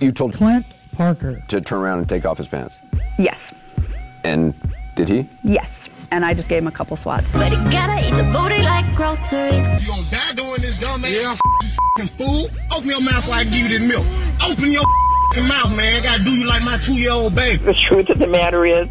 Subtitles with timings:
[0.00, 1.42] You told Clint Parker.
[1.48, 2.78] to turn around and take off his pants.
[3.18, 3.52] Yes.
[4.24, 4.54] And
[4.94, 5.28] did he?
[5.42, 5.88] Yes.
[6.10, 7.28] And I just gave him a couple swats.
[7.32, 9.62] But you gotta eat the booty like groceries.
[9.82, 11.32] You gonna die doing this, dumb ass yeah.
[11.32, 12.48] f***ing fool?
[12.72, 14.06] Open your mouth so I can give you this milk.
[14.48, 16.00] Open your f***ing mouth, man.
[16.00, 17.64] I gotta do you like my two-year-old baby.
[17.64, 18.88] The truth of the matter is,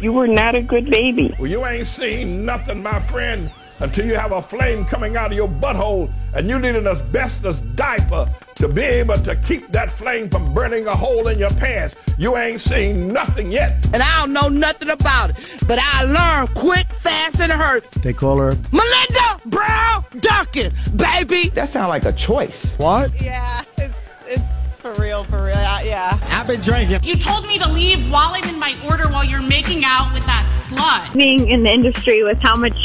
[0.00, 1.34] you were not a good baby.
[1.38, 5.36] Well, you ain't seen nothing, my friend, until you have a flame coming out of
[5.36, 8.28] your butthole and you need an asbestos diaper
[8.62, 11.96] to be able to keep that flame from burning a hole in your pants.
[12.16, 13.84] You ain't seen nothing yet.
[13.92, 15.36] And I don't know nothing about it,
[15.66, 17.90] but I learned quick, fast, and hurt.
[17.90, 21.48] They call her Melinda Brown Duncan, baby.
[21.48, 22.78] That sounds like a choice.
[22.78, 23.20] What?
[23.20, 25.54] Yeah, it's it's for real, for real.
[25.54, 26.20] Yeah.
[26.28, 27.02] I've been drinking.
[27.02, 30.24] You told me to leave while I'm in my order while you're making out with
[30.26, 31.16] that slut.
[31.18, 32.76] Being in the industry with how much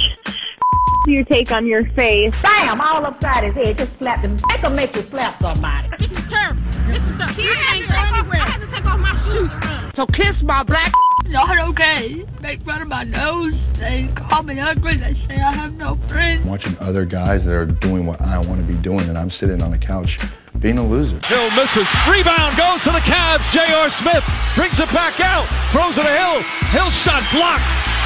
[1.08, 2.34] you take on your face.
[2.42, 2.82] Bam!
[2.82, 3.78] All upside his head.
[3.78, 4.38] Just slap him.
[4.48, 5.90] Make him make you slap somebody.
[5.98, 6.62] This is terrible.
[6.88, 7.42] This is terrible.
[7.42, 8.42] He can't go anywhere.
[8.42, 9.96] I had to take off my shoes.
[9.96, 10.94] So kiss my black.
[11.28, 12.26] Not okay.
[12.42, 13.56] Make fun of my nose.
[13.74, 14.96] They call me ugly.
[14.96, 16.46] They say I have no friends.
[16.46, 19.62] Watching other guys that are doing what I want to be doing, and I'm sitting
[19.62, 20.20] on the couch
[20.60, 21.20] being a loser.
[21.26, 21.88] Hill misses.
[22.10, 23.52] Rebound goes to the Cavs.
[23.52, 23.90] J.R.
[23.90, 24.24] Smith
[24.56, 25.46] brings it back out.
[25.72, 26.42] Throws it to Hill.
[26.72, 27.97] Hill shot blocked.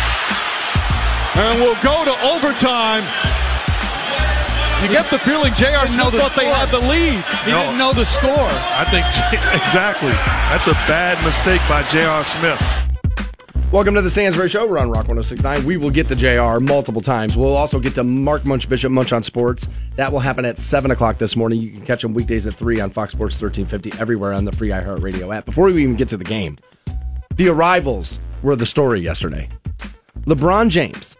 [1.33, 3.03] And we'll go to overtime.
[4.81, 5.87] You get the feeling J.R.
[5.87, 7.23] Smith thought they had the lead.
[7.45, 8.31] He no, didn't know the score.
[8.31, 9.05] I think
[9.63, 10.09] exactly.
[10.09, 12.23] That's a bad mistake by J.R.
[12.23, 12.59] Smith.
[13.71, 14.67] Welcome to the Stansbury Show.
[14.67, 15.65] We're on Rock 1069.
[15.65, 17.37] We will get to JR multiple times.
[17.37, 19.69] We'll also get to Mark Munch Bishop Munch on Sports.
[19.95, 21.61] That will happen at 7 o'clock this morning.
[21.61, 24.69] You can catch him weekdays at 3 on Fox Sports 1350, everywhere on the free
[24.69, 25.45] iHeartRadio app.
[25.45, 26.57] Before we even get to the game,
[27.35, 29.47] the arrivals were the story yesterday.
[30.25, 31.15] LeBron James,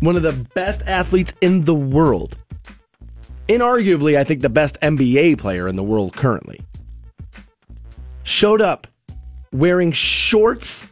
[0.00, 2.36] one of the best athletes in the world,
[3.48, 6.60] inarguably, I think, the best NBA player in the world currently,
[8.22, 8.86] showed up
[9.52, 10.84] wearing shorts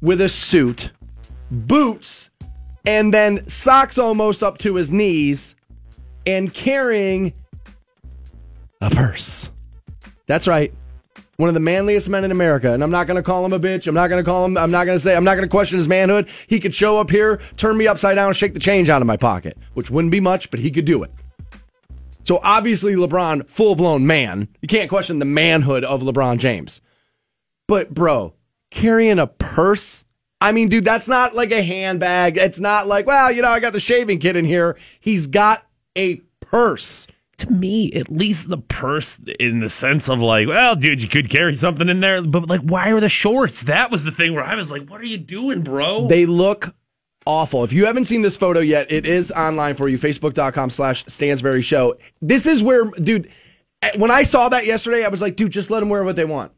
[0.00, 0.90] with a suit,
[1.50, 2.30] boots,
[2.84, 5.54] and then socks almost up to his knees,
[6.26, 7.32] and carrying
[8.80, 9.50] a purse.
[10.26, 10.72] That's right.
[11.36, 12.72] One of the manliest men in America.
[12.72, 13.86] And I'm not going to call him a bitch.
[13.86, 15.50] I'm not going to call him, I'm not going to say, I'm not going to
[15.50, 16.28] question his manhood.
[16.46, 19.16] He could show up here, turn me upside down, shake the change out of my
[19.16, 21.10] pocket, which wouldn't be much, but he could do it.
[22.24, 24.48] So obviously, LeBron, full blown man.
[24.60, 26.80] You can't question the manhood of LeBron James.
[27.66, 28.34] But, bro,
[28.70, 30.04] carrying a purse.
[30.40, 32.36] I mean, dude, that's not like a handbag.
[32.36, 34.76] It's not like, well, you know, I got the shaving kit in here.
[35.00, 35.66] He's got
[35.96, 37.06] a purse.
[37.42, 41.28] To me, at least the purse, in the sense of like, well, dude, you could
[41.28, 43.64] carry something in there, but like, why are the shorts?
[43.64, 46.06] That was the thing where I was like, what are you doing, bro?
[46.06, 46.72] They look
[47.26, 47.64] awful.
[47.64, 49.98] If you haven't seen this photo yet, it is online for you.
[49.98, 51.96] Facebook.com slash Stansbury Show.
[52.20, 53.28] This is where, dude,
[53.96, 56.24] when I saw that yesterday, I was like, dude, just let them wear what they
[56.24, 56.52] want.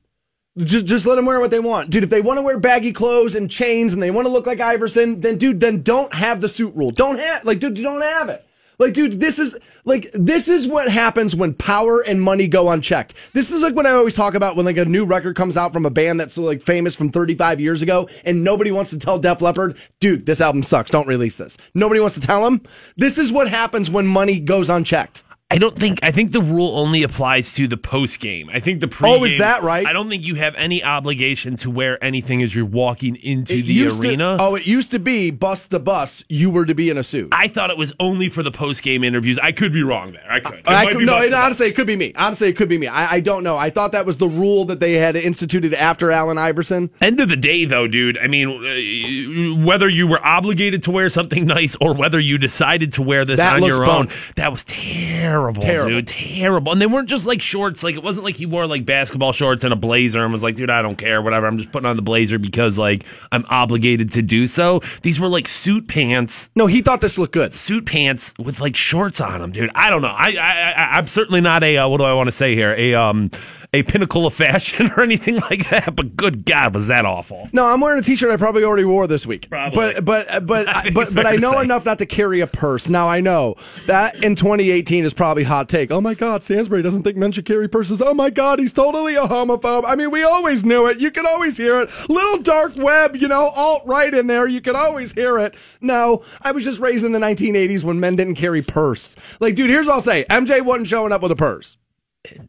[0.59, 2.05] Just, just let them wear what they want, dude.
[2.05, 4.61] If they want to wear baggy clothes and chains and they want to look like
[4.61, 6.91] Iverson, then dude, then don't have the suit rule.
[6.91, 8.47] Don't have like, dude, don't have it.
[8.79, 13.15] Like, dude, this is like this is what happens when power and money go unchecked.
[13.33, 15.73] This is like what I always talk about when like a new record comes out
[15.73, 19.19] from a band that's like famous from 35 years ago, and nobody wants to tell
[19.19, 20.91] Def Leppard, dude, this album sucks.
[20.91, 21.57] Don't release this.
[21.75, 22.63] Nobody wants to tell them.
[22.97, 25.23] This is what happens when money goes unchecked.
[25.55, 28.51] I don't think I think the rule only applies to the post game.
[28.53, 29.09] I think the pre.
[29.09, 29.87] Oh, is that right?
[29.87, 33.63] I don't think you have any obligation to wear anything as you're walking into It
[33.67, 34.37] the used to- arena.
[34.41, 36.25] oh, it used to be bust the bus.
[36.29, 37.29] You were to be in a suit.
[37.33, 39.39] I thought it was only for the post game interviews.
[39.39, 40.27] I could be wrong there.
[40.29, 40.59] I could.
[40.59, 42.13] It I could, no, it, honestly, it could be me.
[42.17, 42.89] Honestly, it could be me.
[42.89, 43.57] I, I don't know.
[43.57, 46.91] I thought that was the rule that they had instituted after Allen Iverson.
[47.01, 48.19] End of the day, though, dude.
[48.19, 52.93] I mean, uh, whether you were obligated to wear something nice or whether you decided
[52.95, 54.09] to wear this That on your own, bone.
[54.37, 55.91] that was terrible, Terrible.
[55.91, 56.07] dude.
[56.07, 56.73] Terrible.
[56.73, 57.83] And they weren't just like shorts.
[57.83, 60.57] Like it wasn't like he wore like basketball shorts and a blazer and was like,
[60.57, 61.47] dude, I don't care, whatever.
[61.47, 64.81] I'm just putting on the blazer because like I'm obligated to do so.
[65.03, 66.51] These were like suit pants.
[66.55, 67.53] No, he thought this looked good.
[67.53, 69.71] Suit pants with like shorts on them, dude.
[69.75, 70.09] I don't know.
[70.09, 72.75] I, I, I I'm certainly not a uh, what do I want to say here?
[72.77, 73.31] A um
[73.75, 75.97] a pinnacle of fashion or anything like that.
[75.97, 77.49] But good God, was that awful?
[77.53, 79.49] No, I'm wearing a T-shirt I probably already wore this week.
[79.51, 79.95] Probably.
[79.95, 82.47] But but uh, but I I but but I know enough not to carry a
[82.47, 82.89] purse.
[82.89, 83.57] Now I know
[83.87, 85.91] that in 2018 is probably hot take.
[85.91, 88.01] Oh my God, Stansbury doesn't think men should carry purses.
[88.01, 89.85] Oh my God, he's totally a homophobe.
[89.87, 91.01] I mean, we always knew it.
[91.01, 91.91] You can always hear it.
[92.09, 94.47] Little dark web, you know, alt right in there.
[94.47, 95.57] You can always hear it.
[95.81, 99.17] No, I was just raised in the 1980s when men didn't carry purse.
[99.41, 101.77] Like, dude, here's what I'll say: MJ wasn't showing up with a purse.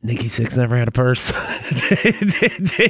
[0.01, 1.31] Nikki Sixx never had a purse.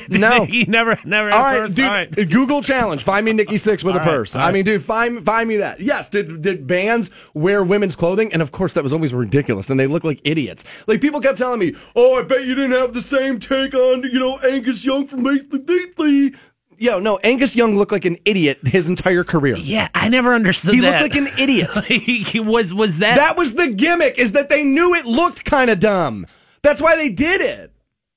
[0.09, 0.45] No.
[0.45, 1.73] he never, never had All a purse.
[1.75, 1.85] dude.
[1.85, 2.19] All right.
[2.19, 3.03] Uh, Google challenge.
[3.03, 4.35] Find me Nikki Sixx with All a right, purse.
[4.35, 4.53] I right.
[4.53, 5.79] mean, dude, find find me that.
[5.79, 6.09] Yes.
[6.09, 8.31] Did did bands wear women's clothing?
[8.33, 9.69] And of course, that was always ridiculous.
[9.69, 10.63] And they look like idiots.
[10.87, 14.03] Like people kept telling me, "Oh, I bet you didn't have the same take on
[14.03, 16.33] you know Angus Young from Lately."
[16.77, 19.55] Yo, no, Angus Young looked like an idiot his entire career.
[19.55, 21.01] Yeah, I never understood He that.
[21.01, 21.73] looked like an idiot.
[21.85, 25.69] he was was that That was the gimmick, is that they knew it looked kind
[25.69, 26.27] of dumb.
[26.65, 27.71] That's why they did it.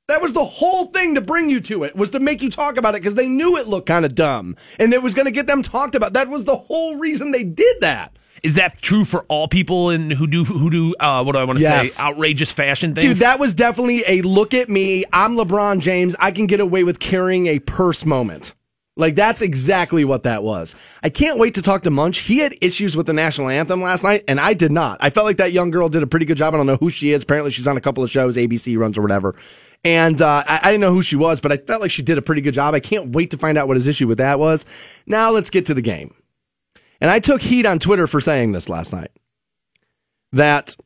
[0.08, 2.78] That was the whole thing to bring you to it, was to make you talk
[2.78, 4.56] about it because they knew it looked kind of dumb.
[4.78, 6.14] And it was going to get them talked about.
[6.14, 8.16] That was the whole reason they did that.
[8.42, 11.44] Is that true for all people in who do who do uh, what do I
[11.44, 11.94] want to Yes.
[11.94, 13.04] say outrageous fashion things?
[13.04, 15.04] Dude, that was definitely a look at me.
[15.12, 16.16] I'm LeBron James.
[16.18, 18.54] I can get away with carrying a purse moment.
[18.98, 20.74] Like that's exactly what that was.
[21.04, 22.18] I can't wait to talk to Munch.
[22.18, 24.98] He had issues with the national anthem last night, and I did not.
[25.00, 26.52] I felt like that young girl did a pretty good job.
[26.52, 27.22] I don't know who she is.
[27.22, 29.36] Apparently, she's on a couple of shows, ABC runs or whatever.
[29.84, 32.18] And uh, I, I didn't know who she was, but I felt like she did
[32.18, 32.74] a pretty good job.
[32.74, 34.66] I can't wait to find out what his issue with that was.
[35.06, 36.12] Now let's get to the game.
[37.00, 39.12] And I took heat on Twitter for saying this last night.
[40.32, 40.76] That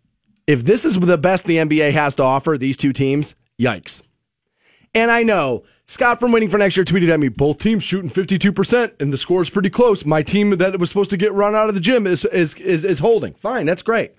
[0.47, 4.03] if this is the best the NBA has to offer, these two teams, yikes.
[4.95, 8.09] And I know Scott from Waiting for Next Year tweeted at me, both teams shooting
[8.09, 10.05] 52%, and the score is pretty close.
[10.07, 12.85] My team that was supposed to get run out of the gym is, is, is,
[12.85, 13.35] is holding.
[13.35, 14.13] Fine, that's great.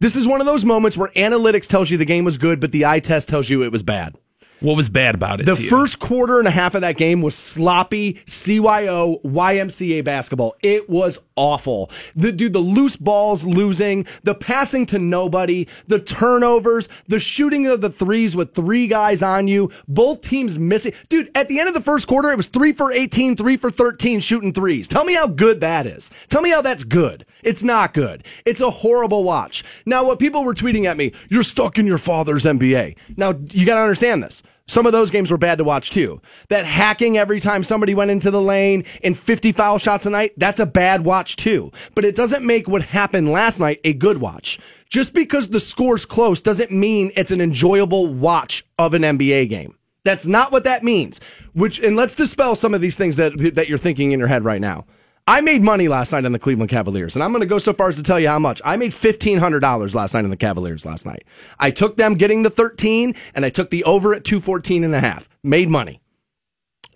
[0.00, 2.72] This is one of those moments where analytics tells you the game was good, but
[2.72, 4.16] the eye test tells you it was bad.
[4.62, 5.46] What was bad about it?
[5.46, 10.54] The first quarter and a half of that game was sloppy CYO YMCA basketball.
[10.62, 11.90] It was awful.
[12.14, 17.80] The dude, the loose balls losing, the passing to nobody, the turnovers, the shooting of
[17.80, 20.92] the threes with three guys on you, both teams missing.
[21.08, 23.70] Dude, at the end of the first quarter, it was three for 18, three for
[23.70, 24.88] 13 shooting threes.
[24.88, 26.10] Tell me how good that is.
[26.28, 27.26] Tell me how that's good.
[27.42, 28.24] It's not good.
[28.46, 29.64] It's a horrible watch.
[29.84, 32.96] Now, what people were tweeting at me, you're stuck in your father's NBA.
[33.16, 34.42] Now, you got to understand this.
[34.66, 36.22] Some of those games were bad to watch too.
[36.48, 40.32] That hacking every time somebody went into the lane and 50 foul shots a night,
[40.36, 41.72] that's a bad watch too.
[41.94, 44.58] But it doesn't make what happened last night a good watch.
[44.88, 49.76] Just because the score's close doesn't mean it's an enjoyable watch of an NBA game.
[50.04, 51.20] That's not what that means.
[51.52, 54.44] Which and let's dispel some of these things that that you're thinking in your head
[54.44, 54.86] right now.
[55.26, 57.72] I made money last night on the Cleveland Cavaliers, and I'm going to go so
[57.72, 58.60] far as to tell you how much.
[58.64, 61.24] I made $1,500 last night on the Cavaliers last night.
[61.60, 65.00] I took them getting the 13, and I took the over at 214 and a
[65.00, 65.28] half.
[65.44, 66.00] Made money.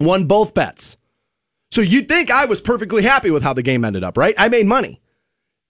[0.01, 0.97] Won both bets.
[1.71, 4.35] So you'd think I was perfectly happy with how the game ended up, right?
[4.39, 5.01] I made money.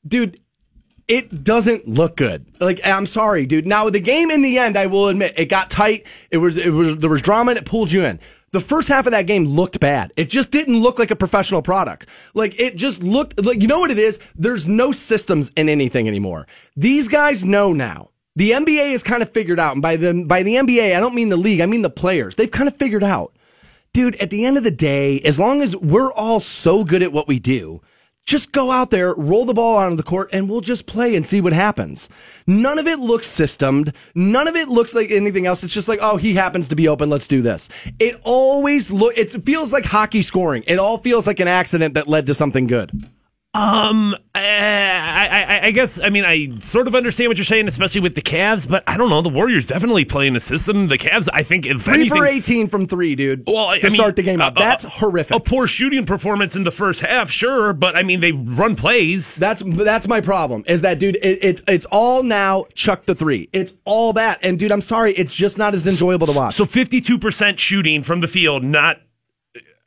[0.06, 0.40] Dude,
[1.08, 2.46] it doesn't look good.
[2.60, 3.66] Like I'm sorry, dude.
[3.66, 6.06] Now the game in the end, I will admit, it got tight.
[6.30, 8.20] It was it was there was drama and it pulled you in.
[8.56, 10.14] The first half of that game looked bad.
[10.16, 12.08] It just didn't look like a professional product.
[12.32, 14.18] Like it just looked like you know what it is?
[14.34, 16.46] There's no systems in anything anymore.
[16.74, 18.12] These guys know now.
[18.34, 19.74] The NBA is kind of figured out.
[19.74, 22.36] And by the by the NBA, I don't mean the league, I mean the players.
[22.36, 23.36] They've kind of figured out.
[23.92, 27.12] Dude, at the end of the day, as long as we're all so good at
[27.12, 27.82] what we do,
[28.26, 31.24] just go out there, roll the ball onto the court, and we'll just play and
[31.24, 32.08] see what happens.
[32.46, 33.92] None of it looks systemed.
[34.14, 35.62] None of it looks like anything else.
[35.62, 37.08] It's just like, oh, he happens to be open.
[37.08, 37.68] Let's do this.
[38.00, 39.16] It always look.
[39.16, 40.64] It feels like hockey scoring.
[40.66, 43.08] It all feels like an accident that led to something good.
[43.56, 47.66] Um, I, I, I- I guess I mean I sort of understand what you're saying,
[47.66, 49.22] especially with the Cavs, but I don't know.
[49.22, 50.86] The Warriors definitely playing a system.
[50.88, 53.44] The Cavs, I think, if Three anything, for eighteen from three, dude.
[53.46, 54.52] well, I, to I mean, start the game out.
[54.52, 55.34] a- That's horrific.
[55.36, 59.34] A poor shooting performance in the first half, sure, but I mean they run plays.
[59.36, 60.62] That's that's my problem.
[60.68, 61.16] Is that dude?
[61.16, 62.66] It, it it's all now.
[62.74, 63.48] Chuck the three.
[63.52, 64.38] It's all that.
[64.44, 65.12] And dude, I'm sorry.
[65.14, 66.54] It's just not as enjoyable to watch.
[66.54, 69.00] So 52 percent shooting from the field, not.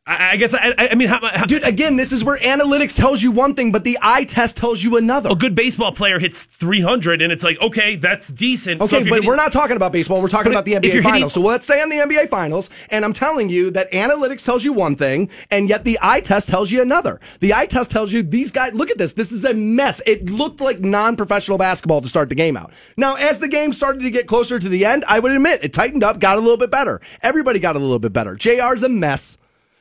[0.10, 3.22] I, I guess I, I mean, how, how, Dude, again, this is where analytics tells
[3.22, 5.30] you one thing, but the eye test tells you another.
[5.30, 8.82] a good baseball player hits 300, and it's like, okay, that's decent.
[8.82, 10.22] Okay, you're but hitting- we're not talking about baseball.
[10.22, 11.34] We're talking about the NBA you're hitting- Finals.
[11.34, 12.70] so let's stay on the NBA Finals.
[12.90, 16.50] And I'm telling you that analytics tells you one thing, and yet the eye test
[16.50, 17.20] tells you another.
[17.40, 19.14] The eye test tells you these guys, look at this.
[19.14, 20.02] This is a mess.
[20.06, 22.72] It looked like non professional basketball to start the game out.
[22.98, 25.74] Now, as the game started to get closer to the end, I would admit it
[25.74, 27.00] tightened up, got a little bit better.
[27.22, 28.36] Everybody got a little bit better.
[28.36, 29.38] JR's a mess.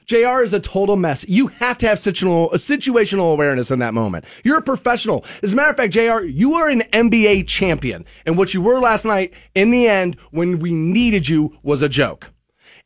[0.08, 1.28] JR is a total mess.
[1.28, 4.24] You have to have situational, situational awareness in that moment.
[4.42, 5.22] You're a professional.
[5.42, 8.06] As a matter of fact, JR, you are an NBA champion.
[8.24, 11.90] And what you were last night, in the end, when we needed you, was a
[11.90, 12.32] joke.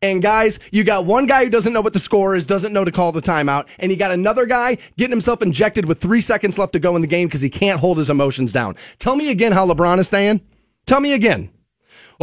[0.03, 2.85] And guys, you got one guy who doesn't know what the score is, doesn't know
[2.85, 6.59] to call the timeout, and you got another guy getting himself injected with three seconds
[6.59, 8.75] left to go in the game because he can't hold his emotions down.
[8.99, 10.41] Tell me again how LeBron is staying.
[10.87, 11.51] Tell me again.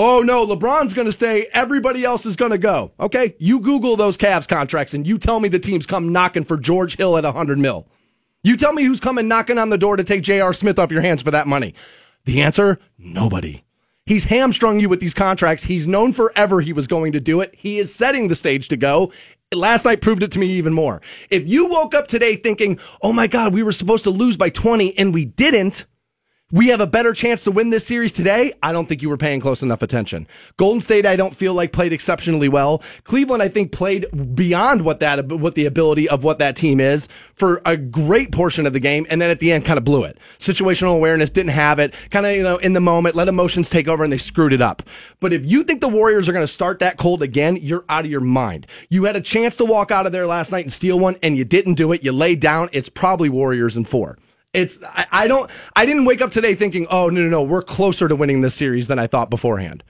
[0.02, 1.48] Oh no, LeBron's going to stay.
[1.52, 2.94] Everybody else is going to go.
[3.02, 6.56] Okay, you Google those Cavs contracts and you tell me the teams come knocking for
[6.56, 7.86] George Hill at 100 mil.
[8.42, 10.54] You tell me who's coming knocking on the door to take J.R.
[10.54, 11.76] Smith off your hands for that money.
[12.24, 13.66] The answer: nobody.
[14.06, 15.66] He's hamstrung you with these contracts.
[15.66, 17.54] He's known forever he was going to do it.
[17.54, 19.12] He is setting the stage to go.
[19.54, 21.02] Last night proved it to me even more.
[21.30, 24.50] If you woke up today thinking, oh my God, we were supposed to lose by
[24.50, 25.86] 20 and we didn't,
[26.52, 28.52] we have a better chance to win this series today.
[28.64, 30.28] I don't think you were paying close enough attention.
[30.58, 32.82] Golden State, I don't feel like played exceptionally well.
[33.04, 37.08] Cleveland, I think played beyond what that, what the ability of what that team is
[37.36, 39.06] for a great portion of the game.
[39.12, 40.18] And then at the end kind of blew it.
[40.40, 41.94] Situational awareness didn't have it.
[42.10, 44.62] Kind of, you know, in the moment, let emotions take over and they screwed it
[44.62, 44.82] up.
[45.20, 48.06] But if you think the Warriors are going to start that cold again, you're out
[48.06, 48.66] of your mind.
[48.90, 51.38] You had a chance to walk out of there last night and steal one and
[51.38, 52.04] you didn't do it.
[52.04, 52.70] You lay down.
[52.72, 54.18] It's probably Warriors in four.
[54.54, 57.62] It's I, I don't I didn't wake up today thinking, oh no no no, we're
[57.62, 59.84] closer to winning this series than I thought beforehand.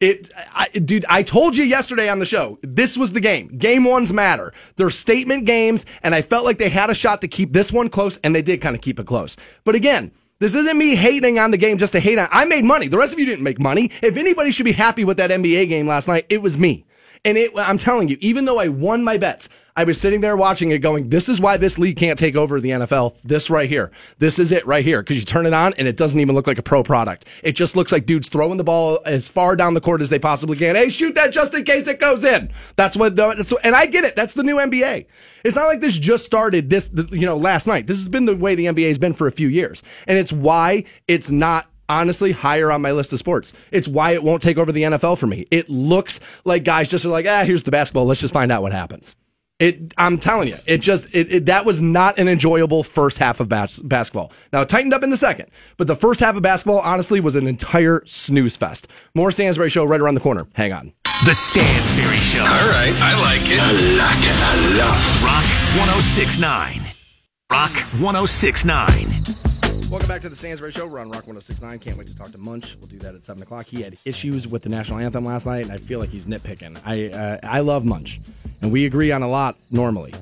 [0.00, 3.48] It, I, dude, I told you yesterday on the show, this was the game.
[3.56, 4.52] Game ones matter.
[4.76, 7.88] They're statement games, and I felt like they had a shot to keep this one
[7.88, 9.36] close, and they did kind of keep it close.
[9.62, 12.28] But again, this isn't me hating on the game just to hate on.
[12.32, 12.88] I made money.
[12.88, 13.90] The rest of you didn't make money.
[14.02, 16.84] If anybody should be happy with that NBA game last night, it was me.
[17.24, 20.36] And it, I'm telling you, even though I won my bets, I was sitting there
[20.36, 23.16] watching it going, this is why this league can't take over the NFL.
[23.24, 23.90] This right here.
[24.18, 25.02] This is it right here.
[25.02, 27.26] Cause you turn it on and it doesn't even look like a pro product.
[27.42, 30.18] It just looks like dudes throwing the ball as far down the court as they
[30.18, 30.76] possibly can.
[30.76, 32.52] Hey, shoot that just in case it goes in.
[32.76, 34.14] That's what, the, and I get it.
[34.14, 35.06] That's the new NBA.
[35.44, 37.86] It's not like this just started this, you know, last night.
[37.86, 39.82] This has been the way the NBA has been for a few years.
[40.06, 43.52] And it's why it's not honestly higher on my list of sports.
[43.70, 45.46] It's why it won't take over the NFL for me.
[45.50, 48.06] It looks like guys just are like, ah, here's the basketball.
[48.06, 49.16] Let's just find out what happens.
[49.60, 53.38] It, I'm telling you, it just it, it, that was not an enjoyable first half
[53.38, 54.32] of bas- basketball.
[54.52, 57.36] Now it tightened up in the second, but the first half of basketball honestly was
[57.36, 58.88] an entire snooze fest.
[59.14, 60.48] More Stansbury show right around the corner.
[60.54, 60.92] Hang on.
[61.24, 62.40] The Stansbury Show.
[62.40, 63.58] All right, I like it.
[63.58, 65.22] I like it a lot.
[65.22, 65.44] Rock
[65.78, 66.82] 1069.
[67.50, 67.72] Rock
[68.02, 69.53] 1069.
[69.94, 70.88] Welcome back to the Stansbury Show.
[70.88, 71.78] We're on Rock 1069.
[71.78, 72.76] Can't wait to talk to Munch.
[72.80, 73.66] We'll do that at 7 o'clock.
[73.66, 76.80] He had issues with the national anthem last night, and I feel like he's nitpicking.
[76.84, 78.20] I uh, I love Munch,
[78.60, 80.12] and we agree on a lot normally,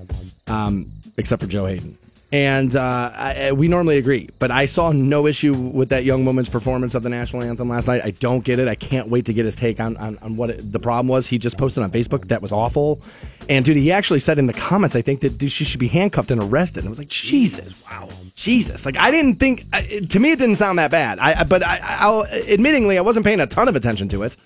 [0.47, 1.97] um, except for Joe Haden.
[2.33, 6.49] And uh, I, we normally agree, but I saw no issue with that young woman's
[6.49, 8.01] performance of the national anthem last night.
[8.03, 8.69] I don't get it.
[8.69, 11.27] I can't wait to get his take on, on, on what it, the problem was.
[11.27, 13.03] He just posted on Facebook that was awful.
[13.51, 15.89] And dude, he actually said in the comments, I think that dude, she should be
[15.89, 16.79] handcuffed and arrested.
[16.79, 18.87] And I was like, Jesus, wow, Jesus.
[18.87, 19.71] Like I didn't think.
[20.09, 21.19] To me, it didn't sound that bad.
[21.19, 24.37] I but I, I'll admittingly, I wasn't paying a ton of attention to it,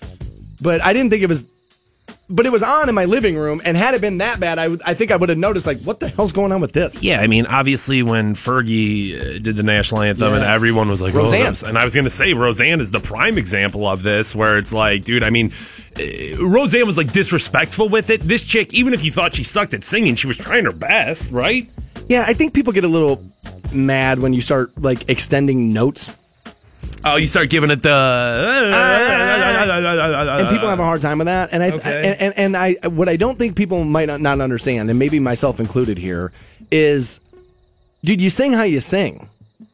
[0.61, 1.45] but I didn't think it was
[2.29, 4.75] but it was on in my living room, and had it been that bad, I,
[4.85, 7.01] I think I would have noticed, like, what the hell's going on with this?
[7.01, 10.41] Yeah, I mean, obviously, when Fergie uh, did the national anthem, Yes.
[10.41, 11.39] and everyone was like, oh, Roseanne.
[11.39, 14.57] that's- and I was going to say, Roseanne is the prime example of this, where
[14.57, 15.53] it's like, dude, I mean,
[15.97, 18.21] uh, Roseanne was like disrespectful with it.
[18.21, 21.31] This chick, even if you thought she sucked at singing, she was trying her best,
[21.31, 21.69] right?
[22.09, 23.23] Yeah, I think people get a little
[23.71, 26.15] mad when you start, like, extending notes.
[27.05, 27.89] Oh, you start giving it the.
[30.39, 31.49] and people have a hard time with that.
[31.51, 32.07] And I Okay.
[32.11, 35.19] and, and, and I what I don't think people might not, not understand, and maybe
[35.19, 36.31] myself included here,
[36.71, 37.19] is,
[38.03, 39.29] dude, you sing how you sing,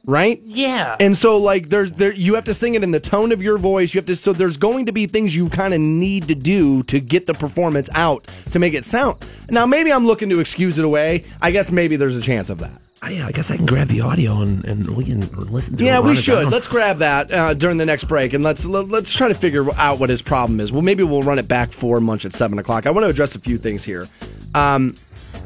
[0.05, 0.39] right?
[0.43, 0.95] Yeah.
[0.99, 3.57] And so like there's there you have to sing it in the tone of your
[3.57, 3.93] voice.
[3.93, 6.83] You have to so there's going to be things you kind of need to do
[6.83, 9.17] to get the performance out to make it sound.
[9.49, 11.23] Now maybe I'm looking to excuse it away.
[11.41, 12.79] I guess maybe there's a chance of that.
[13.03, 15.83] I, yeah, I guess I can grab the audio and, and we can listen to
[15.83, 15.87] it.
[15.87, 16.47] Yeah, we should.
[16.49, 19.69] Let's grab that uh, during the next break, and let's let, let's try to figure
[19.75, 20.71] out what his problem is.
[20.71, 22.87] Well, maybe we'll run it back for Munch at seven o'clock.
[22.87, 24.07] I want to address a few things here.
[24.55, 24.95] Um,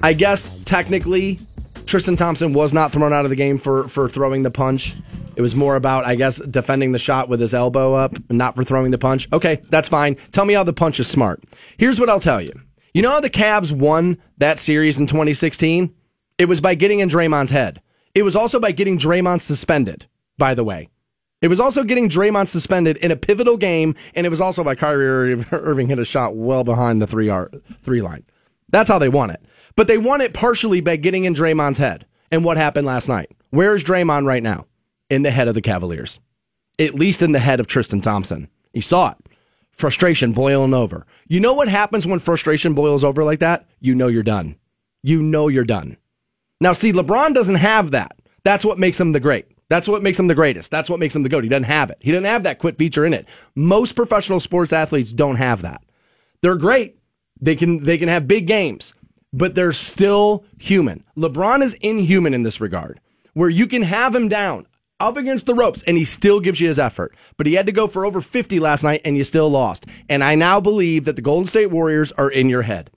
[0.03, 1.39] I guess technically,
[1.87, 4.93] Tristan Thompson was not thrown out of the game for for throwing the punch.
[5.35, 8.63] It was more about, I guess, defending the shot with his elbow up, not for
[8.63, 9.27] throwing the punch.
[9.33, 10.15] Okay, that's fine.
[10.31, 11.43] Tell me how the punch is smart.
[11.77, 12.53] Here's what I'll tell you.
[12.93, 15.93] You know how the Cavs won that series in 2016?
[16.37, 17.81] It was by getting in Draymond's head.
[18.13, 20.89] It was also by getting Draymond suspended, by the way.
[21.41, 24.75] It was also getting Draymond suspended in a pivotal game, and it was also by
[24.75, 28.23] Kyrie Ir- Irving hit a shot well behind the three yard, three line.
[28.69, 29.41] That's how they won it.
[29.75, 32.05] But they won it partially by getting in Draymond's head.
[32.31, 33.31] And what happened last night?
[33.51, 34.65] Where's Draymond right now?
[35.09, 36.19] In the head of the Cavaliers.
[36.79, 38.49] At least in the head of Tristan Thompson.
[38.73, 39.17] You saw it.
[39.71, 41.05] Frustration boiling over.
[41.27, 43.67] You know what happens when frustration boils over like that?
[43.79, 44.57] You know you're done.
[45.03, 45.97] You know you're done.
[46.59, 48.17] Now, see, LeBron doesn't have that.
[48.43, 49.45] That's what makes him the great.
[49.69, 50.71] That's what makes him the greatest.
[50.71, 51.43] That's what makes him the GOAT.
[51.43, 51.97] He doesn't have it.
[51.99, 53.27] He doesn't have that quit feature in it.
[53.55, 55.83] Most professional sports athletes don't have that.
[56.41, 56.97] They're great.
[57.41, 58.93] They can they can have big games,
[59.33, 61.03] but they're still human.
[61.17, 62.99] LeBron is inhuman in this regard,
[63.33, 64.65] where you can have him down
[64.99, 67.13] up against the ropes and he still gives you his effort.
[67.35, 69.85] But he had to go for over 50 last night and you still lost.
[70.09, 72.89] And I now believe that the Golden State Warriors are in your head.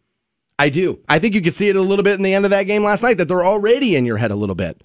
[0.61, 1.01] I do.
[1.09, 2.85] I think you could see it a little bit in the end of that game
[2.85, 4.85] last night that they're already in your head a little bit.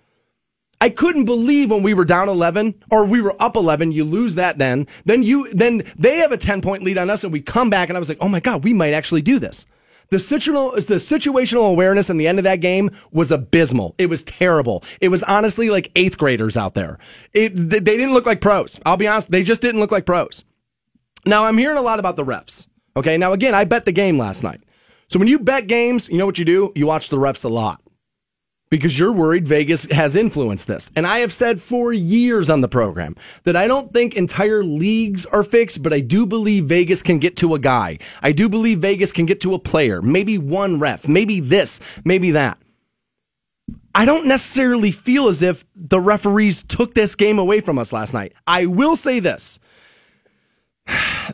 [0.79, 4.35] I couldn't believe when we were down 11 or we were up 11, you lose
[4.35, 4.87] that then.
[5.03, 7.89] Then you then they have a 10 point lead on us and we come back
[7.89, 9.65] and I was like, "Oh my god, we might actually do this."
[10.11, 13.95] The situational the situational awareness in the end of that game was abysmal.
[13.97, 14.81] It was terrible.
[15.01, 16.99] It was honestly like 8th graders out there.
[17.33, 18.79] It they didn't look like pros.
[18.85, 20.45] I'll be honest, they just didn't look like pros.
[21.25, 22.65] Now, I'm hearing a lot about the refs.
[22.95, 23.17] Okay?
[23.17, 24.61] Now again, I bet the game last night.
[25.07, 26.71] So when you bet games, you know what you do?
[26.75, 27.81] You watch the refs a lot
[28.69, 30.91] because you're worried Vegas has influenced this.
[30.95, 35.25] And I have said for years on the program that I don't think entire leagues
[35.27, 37.99] are fixed, but I do believe Vegas can get to a guy.
[38.21, 42.31] I do believe Vegas can get to a player, maybe one ref, maybe this, maybe
[42.31, 42.57] that.
[43.93, 48.13] I don't necessarily feel as if the referees took this game away from us last
[48.13, 48.33] night.
[48.45, 49.57] I will say this.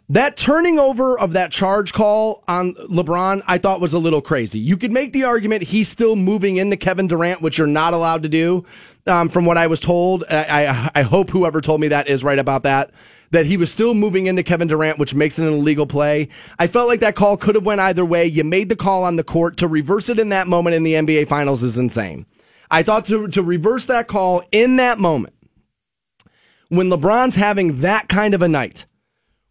[0.09, 4.59] That turning over of that charge call on LeBron, I thought was a little crazy.
[4.59, 8.23] You could make the argument he's still moving into Kevin Durant, which you're not allowed
[8.23, 8.65] to do,
[9.07, 10.23] um, from what I was told.
[10.29, 12.91] I, I, I hope whoever told me that is right about that.
[13.31, 16.27] That he was still moving into Kevin Durant, which makes it an illegal play.
[16.59, 18.25] I felt like that call could have went either way.
[18.25, 20.93] You made the call on the court to reverse it in that moment in the
[20.93, 22.25] NBA Finals is insane.
[22.69, 25.33] I thought to to reverse that call in that moment
[26.69, 28.85] when LeBron's having that kind of a night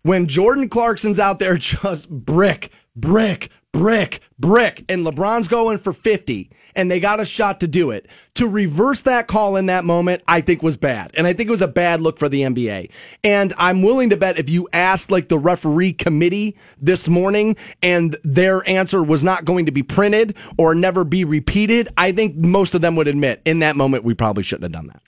[0.03, 6.51] when Jordan Clarkson's out there just brick, brick, brick, brick, and LeBron's going for 50,
[6.75, 8.07] and they got a shot to do it.
[8.35, 11.11] To reverse that call in that moment, I think was bad.
[11.15, 12.91] And I think it was a bad look for the NBA.
[13.23, 18.17] And I'm willing to bet if you asked like the referee committee this morning and
[18.25, 22.75] their answer was not going to be printed or never be repeated, I think most
[22.75, 25.03] of them would admit in that moment we probably shouldn't have done that.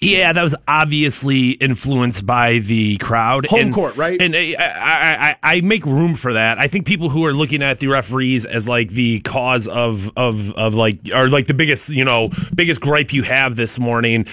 [0.00, 3.46] Yeah, that was obviously influenced by the crowd.
[3.46, 4.20] Home and, court, right?
[4.20, 6.58] And uh, I, I, I, I make room for that.
[6.58, 10.52] I think people who are looking at the referees as like the cause of of
[10.52, 14.26] of like or like the biggest you know biggest gripe you have this morning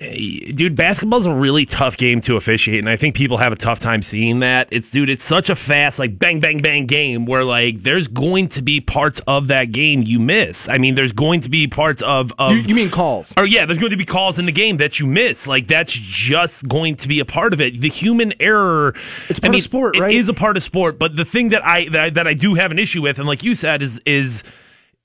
[0.00, 3.56] Eh, dude, basketball's a really tough game to officiate, and I think people have a
[3.56, 4.68] tough time seeing that.
[4.70, 8.48] It's dude, it's such a fast, like bang, bang, bang game where like there's going
[8.50, 10.68] to be parts of that game you miss.
[10.68, 13.34] I mean, there's going to be parts of of you, you mean calls?
[13.36, 15.48] Or yeah, there's going to be calls in the game that you miss.
[15.48, 17.80] Like that's just going to be a part of it.
[17.80, 18.94] The human error.
[19.28, 20.14] It's part I mean, of sport, right?
[20.14, 22.34] It is a part of sport, but the thing that I that I, that I
[22.34, 24.44] do have an issue with, and like you said, is is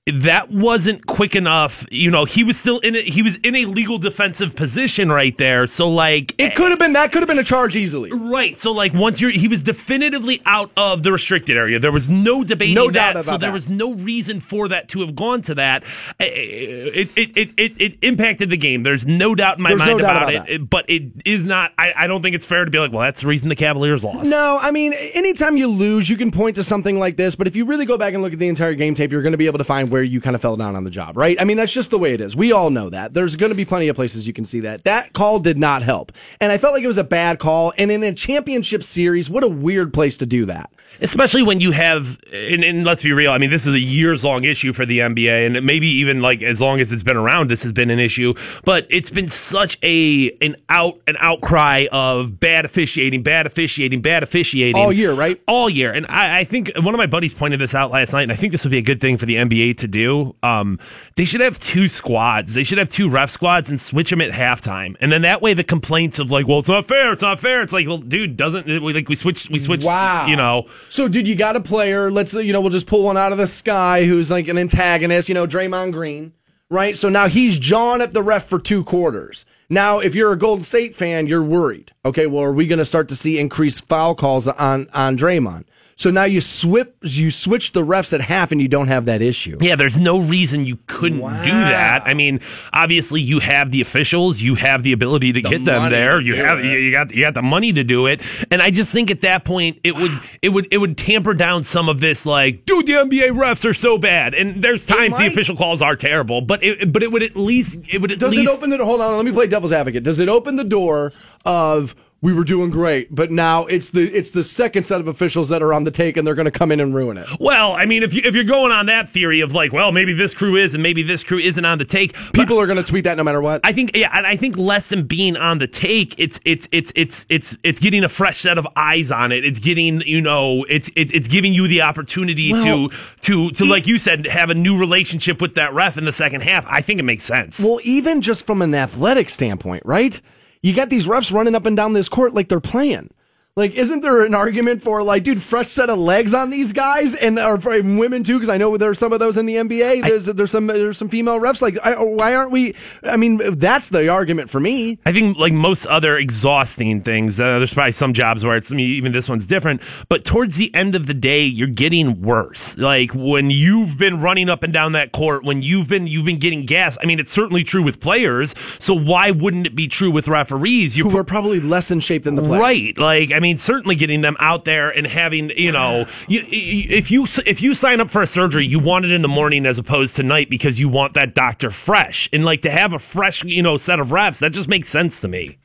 [0.06, 1.86] that wasn't quick enough.
[1.90, 3.08] You know, he was still in it.
[3.08, 5.66] He was in a legal defensive position right there.
[5.66, 8.12] So like, it could have been that could have been a charge easily.
[8.12, 8.60] Right.
[8.60, 11.80] So like, once you're, he was definitively out of the restricted area.
[11.80, 12.76] There was no debate.
[12.76, 12.94] no that.
[12.94, 13.54] Doubt about so there that.
[13.54, 15.84] was no reason for that to have gone to that.
[16.20, 18.84] It it it it, it impacted the game.
[18.84, 20.70] There's no doubt in my There's mind no about, about it, it.
[20.70, 21.72] But it is not.
[21.78, 24.04] I, I don't think it's fair to be like, well, that's the reason the Cavaliers
[24.04, 24.30] lost.
[24.30, 27.36] No, I mean, anytime you lose, you can point to something like this.
[27.36, 29.32] But if you really go back and look at the entire game tape, you're going
[29.32, 31.40] to be able to find where you kind of fell down on the job, right?
[31.40, 32.36] I mean, that's just the way it is.
[32.36, 33.14] We all know that.
[33.14, 34.84] There's going to be plenty of places you can see that.
[34.86, 36.12] That call did not help.
[36.42, 37.74] And I felt like it was a bad call.
[37.78, 40.72] And in a championship series, what a weird place to do that.
[41.02, 44.24] Especially when you have, and, and let's be real, I mean, this is a years
[44.24, 47.50] long issue for the NBA, and maybe even like as long as it's been around,
[47.50, 48.34] this has been an issue.
[48.64, 54.24] But it's been such a an out an outcry of bad officiating, bad officiating, bad
[54.24, 55.42] officiating all year, right?
[55.48, 58.24] All year, and I, I think one of my buddies pointed this out last night,
[58.24, 60.36] and I think this would be a good thing for the NBA to do.
[60.44, 60.80] Um,
[61.16, 62.54] they should have two squads.
[62.54, 65.54] They should have two ref squads and switch them at halftime, and then that way
[65.54, 67.62] the complaints of like, well, it's not fair, it's not fair.
[67.62, 69.84] It's like, well, dude, doesn't we like we switch we switch?
[69.84, 70.68] Wow, you know.
[70.90, 72.12] So, dude, you got a player.
[72.12, 75.30] Let's you know, we'll just pull one out of the sky who's like an antagonist.
[75.30, 76.34] You know, Draymond Green,
[76.70, 76.98] right?
[76.98, 79.46] So now he's jawing at the ref for two quarters.
[79.70, 81.94] Now, if you're a Golden State fan, you're worried.
[82.06, 85.66] Okay, well, are we going to start to see increased foul calls on on Draymond?
[85.96, 89.22] So now you switch you switch the refs at half, and you don't have that
[89.22, 89.58] issue.
[89.62, 91.44] Yeah, there's no reason you couldn't wow.
[91.44, 92.04] do that.
[92.06, 92.40] I mean,
[92.74, 96.20] obviously you have the officials, you have the ability to the get them there.
[96.20, 96.66] You have it.
[96.66, 99.46] you got you got the money to do it, and I just think at that
[99.46, 102.94] point it would it would it would tamper down some of this like, dude, the
[102.94, 106.92] NBA refs are so bad, and there's times the official calls are terrible, but it
[106.92, 109.16] but it would at least it would at Does least it open the hold on?
[109.16, 110.04] Let me play devil's advocate.
[110.04, 111.14] Does it open the door
[111.46, 115.50] of we were doing great, but now it's the it's the second set of officials
[115.50, 117.28] that are on the take, and they're going to come in and ruin it.
[117.38, 120.14] Well, I mean, if you if you're going on that theory of like, well, maybe
[120.14, 122.84] this crew is and maybe this crew isn't on the take, people are going to
[122.84, 123.60] tweet that no matter what.
[123.66, 126.94] I think, yeah, and I think less than being on the take, it's it's it's
[126.96, 129.44] it's it's it's getting a fresh set of eyes on it.
[129.44, 133.66] It's getting you know, it's it's, it's giving you the opportunity Well, to to to
[133.66, 136.66] like you said, have a new relationship with that ref in the second half.
[136.70, 137.60] I think it makes sense.
[137.60, 140.22] Well, even just from an athletic standpoint, right?
[140.64, 143.10] You got these refs running up and down this court like they're playing.
[143.56, 147.14] Like, isn't there an argument for like, dude, fresh set of legs on these guys,
[147.14, 148.34] and or for women too?
[148.34, 150.02] Because I know there's some of those in the NBA.
[150.02, 151.62] There's there's some there's some female refs.
[151.62, 152.74] Like, I, why aren't we?
[153.04, 154.98] I mean, that's the argument for me.
[155.06, 158.76] I think like most other exhausting things, uh, there's probably some jobs where it's I
[158.76, 159.84] mean, even this one's different.
[160.10, 162.76] But towards the end of the day, you're getting worse.
[162.80, 166.40] Like when you've been running up and down that court, when you've been you've been
[166.40, 166.98] getting gas.
[167.04, 168.56] I mean, it's certainly true with players.
[168.80, 170.98] So why wouldn't it be true with referees?
[170.98, 172.98] You're Who are probably less in shape than the players, right?
[172.98, 177.26] Like, I mean, certainly getting them out there and having you know, you, if you
[177.46, 180.16] if you sign up for a surgery, you want it in the morning as opposed
[180.16, 183.62] to night because you want that doctor fresh, and like to have a fresh you
[183.62, 185.58] know set of refs that just makes sense to me.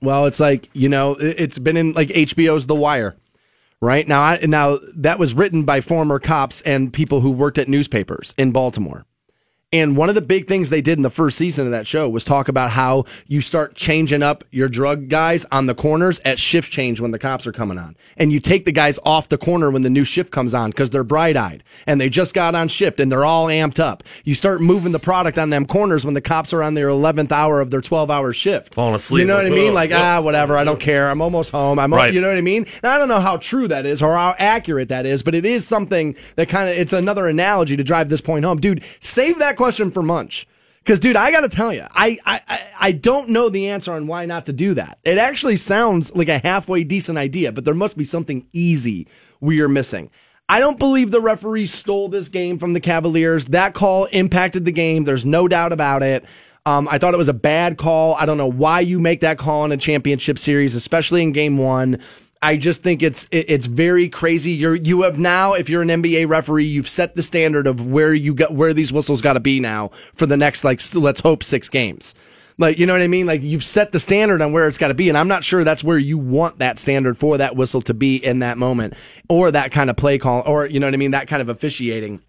[0.00, 3.16] Well, it's like you know, it's been in like HBO's The Wire,
[3.80, 4.22] right now.
[4.22, 8.52] I, now that was written by former cops and people who worked at newspapers in
[8.52, 9.06] Baltimore.
[9.72, 12.08] And one of the big things they did in the first season of that show
[12.08, 16.38] was talk about how you start changing up your drug guys on the corners at
[16.38, 17.96] shift change when the cops are coming on.
[18.16, 20.90] And you take the guys off the corner when the new shift comes on because
[20.90, 24.04] they're bright eyed and they just got on shift and they're all amped up.
[24.22, 27.32] You start moving the product on them corners when the cops are on their 11th
[27.32, 28.74] hour of their 12 hour shift.
[28.74, 29.22] Falling asleep.
[29.22, 29.74] You know what I mean?
[29.74, 30.56] Like, ah, whatever.
[30.56, 31.10] I don't care.
[31.10, 31.80] I'm almost home.
[31.80, 32.14] I'm, right.
[32.14, 32.66] you know what I mean?
[32.84, 35.44] And I don't know how true that is or how accurate that is, but it
[35.44, 38.60] is something that kind of, it's another analogy to drive this point home.
[38.60, 40.46] Dude, save question for Munch.
[40.78, 44.06] Because, dude, I got to tell you, I, I I don't know the answer on
[44.06, 45.00] why not to do that.
[45.02, 49.08] It actually sounds like a halfway decent idea, but there must be something easy
[49.40, 50.10] we are missing.
[50.48, 53.46] I don't believe the referee stole this game from the Cavaliers.
[53.46, 55.02] That call impacted the game.
[55.02, 56.24] There's no doubt about it.
[56.64, 58.14] Um, I thought it was a bad call.
[58.14, 61.58] I don't know why you make that call in a championship series, especially in game
[61.58, 62.00] one.
[62.42, 64.52] I just think it's it's very crazy.
[64.52, 68.12] You're you have now, if you're an NBA referee, you've set the standard of where
[68.12, 71.42] you got where these whistles got to be now for the next like let's hope
[71.42, 72.14] six games.
[72.58, 73.26] Like you know what I mean?
[73.26, 75.64] Like you've set the standard on where it's got to be, and I'm not sure
[75.64, 78.94] that's where you want that standard for that whistle to be in that moment,
[79.28, 81.12] or that kind of play call, or you know what I mean?
[81.12, 82.22] That kind of officiating.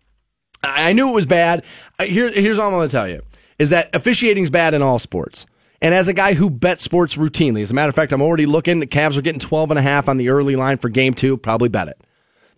[0.64, 1.64] I knew it was bad.
[2.00, 3.22] Here, here's all I'm going to tell you:
[3.60, 5.46] is that officiating's bad in all sports.
[5.82, 8.46] And as a guy who bets sports routinely, as a matter of fact, I'm already
[8.46, 8.80] looking.
[8.80, 11.38] The Cavs are getting 12 and a half on the early line for game two.
[11.38, 12.02] Probably bet it.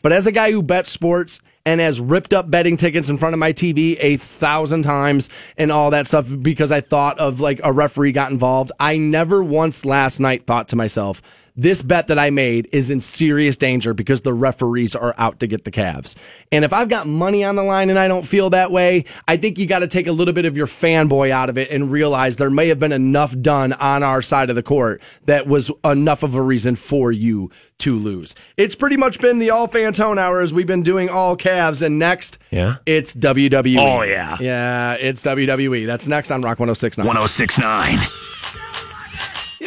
[0.01, 3.33] But as a guy who bets sports and has ripped up betting tickets in front
[3.33, 7.59] of my TV a thousand times and all that stuff because I thought of like
[7.63, 11.21] a referee got involved, I never once last night thought to myself,
[11.59, 15.47] this bet that I made is in serious danger because the referees are out to
[15.47, 16.15] get the Cavs.
[16.51, 19.35] And if I've got money on the line and I don't feel that way, I
[19.37, 21.91] think you got to take a little bit of your fanboy out of it and
[21.91, 25.69] realize there may have been enough done on our side of the court that was
[25.83, 28.35] enough of a reason for you to lose.
[28.57, 30.53] It's pretty much been the all Fantone hours.
[30.53, 33.77] We've been doing all Cavs, and next, yeah, it's WWE.
[33.77, 35.85] Oh yeah, yeah, it's WWE.
[35.85, 37.05] That's next on Rock 106.9.
[37.05, 38.38] 106.9.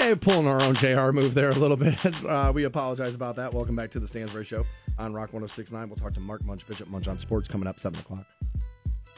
[0.02, 1.96] Yeah, pulling our own JR move there a little bit.
[2.32, 3.52] Uh, we apologize about that.
[3.52, 4.64] Welcome back to the Stansbury Show
[4.98, 5.88] on Rock 1069.
[5.88, 8.24] We'll talk to Mark Munch, Bishop Munch on sports coming up 7 o'clock.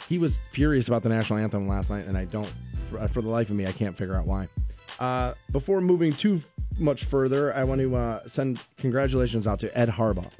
[0.09, 2.53] He was furious about the national anthem last night, and I don't,
[2.90, 4.49] for, for the life of me, I can't figure out why.
[4.99, 6.42] Uh, before moving too
[6.79, 10.31] much further, I want to uh, send congratulations out to Ed Harbaugh,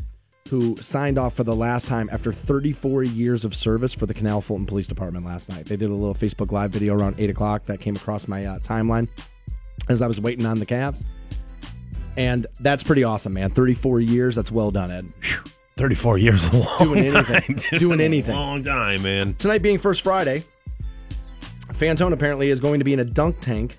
[0.48, 4.40] who signed off for the last time after 34 years of service for the Canal
[4.40, 5.66] Fulton Police Department last night.
[5.66, 8.59] They did a little Facebook Live video around 8 o'clock that came across my uh,
[8.59, 9.09] timeline
[9.88, 11.05] as I was waiting on the Cavs.
[12.16, 13.51] And that's pretty awesome, man.
[13.51, 14.37] 34 years.
[14.37, 15.12] That's well done, Ed.
[15.77, 17.57] 34 years a long Doing anything.
[17.57, 18.35] Time, doing anything.
[18.35, 19.35] Long time, man.
[19.35, 20.44] Tonight being First Friday,
[21.73, 23.79] Fantone apparently is going to be in a dunk tank.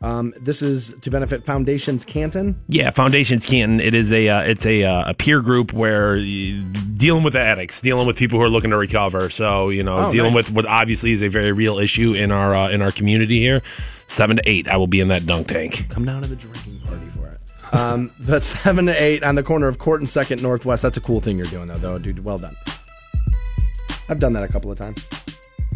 [0.00, 2.60] Um, this is to benefit Foundations Canton.
[2.68, 3.80] Yeah, Foundations Canton.
[3.80, 8.06] It is a uh, it's a uh, a peer group where dealing with addicts, dealing
[8.06, 9.28] with people who are looking to recover.
[9.28, 10.46] So you know, Oh, dealing nice.
[10.46, 13.60] with what obviously is a very real issue in our uh, in our community here.
[14.06, 15.86] Seven to eight, I will be in that dunk tank.
[15.88, 17.74] Come down to the drinking party for it.
[17.74, 20.80] Um, but seven to eight on the corner of Court and Second Northwest.
[20.82, 22.24] That's a cool thing you're doing, though, though, dude.
[22.24, 22.56] Well done.
[24.08, 25.04] I've done that a couple of times.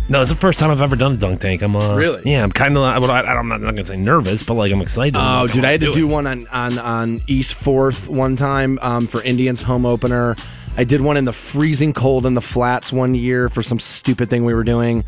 [0.09, 1.63] No, it's the first time I've ever done a dunk tank.
[1.63, 2.23] I'm uh, Really?
[2.31, 2.43] yeah.
[2.43, 2.83] I'm kind of.
[3.03, 5.17] Well, I, I'm not, not gonna say nervous, but like I'm excited.
[5.17, 9.07] Oh, dude, I had to do one on on on East Fourth one time um,
[9.07, 10.37] for Indians home opener.
[10.77, 14.29] I did one in the freezing cold in the flats one year for some stupid
[14.29, 15.05] thing we were doing.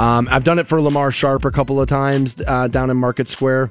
[0.00, 3.28] Um, I've done it for Lamar Sharp a couple of times uh, down in Market
[3.28, 3.70] Square.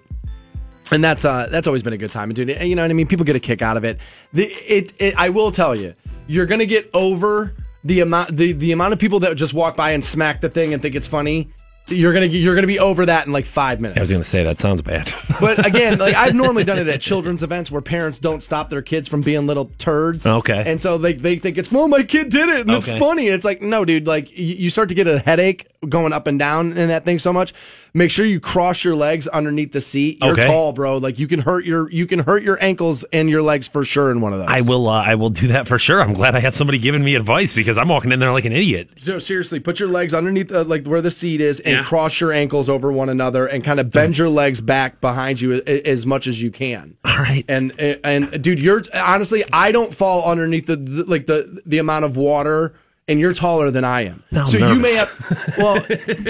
[0.91, 2.93] And that's uh, that's always been a good time, and dude, you know what I
[2.93, 3.07] mean.
[3.07, 3.97] People get a kick out of it.
[4.33, 5.95] The, it, it I will tell you,
[6.27, 9.91] you're gonna get over the amount the, the amount of people that just walk by
[9.91, 11.51] and smack the thing and think it's funny
[11.87, 13.97] You're gonna you're gonna be over that in like five minutes.
[13.97, 15.11] I was going to say that sounds bad.
[15.41, 18.83] But again, like I've normally done it at children's events where parents don't stop their
[18.83, 20.27] kids from being little turds.
[20.27, 20.63] Okay.
[20.67, 22.99] And so they, they think it's, well, my kid did it and it's Okay.
[22.99, 23.25] funny.
[23.25, 26.67] It's like, no, dude, like you start to get a headache going up and down
[26.77, 27.53] in that thing so much.
[27.95, 30.19] Make sure you cross your legs underneath the seat.
[30.21, 30.45] You're Okay.
[30.45, 30.97] tall, bro.
[30.99, 34.11] Like you can hurt your you can hurt your ankles and your legs for sure
[34.11, 34.47] in one of those.
[34.47, 34.87] I will.
[34.87, 36.01] Uh, I will do that for sure.
[36.03, 38.53] I'm glad I have somebody giving me advice because I'm walking in there like an
[38.53, 38.89] idiot.
[38.97, 41.83] So seriously, put your legs underneath uh, like where the seat is, and Yeah.
[41.83, 45.61] cross your ankles over one another, and kind of bend your legs back behind you
[45.61, 46.97] as much as you can.
[47.05, 47.45] All right.
[47.47, 52.05] And and dude, you're honestly, I don't fall underneath the, the like the the amount
[52.05, 52.73] of water,
[53.07, 54.23] and you're taller than I am.
[54.31, 55.53] Now so you may have.
[55.57, 55.79] Well,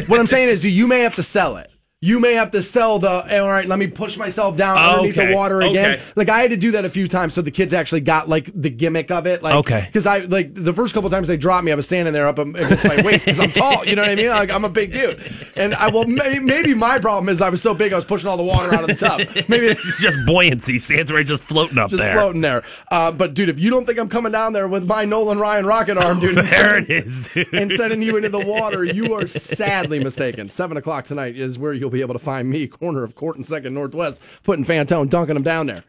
[0.07, 1.70] what I'm saying is, do you may have to sell it.
[2.03, 3.39] You may have to sell the.
[3.41, 5.27] All right, let me push myself down underneath Okay.
[5.29, 5.91] the water again.
[5.93, 6.01] Okay.
[6.15, 8.49] Like I had to do that a few times, so the kids actually got like
[8.59, 9.43] the gimmick of it.
[9.43, 9.83] Like, Okay.
[9.85, 12.39] because I like the first couple times they dropped me, I was standing there up
[12.39, 13.85] against my waist because I'm tall.
[13.85, 14.29] You know what I mean?
[14.29, 15.21] Like I'm a big dude,
[15.55, 18.27] and I well maybe, maybe my problem is I was so big I was pushing
[18.31, 19.19] all the water out of the tub.
[19.47, 22.13] Maybe it's just buoyancy stands right, just floating up just there.
[22.15, 22.63] floating there.
[22.89, 25.67] Uh, but dude, if you don't think I'm coming down there with my Nolan Ryan
[25.67, 27.53] rocket arm, dude, and There sending- it is, dude.
[27.53, 30.49] and sending you into the water, you are sadly mistaken.
[30.49, 33.45] Seven o'clock tonight is where you'll be able to find me, corner of Court and
[33.45, 35.83] Second Northwest, putting Fantone, dunking them down there.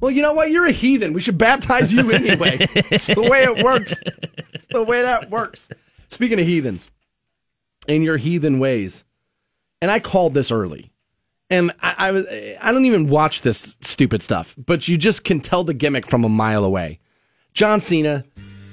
[0.00, 0.50] Well, you know what?
[0.50, 1.12] You're a heathen.
[1.12, 2.58] We should baptize you anyway.
[2.74, 3.94] it's the way it works.
[4.52, 5.68] It's the way that works.
[6.10, 6.90] Speaking of heathens,
[7.88, 9.04] in your heathen ways,
[9.80, 10.92] and I called this early,
[11.50, 12.26] and I, I was
[12.60, 16.24] I don't even watch this stupid stuff, but you just can tell the gimmick from
[16.24, 17.00] a mile away.
[17.54, 18.24] John Cena,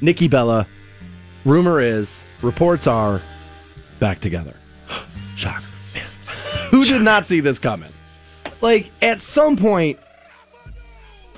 [0.01, 0.67] Nikki Bella,
[1.45, 3.21] rumor is, reports are,
[3.99, 4.55] back together.
[5.35, 5.63] Shock.
[6.73, 7.91] Who did not see this coming?
[8.59, 9.99] Like, at some point,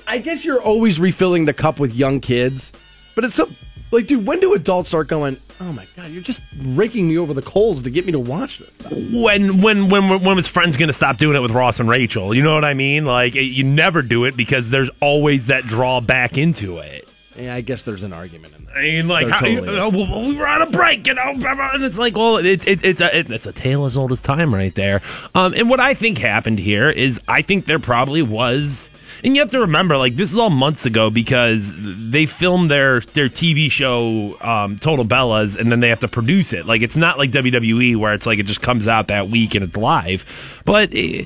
[0.06, 2.72] I guess you're always refilling the cup with young kids,
[3.14, 3.54] but it's some,
[3.90, 7.34] like, dude, when do adults start going, oh my God, you're just raking me over
[7.34, 8.94] the coals to get me to watch this stuff?
[8.94, 12.34] when when when when was friend's going to stop doing it with Ross and Rachel?
[12.34, 13.04] You know what I mean?
[13.04, 17.06] Like you never do it because there's always that draw back into it.
[17.38, 18.76] Yeah, I guess there's an argument in that.
[18.76, 21.84] I mean, like how, totally you- well, we were on a break, you know, and
[21.84, 24.54] it's like, well, it, it, it's a it, it's a tale as old as time,
[24.54, 25.02] right there.
[25.34, 28.88] Um, and what I think happened here is, I think there probably was,
[29.26, 33.00] and you have to remember, like this is all months ago because they filmed their
[33.00, 36.64] their TV show um, Total Bellas, and then they have to produce it.
[36.64, 39.64] Like it's not like WWE where it's like it just comes out that week and
[39.64, 40.62] it's live.
[40.64, 41.24] But eh,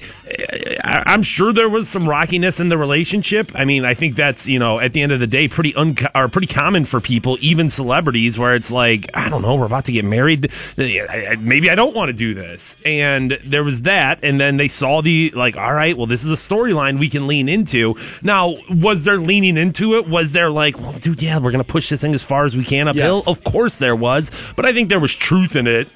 [0.83, 3.53] I- I'm sure there was some rockiness in the relationship.
[3.55, 6.09] I mean, I think that's you know at the end of the day pretty unco-
[6.15, 9.85] or pretty common for people, even celebrities, where it's like I don't know, we're about
[9.85, 10.51] to get married.
[10.79, 12.77] I- Maybe I don't want to do this.
[12.87, 16.31] And there was that, and then they saw the like, all right, well, this is
[16.31, 17.90] a storyline we can lean into.
[18.23, 20.09] Now, was there leaning into it?
[20.09, 22.65] Was there like, well, dude, yeah, we're gonna push this thing as far as we
[22.65, 23.17] can uphill?
[23.17, 23.29] Yes.
[23.29, 25.89] Of course there was, but I think there was truth in it.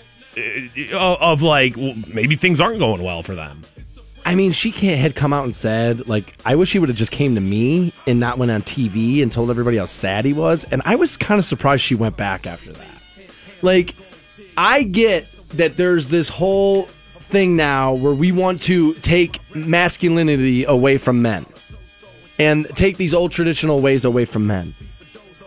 [0.93, 3.63] uh, Of like, well, maybe things aren't going well for them.
[4.27, 6.97] I mean, she can't, had come out and said, like, I wish he would have
[6.97, 10.33] just came to me and not went on TV and told everybody how sad he
[10.33, 10.65] was.
[10.65, 12.89] And I was kind of surprised she went back after that.
[13.61, 13.95] Like,
[14.57, 16.85] I get that there's this whole
[17.19, 21.45] thing now where we want to take masculinity away from men
[22.39, 24.75] and take these old traditional ways away from men.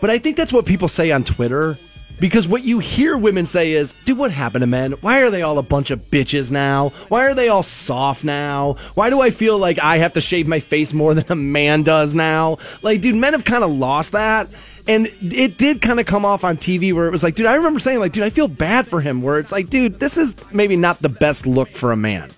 [0.00, 1.78] But I think that's what people say on Twitter.
[2.20, 4.92] Because what you hear women say is, dude, what happened to men?
[4.92, 6.88] Why are they all a bunch of bitches now?
[7.08, 8.74] Why are they all soft now?
[8.94, 11.84] Why do I feel like I have to shave my face more than a man
[11.84, 12.58] does now?
[12.82, 14.48] Like, dude, men have kind of lost that.
[14.88, 17.54] And it did kind of come off on TV where it was like, dude, I
[17.54, 19.22] remember saying, like, dude, I feel bad for him.
[19.22, 22.30] Where it's like, dude, this is maybe not the best look for a man.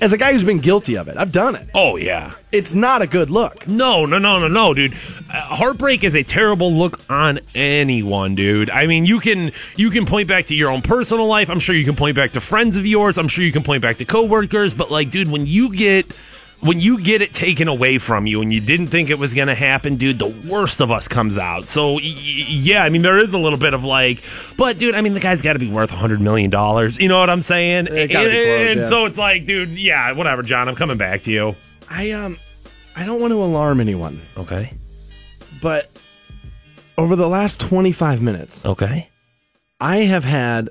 [0.00, 1.68] As a guy who's been guilty of it, I've done it.
[1.74, 3.68] Oh yeah, It's not a good look.
[3.68, 4.94] No, no, no, no, no, dude.
[4.94, 8.70] Uh, heartbreak is a terrible look on anyone, dude.
[8.70, 11.50] I mean, you can you can point back to your own personal life.
[11.50, 13.18] I'm sure you can point back to friends of yours.
[13.18, 14.72] I'm sure you can point back to coworkers.
[14.72, 16.14] But like, dude, when you get
[16.60, 19.48] when you get it taken away from you and you didn't think it was going
[19.48, 21.68] to happen, dude, the worst of us comes out.
[21.68, 24.22] So y- yeah, I mean, there is a little bit of like,
[24.58, 26.98] but dude, I mean, the guy's got to be worth a hundred million dollars.
[26.98, 27.86] You know what I'm saying?
[27.86, 28.26] It and close,
[28.70, 28.88] and yeah.
[28.88, 30.68] so it's like, dude, yeah, whatever, John.
[30.68, 31.56] I'm coming back to you.
[31.88, 32.36] I um,
[32.94, 34.70] I don't want to alarm anyone, Okay.
[35.62, 35.90] but
[36.98, 39.08] over the last 25 minutes, Okay.
[39.80, 40.68] I have had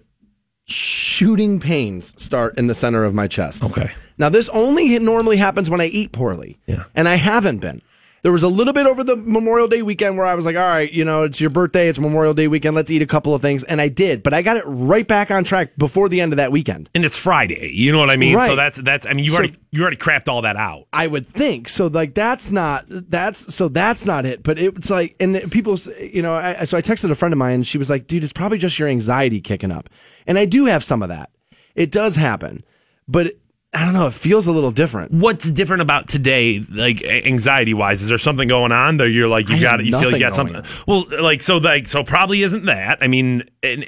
[0.69, 3.63] shooting pains start in the center of my chest.
[3.63, 3.91] Okay.
[4.17, 6.59] Now, this only normally happens when I eat poorly.
[6.67, 6.85] Yeah.
[6.95, 7.81] And I haven't been.
[8.21, 10.61] There was a little bit over the Memorial Day weekend where I was like, all
[10.67, 13.41] right, you know, it's your birthday, it's Memorial Day weekend, let's eat a couple of
[13.41, 13.63] things.
[13.63, 16.37] And I did, but I got it right back on track before the end of
[16.37, 16.89] that weekend.
[16.93, 17.71] and it's Friday.
[17.73, 18.37] You know what I mean?
[18.39, 19.05] So that's that's.
[19.05, 20.87] I mean, you So- already you already crapped all that out.
[20.91, 21.87] I would think so.
[21.87, 24.43] Like that's not that's so that's not it.
[24.43, 27.53] But it's like, and people, you know, I, so I texted a friend of mine,
[27.53, 29.89] and she was like, "Dude, it's probably just your anxiety kicking up."
[30.27, 31.29] And I do have some of that.
[31.75, 32.63] It does happen,
[33.07, 33.33] but
[33.71, 34.07] I don't know.
[34.07, 35.11] It feels a little different.
[35.11, 38.01] What's different about today, like anxiety wise?
[38.01, 39.85] Is there something going on that you're like you got it?
[39.85, 40.63] You feel like you got something?
[40.87, 42.97] Well, like so, like so, probably isn't that?
[43.01, 43.85] I mean, and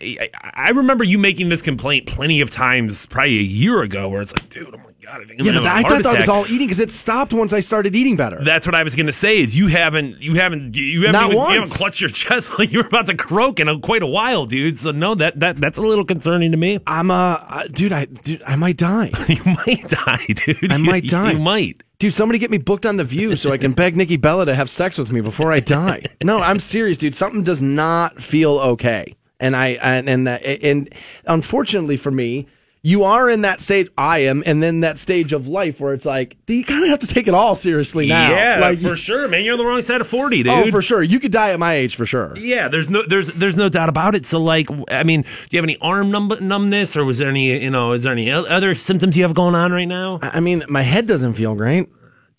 [0.53, 4.33] I, remember you making this complaint plenty of times, probably a year ago, where it's
[4.33, 6.59] like, dude, my god, I think I'm Yeah, but I thought that was all eating
[6.59, 8.43] because it stopped once I started eating better.
[8.43, 9.39] That's what I was going to say.
[9.39, 12.71] Is you haven't, you haven't, you haven't, Not even, you haven't clutched your chest like
[12.71, 14.77] you were about to croak in a, quite a while, dude.
[14.77, 16.79] So no, that that that's a little concerning to me.
[16.87, 19.11] I'm a uh, dude, I dude, I might die.
[19.27, 20.71] you might die, dude.
[20.71, 21.31] I might die.
[21.31, 21.83] You might.
[21.99, 24.55] Dude, somebody get me booked on The View so I can beg Nikki Bella to
[24.55, 26.03] have sex with me before I die.
[26.23, 27.13] No, I'm serious, dude.
[27.13, 29.15] Something does not feel okay.
[29.39, 30.93] And I and and, and
[31.25, 32.47] unfortunately for me,
[32.83, 33.89] you are in that stage.
[33.97, 36.89] I am, and then that stage of life where it's like Do you kind of
[36.89, 38.31] have to take it all seriously now.
[38.31, 39.43] Yeah, like, for sure, man.
[39.43, 40.51] You're on the wrong side of forty, dude.
[40.51, 41.03] Oh, for sure.
[41.03, 42.35] You could die at my age for sure.
[42.37, 44.25] Yeah, there's no there's there's no doubt about it.
[44.25, 47.61] So like, I mean, do you have any arm numb- numbness, or was there any
[47.61, 50.19] you know is there any other symptoms you have going on right now?
[50.21, 51.87] I mean, my head doesn't feel great.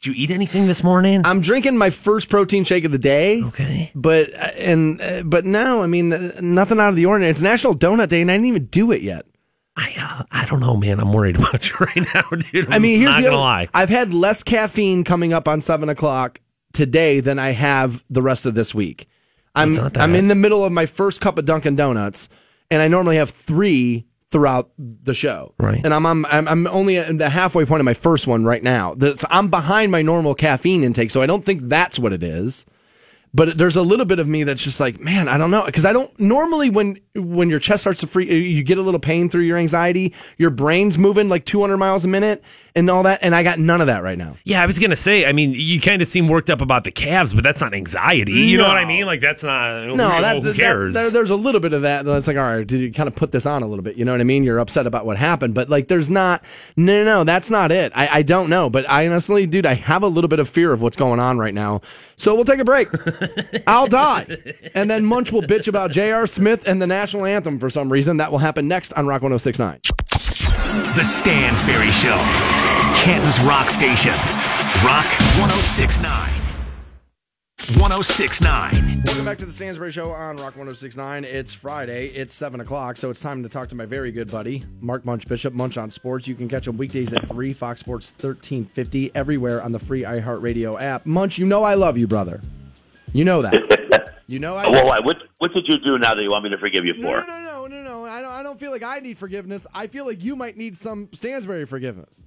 [0.00, 1.24] Did you eat anything this morning?
[1.24, 3.44] I'm drinking my first protein shake of the day.
[3.44, 6.08] Okay, but uh, and uh, but no, I mean
[6.40, 7.30] nothing out of the ordinary.
[7.30, 9.24] It's National Donut Day, and I didn't even do it yet.
[9.76, 11.00] I uh, I don't know, man.
[11.00, 12.70] I'm worried about you right now, dude.
[12.70, 13.68] I mean, here's not the gonna other- lie.
[13.74, 16.40] I've had less caffeine coming up on seven o'clock
[16.72, 19.08] today than I have the rest of this week.
[19.54, 22.28] I'm That's not that I'm in the middle of my first cup of Dunkin' Donuts,
[22.70, 25.54] and I normally have three throughout the show.
[25.58, 25.80] Right.
[25.84, 28.62] And I'm I'm, I'm, I'm only at the halfway point of my first one right
[28.62, 28.94] now.
[28.98, 32.64] So I'm behind my normal caffeine intake, so I don't think that's what it is.
[33.34, 35.86] But there's a little bit of me that's just like, man, I don't know, because
[35.86, 39.30] I don't normally when when your chest starts to free, you get a little pain
[39.30, 40.14] through your anxiety.
[40.36, 42.42] Your brain's moving like 200 miles a minute
[42.74, 44.36] and all that, and I got none of that right now.
[44.44, 45.26] Yeah, I was gonna say.
[45.26, 48.32] I mean, you kind of seem worked up about the calves, but that's not anxiety.
[48.32, 49.06] You know what I mean?
[49.06, 49.86] Like that's not.
[49.88, 50.94] No, who, that, who that- cares?
[50.94, 52.04] there's a little bit of that.
[52.04, 53.96] That's like, all right, did you kind of put this on a little bit?
[53.96, 54.44] You know what I mean?
[54.44, 56.44] You're upset about what happened, but like, there's not.
[56.76, 57.92] No, no, no, that's not it.
[57.94, 60.72] I, I don't know, but I honestly, dude, I have a little bit of fear
[60.72, 61.80] of what's going on right now.
[62.16, 62.88] So we'll take a break.
[63.66, 64.26] I'll die,
[64.74, 66.26] and then Munch will bitch about J.R.
[66.26, 68.16] Smith and the national anthem for some reason.
[68.18, 70.31] That will happen next on Rock 106.9.
[70.72, 72.16] The Stansbury Show,
[73.04, 74.14] Canton's Rock Station.
[74.82, 75.04] Rock
[75.36, 76.08] 1069.
[77.78, 79.02] 1069.
[79.04, 81.24] Welcome back to the Stansbury Show on Rock 1069.
[81.24, 82.06] It's Friday.
[82.14, 85.28] It's 7 o'clock, so it's time to talk to my very good buddy, Mark Munch
[85.28, 86.26] Bishop, Munch on Sports.
[86.26, 90.80] You can catch him weekdays at 3, Fox Sports 1350, everywhere on the free iHeartRadio
[90.80, 91.04] app.
[91.04, 92.40] Munch, you know I love you, brother.
[93.12, 93.52] You know that.
[94.28, 94.86] You know I well.
[95.04, 97.02] What, what did you do now that you want me to forgive you for?
[97.02, 97.61] No, no, no, no, no.
[98.12, 99.66] I don't, I don't feel like I need forgiveness.
[99.74, 102.24] I feel like you might need some Stansbury forgiveness.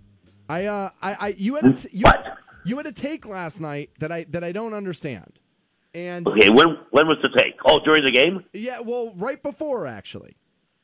[0.50, 2.06] I, uh, I, I, you had, a t- you,
[2.66, 5.40] you had a take last night that I, that I don't understand.
[5.94, 7.54] And Okay, when when was the take?
[7.66, 8.44] Oh, during the game?
[8.52, 10.36] Yeah, well, right before actually.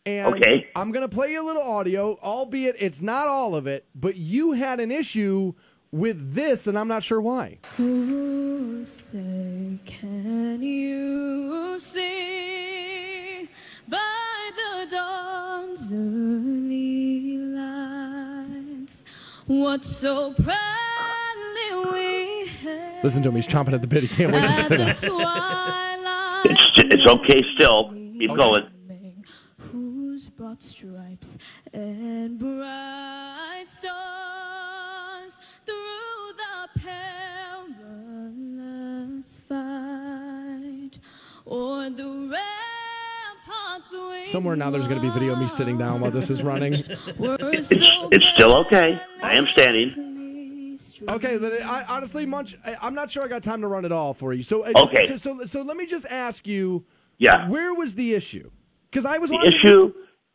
[0.05, 0.67] And Okay.
[0.75, 4.15] I'm going to play you a little audio, albeit it's not all of it, but
[4.15, 5.53] you had an issue
[5.91, 7.57] with this, and I'm not sure why.
[7.75, 13.49] Who say can you see
[13.89, 13.99] by
[14.82, 19.04] the dawn's early lights
[19.46, 24.04] what so proudly we held Listen to him; he's chomping at the bit.
[24.04, 25.20] He can't wait to at put it the on.
[25.20, 27.91] twilight It's it's okay still.
[27.91, 28.65] Keep going.
[29.58, 31.38] whose broad stripes
[31.74, 36.70] and bright stars through the
[38.41, 40.98] perilous fight
[41.48, 42.61] o'er the ramparts we
[44.25, 46.73] Somewhere now, there's going to be video of me sitting down while this is running.
[46.73, 48.99] It's it's still okay.
[49.21, 50.77] I am standing.
[51.10, 53.91] Okay, then I, honestly, Munch, I, I'm not sure I got time to run it
[53.91, 54.43] all for you.
[54.43, 55.08] So, uh, Okay.
[55.08, 56.86] so, so, so let me just ask you,
[57.17, 57.49] Yeah.
[57.49, 58.51] where was the issue?
[58.89, 59.93] Because I was The watching- issue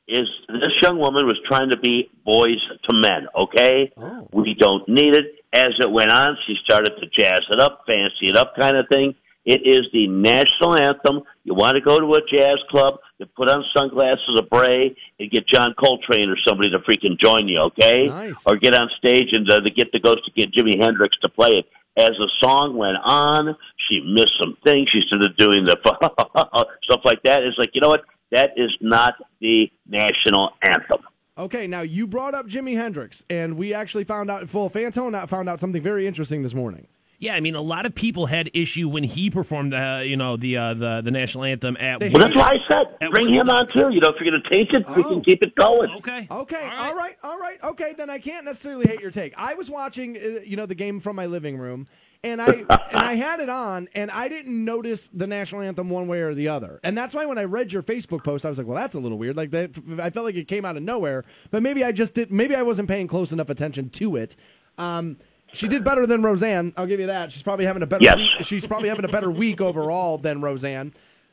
[0.09, 2.57] is this young woman was trying to be Boyz
[2.91, 3.93] II Men, okay?
[3.97, 4.29] Oh.
[4.33, 5.27] We don't need it.
[5.53, 8.87] As it went on, she started to jazz it up, fancy it up kind of
[8.93, 9.15] thing.
[9.45, 11.23] It is the national anthem.
[11.45, 15.31] You want to go to a jazz club, you put on sunglasses, a bray, and
[15.31, 18.09] get John Coltrane or somebody to freaking join you, okay?
[18.09, 18.47] Nice.
[18.47, 21.29] Or get on stage and uh, to get the ghost to get Jimi Hendrix to
[21.29, 21.67] play it.
[21.99, 23.57] As the song went on,
[23.89, 24.91] she missed some things.
[24.93, 25.77] She started doing the
[26.85, 27.43] stuff like that.
[27.43, 28.03] It's like, you know what?
[28.33, 30.99] That is not the national anthem.
[31.39, 35.29] Okay, now you brought up Jimi Hendrix, and we actually found out, in full Fantone
[35.29, 36.87] found out something very interesting this morning.
[37.19, 40.37] Yeah, I mean, a lot of people had issue when he performed the, you know,
[40.37, 42.01] the uh, the the national anthem at.
[42.01, 43.89] Well, that's why I said bring him on too.
[43.91, 45.91] You know, if you're going to taste it, we can keep it going.
[45.99, 46.27] Okay.
[46.31, 46.71] Okay.
[46.77, 47.17] All right.
[47.23, 47.63] All right.
[47.63, 47.95] Okay.
[47.97, 49.33] Then I can't necessarily hate your take.
[49.37, 51.87] I was watching, uh, you know, the game from my living room,
[52.23, 56.09] and I and I had it on, and I didn't notice the national anthem one
[56.09, 58.59] way or the other, and that's why when I read your Facebook post, I was
[58.59, 60.83] like, "Well, that's a little weird." Like that, I felt like it came out of
[60.83, 62.31] nowhere, but maybe I just did.
[62.31, 64.37] Maybe I wasn't paying close enough attention to it.
[64.79, 65.17] Um,
[65.57, 66.73] she did better than Roseanne.
[66.77, 67.33] I'll give you that.
[67.33, 68.05] She's probably having a better.
[68.05, 68.17] Yes.
[68.17, 68.31] Week.
[68.43, 70.93] She's probably having a better week overall than Roseanne.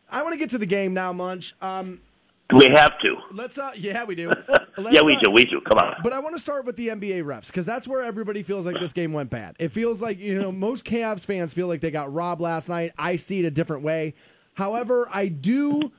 [0.10, 1.56] I want to get to the game now, Munch.
[1.62, 2.02] Um,
[2.54, 3.16] We have to.
[3.32, 3.58] let's.
[3.58, 4.32] Uh, yeah, we do.
[4.90, 5.30] Yeah, we uh, do.
[5.30, 5.62] We do.
[5.62, 5.98] Come on.
[6.02, 8.80] but I want to start with the NBA refs because that's where everybody feels like
[8.80, 9.56] this game went bad.
[9.60, 12.92] It feels like, you know, most Cavs fans feel like they got robbed last night.
[12.98, 14.16] I see it a different way.
[14.56, 15.92] However, I do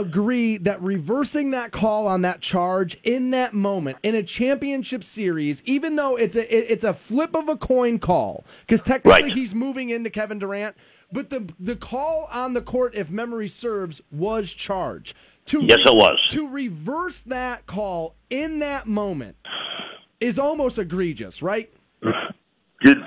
[0.00, 5.62] agree that reversing that call on that charge in that moment in a championship series,
[5.64, 9.32] even though it's a it- it's a flip of a coin call, because technically Right.
[9.32, 10.76] he's moving into Kevin Durant,
[11.12, 15.14] but the the call on the court, if memory serves, was charge.
[15.46, 16.18] To Yes, it was.
[16.30, 19.36] To reverse that call in that moment
[20.20, 21.70] is almost egregious, right?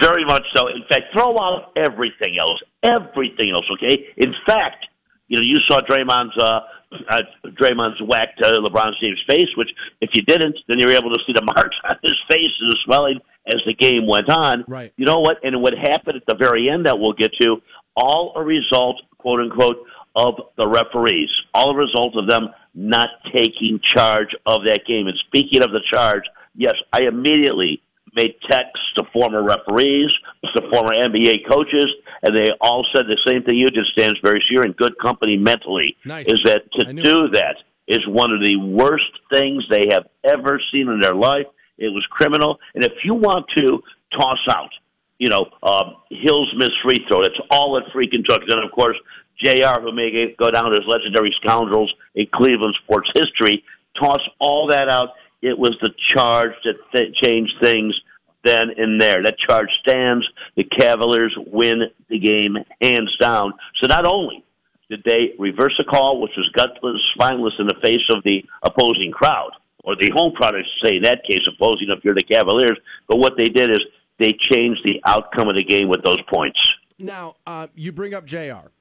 [0.01, 0.67] Very much so.
[0.67, 2.59] In fact, throw out everything else.
[2.83, 4.07] Everything else, okay?
[4.17, 4.85] In fact,
[5.27, 6.61] you know, you saw Draymond's uh,
[6.91, 9.69] uh, Draymond's whack to LeBron James' face, which
[10.01, 12.71] if you didn't, then you were able to see the marks on his face and
[12.71, 14.63] the swelling as the game went on.
[14.67, 14.93] Right.
[14.97, 15.37] You know what?
[15.43, 17.61] And what happened at the very end that we'll get to,
[17.95, 19.85] all a result, quote unquote,
[20.15, 21.29] of the referees.
[21.53, 25.07] All a result of them not taking charge of that game.
[25.07, 26.23] And speaking of the charge,
[26.55, 27.81] yes, I immediately
[28.19, 30.11] made texts to former referees,
[30.55, 31.87] to former NBA coaches,
[32.21, 34.41] and they all said the same thing you did, Stansbury.
[34.41, 35.95] So you're in good company mentally.
[36.05, 36.27] Nice.
[36.27, 37.55] Is that to do that
[37.87, 41.47] is one of the worst things they have ever seen in their life.
[41.77, 42.59] It was criminal.
[42.75, 43.81] And if you want to
[44.15, 44.69] toss out,
[45.17, 48.41] you know, um, Hill's missed free throw, that's all it freaking took.
[48.47, 48.97] Then, of course,
[49.43, 53.63] JR, who may go down as legendary scoundrels in Cleveland sports history,
[53.99, 55.09] toss all that out.
[55.41, 57.99] It was the charge that th- changed things
[58.43, 59.23] then and there.
[59.23, 60.27] That charge stands.
[60.55, 63.53] The Cavaliers win the game hands down.
[63.81, 64.43] So not only
[64.89, 69.11] did they reverse a call, which was gutless, spineless in the face of the opposing
[69.11, 69.51] crowd,
[69.83, 72.77] or the home crowd, I should say, in that case, opposing if you're the Cavaliers,
[73.07, 73.79] but what they did is
[74.17, 76.59] they changed the outcome of the game with those points.
[76.97, 78.71] Now, uh, you bring up JR,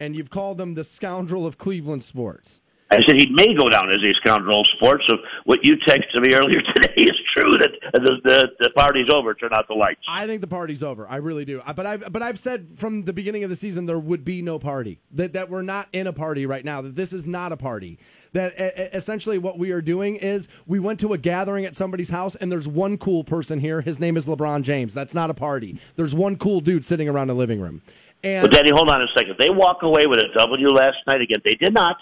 [0.00, 2.60] and you've called him the scoundrel of Cleveland sports.
[2.90, 5.04] I said he may go down as a scoundrel of sports.
[5.08, 9.34] So what you texted me earlier today is true that the, the, the party's over.
[9.34, 10.00] Turn out the lights.
[10.08, 11.08] I think the party's over.
[11.08, 11.62] I really do.
[11.74, 14.58] But I've but I've said from the beginning of the season there would be no
[14.58, 15.00] party.
[15.12, 16.80] That that we're not in a party right now.
[16.80, 17.98] That this is not a party.
[18.32, 18.54] That
[18.94, 22.50] essentially what we are doing is we went to a gathering at somebody's house and
[22.50, 23.80] there's one cool person here.
[23.80, 24.94] His name is LeBron James.
[24.94, 25.80] That's not a party.
[25.96, 27.82] There's one cool dude sitting around the living room.
[28.24, 29.36] And But Danny, hold on a second.
[29.38, 31.40] They walk away with a W last night again.
[31.44, 31.96] They did not.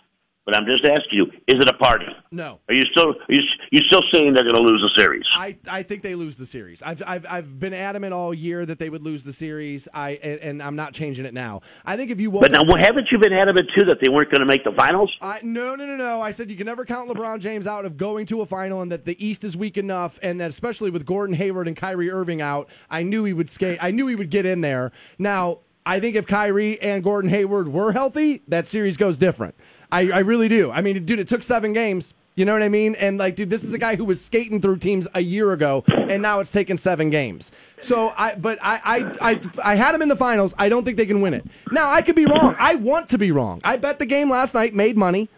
[0.47, 2.05] But I'm just asking you: Is it a party?
[2.31, 2.61] no.
[2.69, 3.41] Are you still are you,
[3.71, 5.25] you still saying they're going to lose the series?
[5.33, 6.83] I, I think they lose the series.
[6.83, 9.89] I've, I've I've been adamant all year that they would lose the series.
[9.95, 11.63] I and, and I'm not changing it now.
[11.87, 13.99] I think if you woke But now, up- well, haven't you been adamant too that
[14.05, 15.11] they weren't going to make the finals?
[15.23, 16.21] I, no, no, no, no.
[16.21, 18.93] I said you can never count LeBron James out of going to a final, and
[18.93, 22.43] that the East is weak enough, and that especially with Gordon Hayward and Kyrie Irving
[22.43, 23.79] out, I knew he would skate.
[23.83, 24.93] I knew he would get in there.
[25.19, 29.55] Now, I think if Kyrie and Gordon Hayward were healthy, that series goes different.
[29.91, 30.71] I, I really do.
[30.71, 32.15] I mean, dude, it took seven games.
[32.37, 32.97] You know what I mean?
[32.97, 35.85] And like, dude, this is a guy who was skating through teams a year ago,
[35.87, 37.53] and now it's taken seven games.
[37.81, 38.81] So I, but I,
[39.21, 40.53] I, I, I had him in the finals.
[40.59, 41.47] I don't think they can win it.
[41.71, 42.57] Now I could be wrong.
[42.59, 43.61] I want to be wrong.
[43.63, 45.29] I bet the game last night, made money.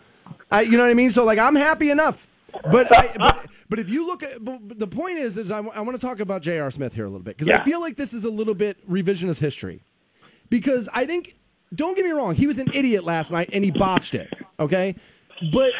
[0.50, 1.10] I, you know what I mean?
[1.10, 2.26] So like, I'm happy enough.
[2.70, 5.98] But I, but, but if you look at the point is, is I, want to
[5.98, 6.70] talk about J.R.
[6.70, 9.40] Smith here a little bit because I feel like this is a little bit revisionist
[9.40, 9.82] history
[10.48, 11.36] because I think
[11.74, 14.32] don't get me wrong, he was an idiot last night and he botched it.
[14.58, 14.94] Okay,
[15.52, 15.72] but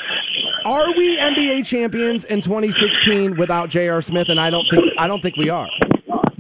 [0.64, 4.02] are we NBA champions in 2016 without J.R.
[4.02, 4.28] Smith?
[4.28, 5.68] And I don't think I don't think we are.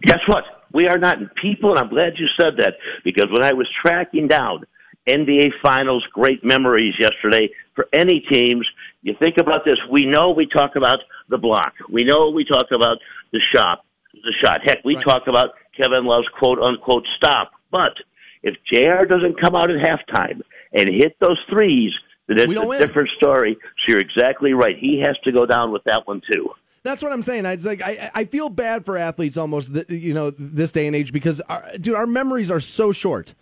[0.02, 0.44] Guess what?
[0.72, 2.74] We are not people, and I'm glad you said that
[3.04, 4.64] because when I was tracking down
[5.06, 8.68] NBA Finals great memories yesterday for any teams,
[9.02, 9.78] you think about this.
[9.90, 11.72] We know we talk about the block.
[11.90, 12.98] We know we talk about
[13.32, 13.84] the shot.
[14.12, 14.62] The shot.
[14.64, 17.52] Heck, we talk about Kevin Love's quote unquote stop.
[17.70, 17.94] But
[18.46, 20.40] if JR doesn't come out at halftime
[20.72, 21.92] and hit those threes,
[22.28, 22.80] then it's a win.
[22.80, 23.56] different story.
[23.60, 24.78] So you're exactly right.
[24.78, 26.48] He has to go down with that one too.
[26.84, 27.44] That's what I'm saying.
[27.46, 30.94] I it's like I, I feel bad for athletes almost, you know, this day and
[30.94, 33.34] age because, our, dude, our memories are so short.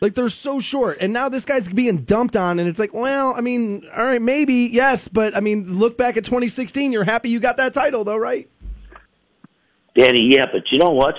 [0.00, 3.34] Like they're so short, and now this guy's being dumped on, and it's like, well,
[3.36, 6.90] I mean, all right, maybe yes, but I mean, look back at 2016.
[6.90, 8.48] You're happy you got that title, though, right?
[9.96, 11.14] Danny, yeah, but you know what?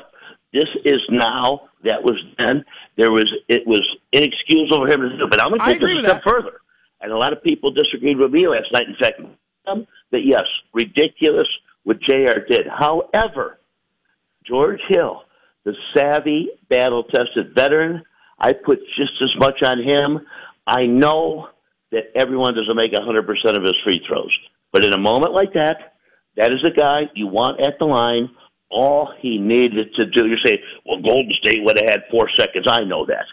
[0.52, 1.70] This is now.
[1.84, 2.64] That was then.
[2.96, 3.32] There was.
[3.48, 3.82] It was
[4.12, 5.28] inexcusable for him to do.
[5.30, 6.62] But I'm going to take this a step further.
[7.02, 8.88] And a lot of people disagreed with me last night.
[8.88, 9.20] In fact,
[9.68, 11.48] um, that yes, ridiculous
[11.84, 12.40] what Jr.
[12.48, 12.68] did.
[12.68, 13.60] However,
[14.46, 15.24] George Hill
[15.64, 18.04] the savvy, battle tested veteran.
[18.40, 20.26] I put just as much on him.
[20.68, 21.50] I know
[21.92, 24.38] that everyone doesn't make 100% of his free throws.
[24.72, 25.96] But in a moment like that,
[26.36, 28.30] that is a guy you want at the line.
[28.74, 32.66] All he needed to do, you say, well, Golden State would have had four seconds.
[32.68, 33.26] I know that.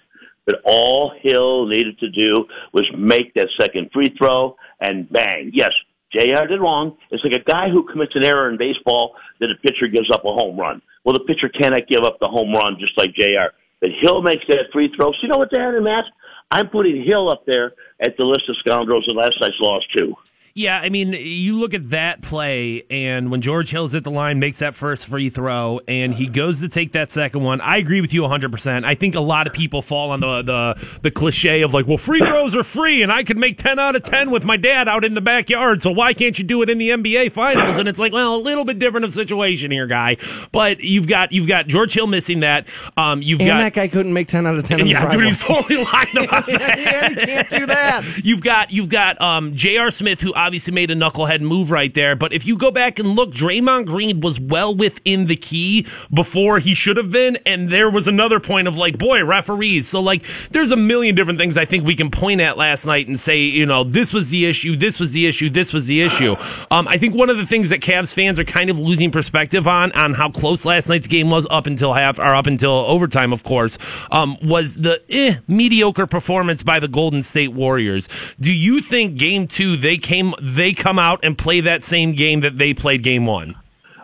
[0.47, 5.51] But all Hill needed to do was make that second free throw and bang.
[5.55, 5.73] Yes,
[6.13, 6.97] JR did wrong.
[7.11, 10.25] It's like a guy who commits an error in baseball that a pitcher gives up
[10.25, 10.83] a home run.
[11.05, 13.55] Well, the pitcher cannot give up the home run just like JR.
[13.81, 15.13] But Hill makes that free throw.
[15.13, 16.05] So you know what, Dan and Matt?
[16.51, 20.15] I'm putting Hill up there at the list of scoundrels in last night's loss, too.
[20.61, 24.39] Yeah, I mean, you look at that play, and when George Hill's at the line,
[24.39, 27.63] makes that first free throw, and he goes to take that second one.
[27.63, 28.85] I agree with you 100%.
[28.85, 31.97] I think a lot of people fall on the, the, the cliche of like, well,
[31.97, 34.87] free throws are free, and I could make 10 out of 10 with my dad
[34.87, 37.79] out in the backyard, so why can't you do it in the NBA Finals?
[37.79, 40.19] And it's like, well, a little bit different of situation here, guy.
[40.53, 42.67] But you've got you've got George Hill missing that.
[42.99, 45.43] Um, you've and got that guy couldn't make 10 out of 10 yeah, dude, he's
[45.43, 46.79] totally lying about that.
[46.79, 48.05] yeah, he can't do that.
[48.25, 49.91] You've got you've got um, J.R.
[49.91, 52.17] Smith, who obviously made a knucklehead move right there.
[52.17, 56.59] But if you go back and look, Draymond Green was well within the key before
[56.59, 59.87] he should have been, and there was another point of like, boy, referees.
[59.87, 63.07] So like, there's a million different things I think we can point at last night
[63.07, 66.03] and say, you know, this was the issue, this was the issue, this was the
[66.03, 66.35] issue.
[66.73, 69.69] Um, I think one of the things that Cavs fans are kind of losing perspective
[69.69, 73.33] on on how close last night's game was up until half or up until overtime,
[73.33, 73.79] of course,
[74.11, 78.09] um, was the eh, mediocre performance by the Golden State Warriors.
[78.41, 82.41] Do you think game two they came they come out and play that same game
[82.41, 83.57] that they played game one?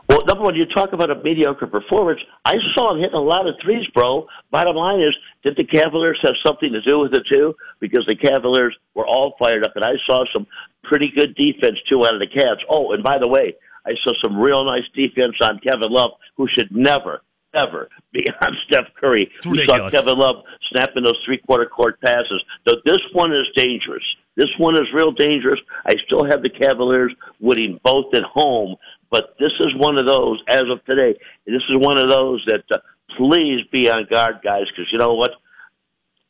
[0.09, 2.21] Well, number one, you talk about a mediocre performance.
[2.45, 4.27] I saw him hitting a lot of threes, bro.
[4.53, 7.55] Bottom line is, did the Cavaliers have something to do with it too?
[7.81, 10.47] Because the Cavaliers were all fired up, and I saw some
[10.85, 12.63] pretty good defense too out of the Cavs.
[12.71, 13.55] Oh, and by the way,
[13.85, 17.23] I saw some real nice defense on Kevin Love, who should never,
[17.53, 19.31] ever be on Steph Curry.
[19.45, 19.91] We saw.
[19.91, 22.43] Kevin Love snapping those three-quarter court passes.
[22.69, 24.05] So this one is dangerous.
[24.37, 25.61] This one is real dangerous.
[25.87, 28.77] I still have the Cavaliers winning both at home,
[29.11, 32.65] but this is one of those, as of today, this is one of those that
[32.71, 32.79] uh,
[33.17, 35.31] please be on guard, guys, because you know what?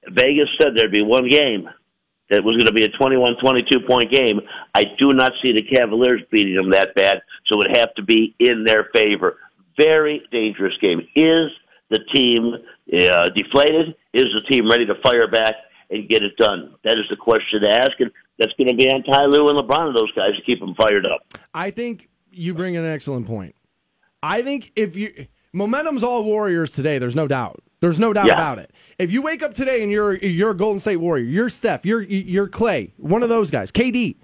[0.08, 1.68] Vegas said there'd be one game
[2.30, 4.40] that was going to be a 21 22 point game.
[4.74, 8.02] I do not see the Cavaliers beating them that bad, so it would have to
[8.02, 9.38] be in their favor.
[9.76, 11.00] Very dangerous game.
[11.16, 11.50] Is
[11.90, 13.96] the team uh, deflated?
[14.12, 15.54] Is the team ready to fire back
[15.90, 16.74] and get it done?
[16.84, 19.58] That is the question to ask, and that's going to be on Ty Lue and
[19.58, 21.20] LeBron and those guys to keep them fired up.
[21.54, 23.54] I think you bring an excellent point.
[24.22, 27.62] I think if you momentum's all Warriors today, there's no doubt.
[27.80, 28.32] There's no doubt Yeah.
[28.34, 28.72] about it.
[28.98, 32.02] If you wake up today and you're you're a Golden State Warrior, you're Steph, you're
[32.02, 34.16] you're Clay, one of those guys, KD,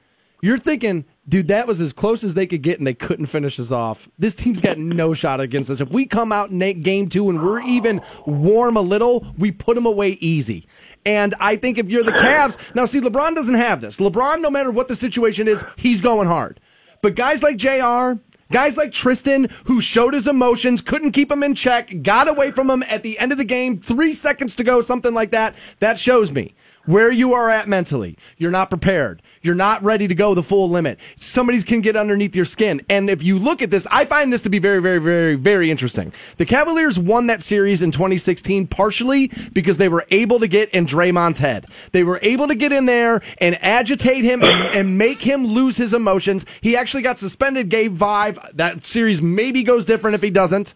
[0.42, 3.60] you're thinking, dude, that was as close as they could get, and they couldn't finish
[3.60, 4.08] us off.
[4.18, 5.80] This team's got no shot against us.
[5.80, 9.76] If we come out in game two and we're even warm a little, we put
[9.76, 10.66] them away easy.
[11.06, 13.98] And I think if you're the Cavs, now see, LeBron doesn't have this.
[13.98, 16.58] LeBron, no matter what the situation is, he's going hard.
[17.02, 18.20] But guys like JR,
[18.50, 22.68] guys like Tristan, who showed his emotions, couldn't keep him in check, got away from
[22.68, 26.00] him at the end of the game, three seconds to go, something like that, that
[26.00, 26.54] shows me
[26.86, 28.16] where you are at mentally.
[28.36, 29.22] You're not prepared.
[29.42, 30.98] You're not ready to go the full limit.
[31.16, 32.80] Somebody can get underneath your skin.
[32.88, 35.70] And if you look at this, I find this to be very, very, very, very
[35.70, 36.12] interesting.
[36.38, 40.86] The Cavaliers won that series in 2016 partially because they were able to get in
[40.86, 41.66] Draymond's head.
[41.92, 45.76] They were able to get in there and agitate him and, and make him lose
[45.76, 46.44] his emotions.
[46.60, 48.38] He actually got suspended game five.
[48.56, 50.74] That series maybe goes different if he doesn't.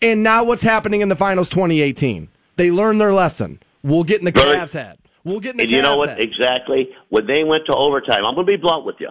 [0.00, 2.28] And now what's happening in the finals 2018?
[2.56, 3.60] They learned their lesson.
[3.82, 4.32] We'll get in the?
[4.32, 4.98] Cavs' head.
[5.24, 6.20] We'll get in the And you know what?
[6.20, 6.90] Exactly.
[7.08, 9.08] When they went to overtime, I'm going to be blunt with you.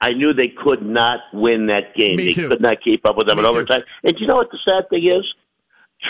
[0.00, 2.16] I knew they could not win that game.
[2.16, 2.48] Me they too.
[2.48, 3.56] could not keep up with them Me in too.
[3.56, 3.82] overtime.
[4.04, 5.24] And you know what the sad thing is?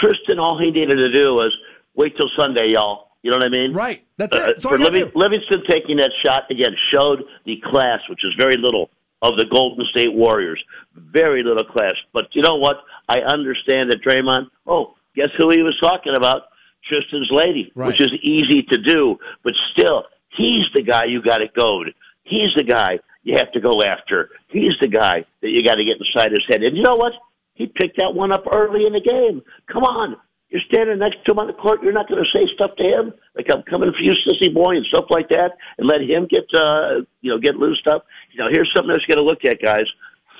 [0.00, 1.56] Tristan, all he needed to do was
[1.94, 3.08] wait till Sunday, y'all.
[3.22, 3.72] You know what I mean?
[3.72, 4.04] Right.
[4.16, 4.40] That's it.
[4.42, 5.18] Uh, That's all for you gotta Living, do.
[5.18, 8.90] Livingston taking that shot again showed the class, which is very little,
[9.22, 10.62] of the Golden State Warriors.
[10.94, 11.94] Very little class.
[12.14, 12.76] But you know what?
[13.08, 14.46] I understand that Draymond.
[14.66, 16.42] Oh, guess who he was talking about?
[16.88, 17.88] Tristan's lady, Right.
[17.88, 20.04] which is easy to do, but still,
[20.36, 21.94] he's the guy you got to goad.
[22.24, 24.30] He's the guy you have to go after.
[24.48, 26.62] He's the guy that you got to get inside his head.
[26.62, 27.12] And you know what?
[27.54, 29.42] He picked that one up early in the game.
[29.70, 30.16] Come on.
[30.48, 31.80] You're standing next to him on the court.
[31.82, 34.76] You're not going to say stuff to him like I'm coming for you, sissy boy,
[34.76, 38.04] and stuff like that, and let him get uh, you know get loose up.
[38.32, 39.86] You know, here's something else you got to look at, guys.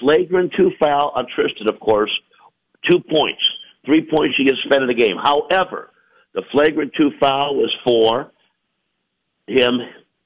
[0.01, 2.11] Flagrant two foul on Tristan, of course.
[2.91, 3.43] Two points,
[3.84, 5.16] three points you get spent in the game.
[5.16, 5.89] However,
[6.35, 8.31] the flagrant two foul was for
[9.47, 9.81] him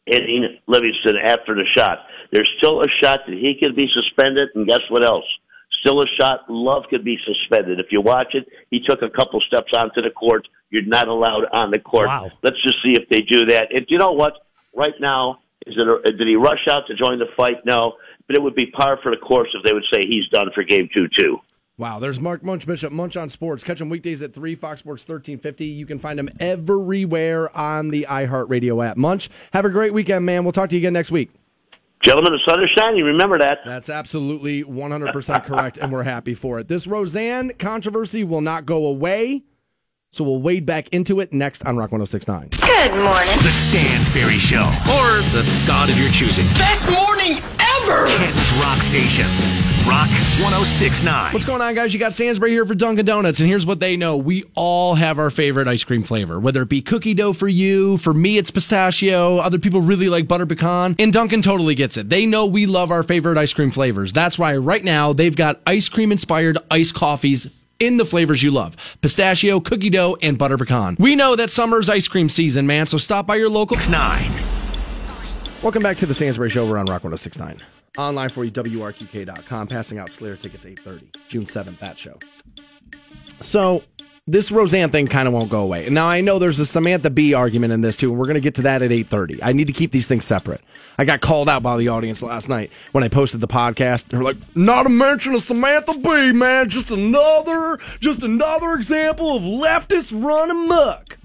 [0.07, 2.07] hitting Livingston after the shot.
[2.31, 5.25] There's still a shot that he could be suspended, and guess what else?
[5.85, 6.41] still a shot.
[6.49, 7.79] Love could be suspended.
[7.79, 10.49] If you watch it, he took a couple steps onto the court.
[10.71, 12.09] You're not allowed on the court.
[12.09, 12.31] Wow.
[12.43, 13.75] Let's just see if they do that.
[13.75, 14.47] And you know what?
[14.75, 17.65] Right now, is it a, did he rush out to join the fight?
[17.65, 17.95] No,
[18.27, 20.65] but it would be par for the course if they would say he's done for
[20.65, 21.39] game two too.
[21.77, 23.65] Wow, there's Mark Munch Bishop, Munch on Sports.
[23.65, 25.65] Catch him weekdays at 3, Fox Sports 1350.
[25.65, 28.97] You can find him everywhere on the iHeartRadio app.
[28.97, 30.45] Munch, have a great weekend, man.
[30.45, 31.31] We'll talk to you again next week.
[32.05, 33.03] Gentlemen, the sun is shining.
[33.03, 33.59] Remember that.
[33.65, 36.69] That's absolutely 100% correct, and we're happy for it.
[36.69, 39.43] This Roseanne controversy will not go away,
[40.13, 42.51] so we'll wade back into it next on Rock 1069.
[42.51, 43.37] Good morning.
[43.39, 44.63] The Stansbury Show.
[44.63, 46.47] Or the God of your choosing.
[46.51, 48.07] Best morning ever!
[48.07, 49.27] Kent's Rock Station.
[49.87, 50.09] Rock
[50.41, 51.35] 1069.
[51.35, 51.93] What's going on, guys?
[51.93, 54.17] You got Stansbury here for Dunkin' Donuts, and here's what they know.
[54.17, 57.99] We all have our favorite ice cream flavor, whether it be cookie dough for you,
[57.99, 59.37] for me, it's pistachio.
[59.37, 62.09] Other people really like butter pecan, and Dunkin' totally gets it.
[62.09, 64.15] They know we love our favorite ice cream flavors.
[64.15, 67.47] That's why right now they've got ice cream inspired iced coffees
[67.79, 70.97] in the flavors you love pistachio, cookie dough, and butter pecan.
[70.99, 73.77] We know that summer's ice cream season, man, so stop by your local.
[73.91, 74.33] Nine.
[75.63, 76.67] Welcome back to the Stansbury Show.
[76.67, 77.61] We're on Rock 1069.
[77.97, 79.69] Online for you, WRQK.com.
[79.69, 82.19] Passing out Slayer tickets 830, June 7th, that show.
[83.41, 83.83] So,
[84.27, 85.85] this Roseanne thing kind of won't go away.
[85.85, 88.35] And now, I know there's a Samantha Bee argument in this, too, and we're going
[88.35, 89.43] to get to that at 830.
[89.43, 90.63] I need to keep these things separate.
[90.99, 94.09] I got called out by the audience last night when I posted the podcast.
[94.09, 96.69] They're like, not a mention of Samantha Bee, man.
[96.71, 101.19] Just another, just another example of leftists run amok.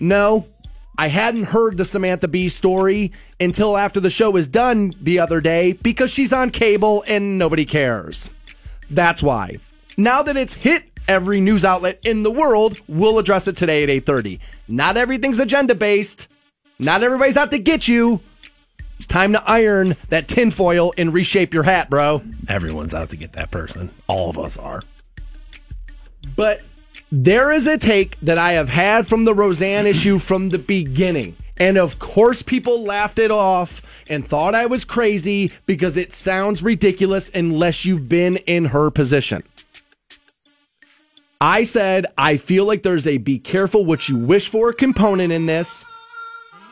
[0.00, 0.46] No,
[1.00, 5.40] I hadn't heard the Samantha Bee story until after the show was done the other
[5.40, 8.28] day because she's on cable and nobody cares.
[8.90, 9.60] That's why.
[9.96, 13.88] Now that it's hit every news outlet in the world, we'll address it today at
[13.88, 14.40] 8:30.
[14.68, 16.28] Not everything's agenda based.
[16.78, 18.20] Not everybody's out to get you.
[18.94, 22.22] It's time to iron that tinfoil and reshape your hat, bro.
[22.46, 23.88] Everyone's out to get that person.
[24.06, 24.82] All of us are.
[26.36, 26.60] But
[27.12, 31.36] there is a take that I have had from the Roseanne issue from the beginning.
[31.56, 36.62] And of course, people laughed it off and thought I was crazy because it sounds
[36.62, 39.42] ridiculous unless you've been in her position.
[41.40, 45.46] I said, I feel like there's a be careful what you wish for component in
[45.46, 45.84] this.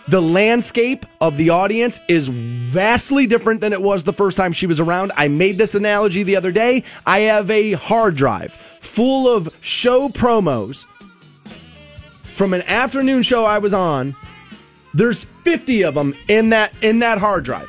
[0.09, 4.67] The landscape of the audience is vastly different than it was the first time she
[4.67, 5.13] was around.
[5.17, 6.85] I made this analogy the other day.
[7.05, 10.87] I have a hard drive full of show promos
[12.23, 14.17] from an afternoon show I was on.
[14.95, 17.69] There's 50 of them in that in that hard drive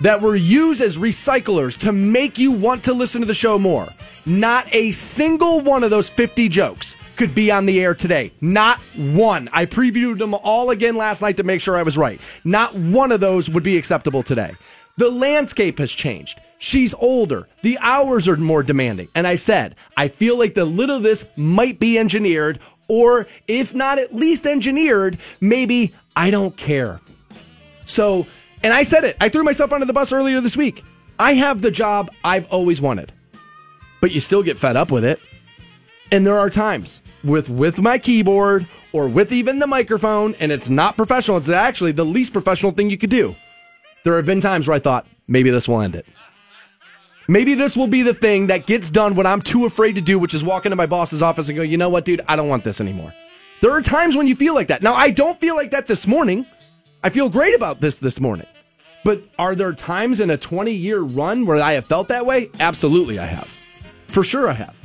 [0.00, 3.88] that were used as recyclers to make you want to listen to the show more.
[4.26, 8.32] Not a single one of those 50 jokes could be on the air today.
[8.40, 9.48] Not one.
[9.52, 12.20] I previewed them all again last night to make sure I was right.
[12.44, 14.54] Not one of those would be acceptable today.
[14.98, 16.40] The landscape has changed.
[16.58, 17.48] She's older.
[17.62, 19.08] The hours are more demanding.
[19.14, 23.74] And I said, I feel like the little of this might be engineered, or if
[23.74, 27.00] not at least engineered, maybe I don't care.
[27.84, 28.26] So,
[28.62, 29.16] and I said it.
[29.20, 30.84] I threw myself under the bus earlier this week.
[31.18, 33.12] I have the job I've always wanted,
[34.00, 35.20] but you still get fed up with it.
[36.12, 40.68] And there are times with with my keyboard or with even the microphone, and it's
[40.68, 41.38] not professional.
[41.38, 43.34] It's actually the least professional thing you could do.
[44.04, 46.04] There have been times where I thought maybe this will end it.
[47.28, 50.18] Maybe this will be the thing that gets done when I'm too afraid to do,
[50.18, 52.48] which is walk into my boss's office and go, you know what, dude, I don't
[52.48, 53.14] want this anymore.
[53.62, 54.82] There are times when you feel like that.
[54.82, 56.44] Now, I don't feel like that this morning.
[57.02, 58.46] I feel great about this this morning.
[59.04, 62.50] But are there times in a 20 year run where I have felt that way?
[62.60, 63.56] Absolutely, I have.
[64.08, 64.76] For sure, I have.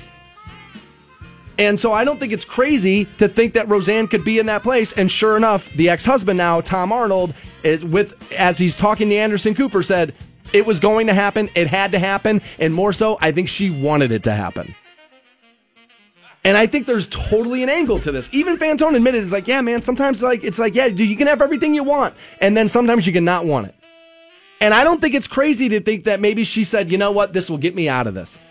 [1.60, 4.62] And so I don't think it's crazy to think that Roseanne could be in that
[4.62, 4.94] place.
[4.94, 7.34] And sure enough, the ex husband now, Tom Arnold,
[7.64, 10.14] is with as he's talking to Anderson Cooper, said
[10.54, 13.70] it was going to happen, it had to happen, and more so, I think she
[13.70, 14.76] wanted it to happen.
[16.44, 18.30] And I think there's totally an angle to this.
[18.32, 21.42] Even Fantone admitted it's like, yeah, man, sometimes like it's like, yeah, you can have
[21.42, 23.76] everything you want, and then sometimes you can not want it.
[24.62, 27.34] And I don't think it's crazy to think that maybe she said, you know what,
[27.34, 28.44] this will get me out of this.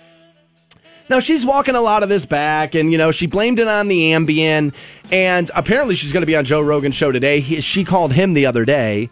[1.08, 3.88] Now she's walking a lot of this back, and you know she blamed it on
[3.88, 4.74] the Ambien,
[5.12, 7.40] and apparently she's going to be on Joe Rogan's show today.
[7.40, 9.10] He, she called him the other day,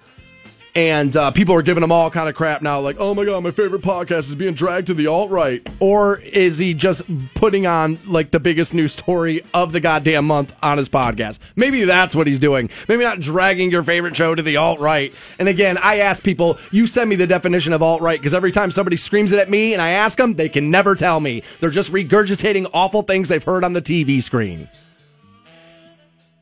[0.76, 3.42] and uh, people are giving him all kind of crap now, like, "Oh my god,
[3.44, 7.02] my favorite podcast is being dragged to the alt right," or is he just
[7.34, 11.38] putting on like the biggest news story of the goddamn month on his podcast?
[11.54, 12.70] Maybe that's what he's doing.
[12.88, 15.14] Maybe not dragging your favorite show to the alt right.
[15.38, 18.50] And again, I ask people, you send me the definition of alt right because every
[18.50, 21.42] time somebody screams it at me and I ask them, they can never tell me.
[21.60, 24.68] They're just regurgitating awful things they've heard on the TV screen.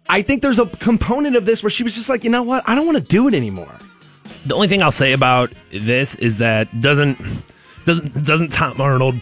[0.08, 2.66] I think there's a component of this where she was just like, you know what?
[2.66, 3.78] I don't want to do it anymore.
[4.46, 7.18] The only thing I'll say about this is that doesn't
[7.84, 9.16] doesn't doesn't Tom Arnold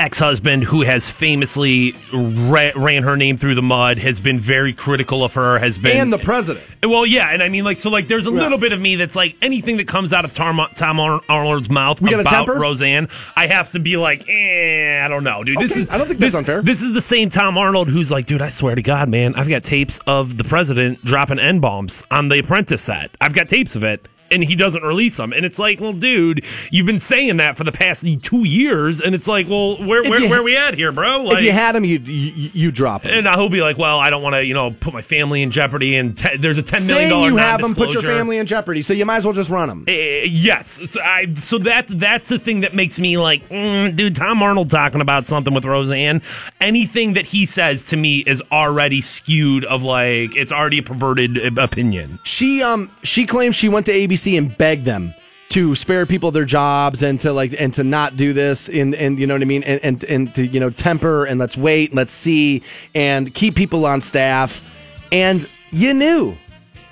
[0.00, 4.72] ex husband, who has famously ra- ran her name through the mud, has been very
[4.72, 5.96] critical of her, has been.
[5.96, 6.64] And the president.
[6.84, 8.36] Well, yeah, and I mean, like, so, like, there's a Yeah.
[8.42, 11.68] little bit of me that's like anything that comes out of Tom, Tom Ar- Arnold's
[11.68, 12.46] mouth We about?
[12.46, 15.58] Roseanne, I have to be like, eh, I don't know, dude.
[15.58, 16.62] This Okay, is I don't think this, that's unfair.
[16.62, 19.48] This is the same Tom Arnold who's like, dude, I swear to God, man, I've
[19.48, 23.10] got tapes of the president dropping n bombs on the Apprentice set.
[23.20, 24.06] I've got tapes of it.
[24.30, 27.64] And he doesn't release them, and it's like, well, dude, you've been saying that for
[27.64, 30.92] the past two years, and it's like, well, where where, you- where we at here,
[30.92, 31.24] bro?
[31.24, 33.12] Like, if you had him, you you, you drop him.
[33.14, 35.42] and now he'll be like, well, I don't want to, you know, put my family
[35.42, 38.36] in jeopardy, and te- there's a ten million Saying you have him, put your family
[38.36, 39.84] in jeopardy, so you might as well just run him.
[39.88, 44.14] Uh, yes, so, I, so that's that's the thing that makes me like, mm, dude.
[44.14, 46.20] Tom Arnold talking about something with Roseanne.
[46.60, 49.64] Anything that he says to me is already skewed.
[49.64, 52.18] Of like, it's already a perverted uh, opinion.
[52.24, 55.14] She um she claims she went to ABC and beg them
[55.50, 59.18] to spare people their jobs and to like and to not do this and and
[59.18, 59.62] you know what I mean?
[59.62, 62.62] And and, and to you know temper and let's wait and let's see
[62.94, 64.62] and keep people on staff.
[65.10, 66.36] And you knew.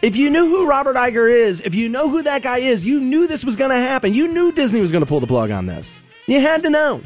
[0.02, 3.00] If you knew who Robert Iger is if you know who that guy is you
[3.00, 4.12] knew this was going to happen.
[4.14, 6.00] You knew Disney was going to pull the plug on this.
[6.26, 7.02] You had to know.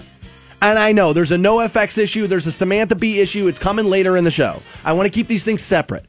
[0.63, 3.87] And I know there's a no FX issue there's a Samantha Bee issue it's coming
[3.87, 4.63] later in the show.
[4.85, 6.05] I want to keep these things separate.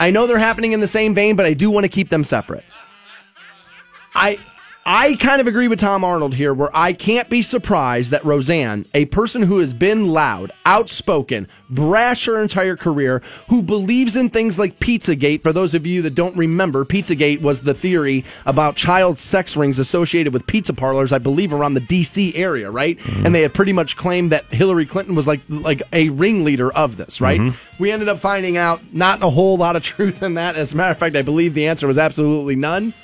[0.00, 2.24] I know they're happening in the same vein but I do want to keep them
[2.24, 2.64] separate
[4.18, 4.38] I
[4.90, 8.86] I kind of agree with Tom Arnold here, where I can't be surprised that Roseanne,
[8.94, 14.58] a person who has been loud, outspoken, brash her entire career, who believes in things
[14.58, 15.42] like Pizzagate.
[15.42, 19.78] For those of you that don't remember, Pizzagate was the theory about child sex rings
[19.78, 22.34] associated with pizza parlors, I believe, around the D.C.
[22.34, 22.98] area, right?
[22.98, 23.26] Mm-hmm.
[23.26, 26.96] And they had pretty much claimed that Hillary Clinton was like like a ringleader of
[26.96, 27.40] this, right?
[27.40, 27.82] Mm-hmm.
[27.82, 30.56] We ended up finding out not a whole lot of truth in that.
[30.56, 32.94] As a matter of fact, I believe the answer was absolutely none.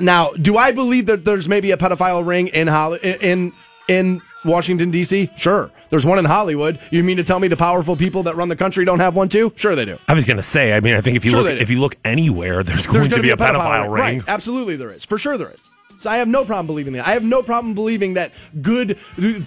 [0.00, 3.52] Now, do I believe that there's maybe a pedophile ring in Holly, in
[3.88, 5.30] in Washington D.C.?
[5.36, 6.78] Sure, there's one in Hollywood.
[6.90, 9.28] You mean to tell me the powerful people that run the country don't have one
[9.28, 9.52] too?
[9.56, 9.98] Sure, they do.
[10.08, 10.72] I was gonna say.
[10.72, 13.08] I mean, I think if you Sure look if you look anywhere, there's going There's
[13.08, 14.18] to gonna be, a pedophile, ring.
[14.18, 15.04] Right, absolutely, there is.
[15.04, 15.68] For sure, there is.
[15.98, 17.06] So I have no problem believing that.
[17.06, 18.32] I have no problem believing that
[18.62, 18.98] good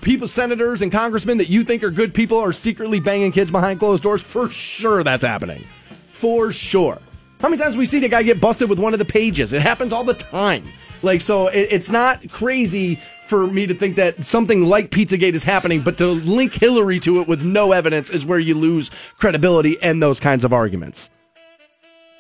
[0.02, 3.80] people, senators and congressmen that you think are good people, are secretly banging kids behind
[3.80, 4.22] closed doors.
[4.22, 5.66] For sure, that's happening.
[6.12, 7.00] For sure.
[7.44, 9.52] How many times we seen a guy get busted with one of the pages?
[9.52, 10.64] It happens all the time.
[11.02, 12.96] Like, so it, it's not crazy
[13.28, 17.20] for me to think that something like Pizzagate is happening, but to link Hillary to
[17.20, 21.10] it with no evidence is where you lose credibility and those kinds of arguments.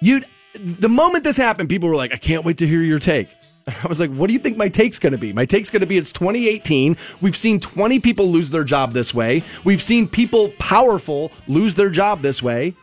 [0.02, 0.24] You,
[0.56, 3.30] the moment this happened, people were like, "I can't wait to hear your take."
[3.68, 5.80] I was like, "What do you think my take's going to be?" My take's going
[5.80, 6.98] to be it's 2018.
[7.22, 9.42] We've seen 20 people lose their job this way.
[9.64, 12.76] We've seen people powerful lose their job this way,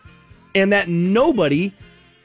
[0.54, 1.74] and that nobody,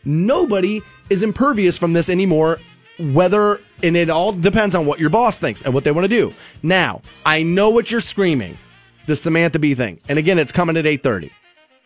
[0.05, 2.59] nobody is impervious from this anymore.
[2.97, 6.09] Whether and it all depends on what your boss thinks and what they want to
[6.09, 6.33] do.
[6.63, 8.57] Now, I know what you're screaming,
[9.05, 11.29] the Samantha Bee thing, and again, it's coming at 8:30.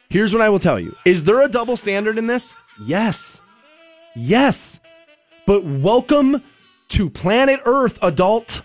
[0.09, 0.95] Here's what I will tell you.
[1.05, 2.53] Is there a double standard in this?
[2.85, 3.41] Yes.
[4.15, 4.79] Yes.
[5.45, 6.43] But welcome
[6.89, 8.61] to planet Earth, adult.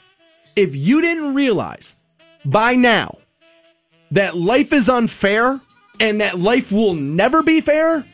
[0.56, 1.96] If you didn't realize
[2.44, 3.18] by now
[4.10, 5.60] that life is unfair
[6.00, 8.04] and that life will never be fair,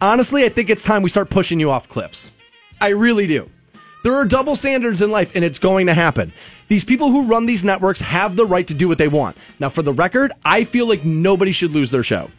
[0.00, 2.32] honestly, I think it's time we start pushing you off cliffs.
[2.80, 3.50] I really do.
[4.04, 6.32] There are double standards in life, and it's going to happen.
[6.68, 9.36] These people who run these networks have the right to do what they want.
[9.58, 12.30] Now, for the record, I feel like nobody should lose their show.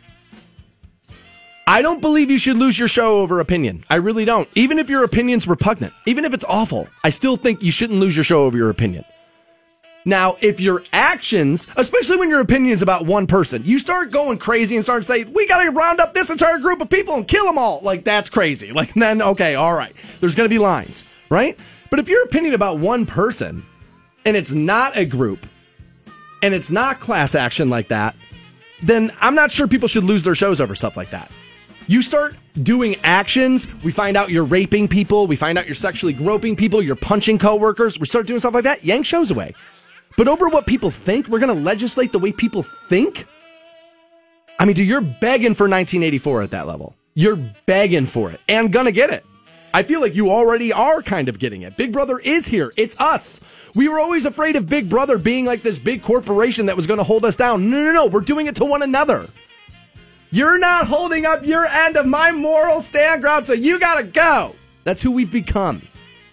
[1.69, 3.83] I don't believe you should lose your show over opinion.
[3.89, 4.47] I really don't.
[4.55, 8.15] Even if your opinion's repugnant, even if it's awful, I still think you shouldn't lose
[8.15, 9.03] your show over your opinion.
[10.07, 14.37] Now, if your actions, especially when your opinion is about one person, you start going
[14.37, 17.15] crazy and start to say, we got to round up this entire group of people
[17.15, 17.81] and kill them all.
[17.81, 18.71] Like, that's crazy.
[18.77, 19.93] Like, then, okay, all right.
[20.19, 21.59] There's going to be lines, right?
[21.89, 23.65] But if your opinion about one person
[24.23, 25.47] and it's not a group
[26.43, 28.15] and it's not class action like that,
[28.83, 31.31] then I'm not sure people should lose their shows over stuff like that.
[31.87, 36.13] You start doing actions, we find out you're raping people, we find out you're sexually
[36.13, 39.53] groping people, you're punching coworkers, we start doing stuff like that, yank shows away.
[40.17, 43.25] But over what people think, we're going to legislate the way people think?
[44.59, 46.95] I mean, dude, you're begging for 1984 at that level.
[47.13, 49.25] You're begging for it and gonna get it.
[49.73, 51.77] I feel like you already are kind of getting it.
[51.77, 52.73] Big Brother is here.
[52.77, 53.39] It's us.
[53.75, 56.97] We were always afraid of Big Brother being like this big corporation that was going
[56.97, 57.69] to hold us down.
[57.69, 58.05] No, no, no.
[58.07, 59.27] We're doing it to one another.
[60.29, 64.55] You're not holding up your end of my moral stand ground, so you gotta go.
[64.83, 65.81] That's who we've become.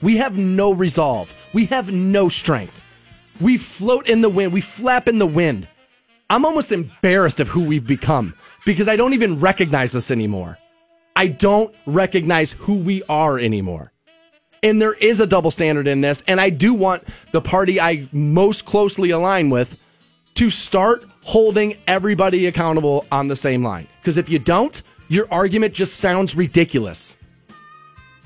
[0.03, 1.35] We have no resolve.
[1.53, 2.84] We have no strength.
[3.41, 4.53] We float in the wind.
[4.53, 5.66] We flap in the wind.
[6.30, 10.59] I'm almost embarrassed of who we've become because I don't even recognize us anymore.
[11.16, 13.93] I don't recognize who we are anymore.
[14.62, 16.22] And there is a double standard in this.
[16.26, 19.76] And I do want the party I most closely align with
[20.35, 23.87] to start holding everybody accountable on the same line.
[24.01, 27.16] Because if you don't, your argument just sounds ridiculous.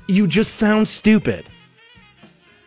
[0.07, 1.45] You just sound stupid.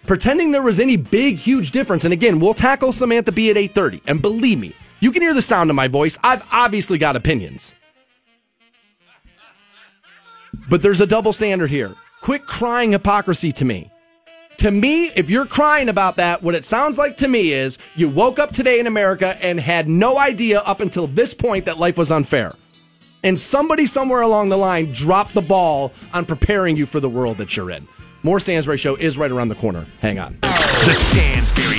[0.06, 2.04] Pretending there was any big, huge difference.
[2.04, 4.02] And again, we'll tackle Samantha Bee at 8:30.
[4.08, 6.18] And believe me, you can hear the sound of my voice.
[6.24, 7.76] I've obviously got opinions.
[10.70, 11.96] But there's a double standard here.
[12.22, 13.92] Quit crying hypocrisy to me.
[14.58, 18.08] To me, if you're crying about that, what it sounds like to me is you
[18.08, 21.98] woke up today in America and had no idea up until this point that life
[21.98, 22.54] was unfair.
[23.24, 27.38] And somebody somewhere along the line dropped the ball on preparing you for the world
[27.38, 27.88] that you're in.
[28.24, 29.88] More Stansbury Show is right around the corner.
[30.00, 30.38] Hang on.
[30.42, 30.94] The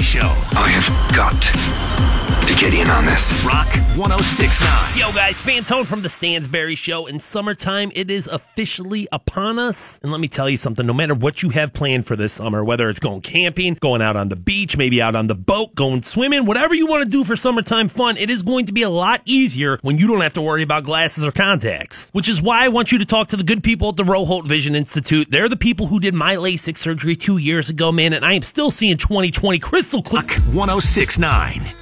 [0.02, 0.20] Show.
[0.56, 2.31] I have got
[2.62, 3.44] get in on this.
[3.44, 4.96] Rock 1069.
[4.96, 7.06] Yo, guys, Fantone from the Stansbury Show.
[7.06, 9.98] In summertime, it is officially upon us.
[10.00, 12.62] And let me tell you something no matter what you have planned for this summer,
[12.62, 16.02] whether it's going camping, going out on the beach, maybe out on the boat, going
[16.02, 18.90] swimming, whatever you want to do for summertime fun, it is going to be a
[18.90, 22.10] lot easier when you don't have to worry about glasses or contacts.
[22.12, 24.46] Which is why I want you to talk to the good people at the Roholt
[24.46, 25.28] Vision Institute.
[25.32, 28.42] They're the people who did my LASIK surgery two years ago, man, and I am
[28.42, 30.22] still seeing 2020 crystal clear.
[30.52, 31.81] 1069.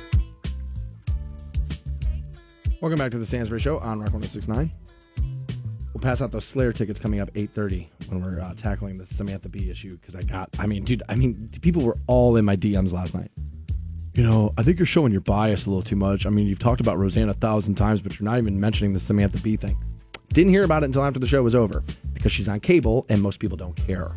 [2.81, 4.71] Welcome back to the Stansbury Show on Rock 1069.
[5.93, 9.51] We'll pass out those Slayer tickets coming up 8:30 when we're uh, tackling the Samantha
[9.51, 12.57] Bee issue because I got I mean dude I mean people were all in my
[12.57, 13.31] DMs last night.
[14.15, 16.25] You know, I think you're showing your bias a little too much.
[16.25, 19.01] I mean, you've talked about Roseanne a thousand times, but you're not even mentioning the
[19.01, 19.77] Samantha Bee thing.
[20.29, 23.21] Didn't hear about it until after the show was over because she's on cable and
[23.21, 24.11] most people don't care.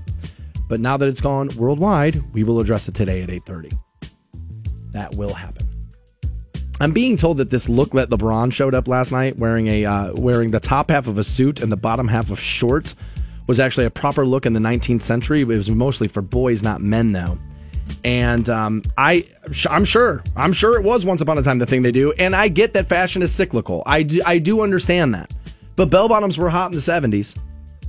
[0.69, 3.73] But now that it's gone worldwide, we will address it today at 8:30.
[4.93, 5.67] That will happen.
[6.83, 10.13] I'm being told that this look that LeBron showed up last night wearing a uh,
[10.15, 12.95] wearing the top half of a suit and the bottom half of shorts
[13.47, 15.41] was actually a proper look in the 19th century.
[15.41, 17.37] It was mostly for boys, not men, though.
[18.03, 19.25] And um, I,
[19.69, 22.11] I'm sure, I'm sure it was once upon a time the thing they do.
[22.19, 23.83] And I get that fashion is cyclical.
[23.85, 25.33] I do, I do understand that.
[25.77, 27.37] But bell bottoms were hot in the 70s.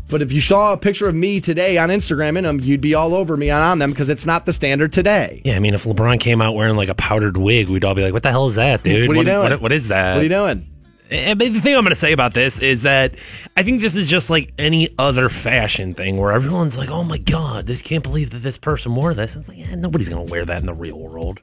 [0.08, 2.94] But if you saw a picture of me today on Instagram in them, you'd be
[2.94, 5.40] all over me on, them because it's not the standard today.
[5.44, 8.02] Yeah, I mean, if LeBron came out wearing like a powdered wig, we'd all be
[8.02, 9.08] like, "What the hell is that, dude?
[9.08, 9.50] What are you doing?
[9.50, 10.14] What, what is that?
[10.14, 10.70] What are you doing?"
[11.10, 13.16] Eh, and the thing I'm going to say about this is that
[13.56, 17.18] I think this is just like any other fashion thing where everyone's like, "Oh my
[17.18, 20.30] god, this can't believe that this person wore this." It's like, yeah, nobody's going to
[20.30, 21.40] wear that in the real world.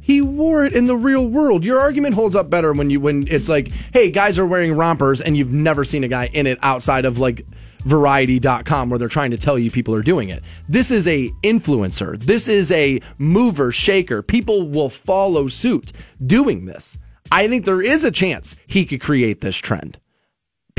[0.00, 1.64] He wore it in the real world.
[1.64, 5.20] Your argument holds up better when you when it's like, "Hey, guys are wearing rompers,"
[5.20, 7.46] and you've never seen a guy in it outside of like
[7.84, 10.42] variety.com where they're trying to tell you people are doing it.
[10.68, 12.18] This is a influencer.
[12.18, 14.22] This is a mover shaker.
[14.22, 15.92] People will follow suit
[16.24, 16.98] doing this.
[17.32, 19.98] I think there is a chance he could create this trend.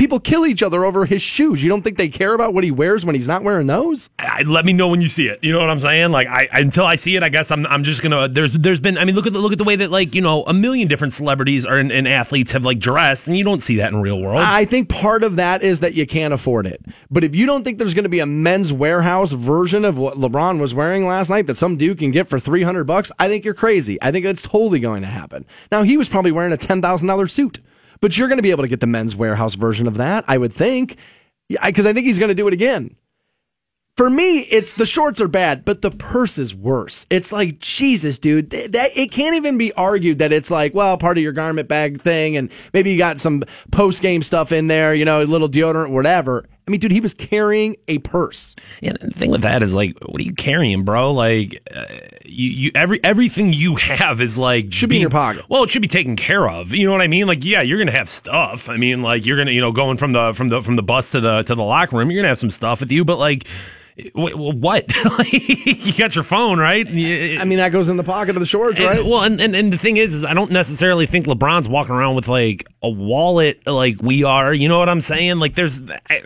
[0.02, 1.62] People kill each other over his shoes.
[1.62, 4.10] You don't think they care about what he wears when he's not wearing those?
[4.18, 5.38] I, let me know when you see it.
[5.44, 6.10] You know what I'm saying?
[6.10, 8.26] Like, I, until I see it, I guess I'm, I'm just gonna.
[8.26, 8.98] There's, there's been.
[8.98, 10.88] I mean, look at the, look at the way that like you know a million
[10.88, 14.02] different celebrities or, and, and athletes have like dressed, and you don't see that in
[14.02, 14.40] real world.
[14.40, 16.84] I think part of that is that you can't afford it.
[17.08, 20.16] But if you don't think there's going to be a Men's Wearhouse version of what
[20.16, 23.44] LeBron was wearing last night that some dude can get for 300 bucks, I think
[23.44, 24.02] you're crazy.
[24.02, 25.46] I think that's totally going to happen.
[25.70, 27.60] Now he was probably wearing a $10,000 suit.
[28.02, 30.36] But you're going to be able to get the Men's Wearhouse version of that, I
[30.36, 30.98] would think,
[31.48, 32.96] because I think he's going to do it again.
[33.96, 37.04] For me, it's the shorts are bad, but the purse is worse.
[37.10, 38.50] It's like Jesus, dude.
[38.50, 42.02] That it can't even be argued that it's like, well, part of your garment bag
[42.02, 45.48] thing, and maybe you got some post game stuff in there, you know, a little
[45.48, 46.48] deodorant, whatever.
[46.66, 48.54] I mean, dude, he was carrying a purse.
[48.80, 51.12] Yeah, the thing with that is like, what are you carrying, bro?
[51.12, 51.86] Like, uh,
[52.24, 55.44] you, you every everything you have is like should be in your pocket.
[55.48, 56.72] Well, it should be taken care of.
[56.72, 57.26] You know what I mean?
[57.26, 58.68] Like, yeah, you're gonna have stuff.
[58.68, 61.10] I mean, like you're gonna, you know, going from the from the from the bus
[61.10, 63.46] to the to the locker room, you're gonna have some stuff with you, but like.
[64.14, 64.92] What?
[65.32, 66.86] you got your phone, right?
[66.86, 69.04] I mean, that goes in the pocket of the shorts, right?
[69.04, 72.14] Well, and, and, and the thing is, is I don't necessarily think LeBron's walking around
[72.14, 74.54] with like a wallet like we are.
[74.54, 75.38] You know what I'm saying?
[75.38, 76.22] Like, there's, I,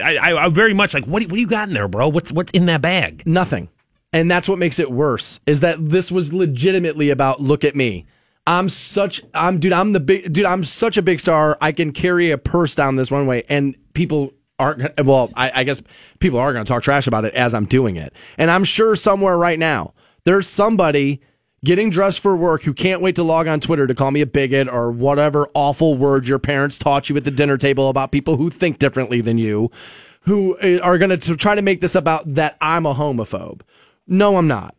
[0.00, 2.08] I, I very much like, what, what do you got in there, bro?
[2.08, 3.24] What's what's in that bag?
[3.26, 3.68] Nothing.
[4.12, 5.40] And that's what makes it worse.
[5.46, 8.06] Is that this was legitimately about look at me.
[8.46, 11.58] I'm such I'm dude, I'm the big dude, I'm such a big star.
[11.60, 15.82] I can carry a purse down this runway and people aren't well, I, I guess
[16.18, 18.12] people are gonna talk trash about it as I'm doing it.
[18.36, 19.94] And I'm sure somewhere right now
[20.24, 21.20] there's somebody
[21.64, 24.26] getting dressed for work who can't wait to log on Twitter to call me a
[24.26, 28.36] bigot or whatever awful word your parents taught you at the dinner table about people
[28.36, 29.70] who think differently than you,
[30.22, 33.62] who are going to try to make this about that I'm a homophobe.
[34.06, 34.74] No, I'm not.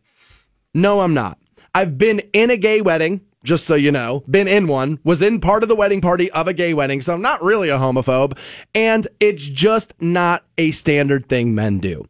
[0.72, 1.38] No, I'm not.
[1.74, 5.40] I've been in a gay wedding, just so you know, been in one, was in
[5.40, 8.38] part of the wedding party of a gay wedding, so I'm not really a homophobe.
[8.74, 12.06] And it's just not a standard thing men do.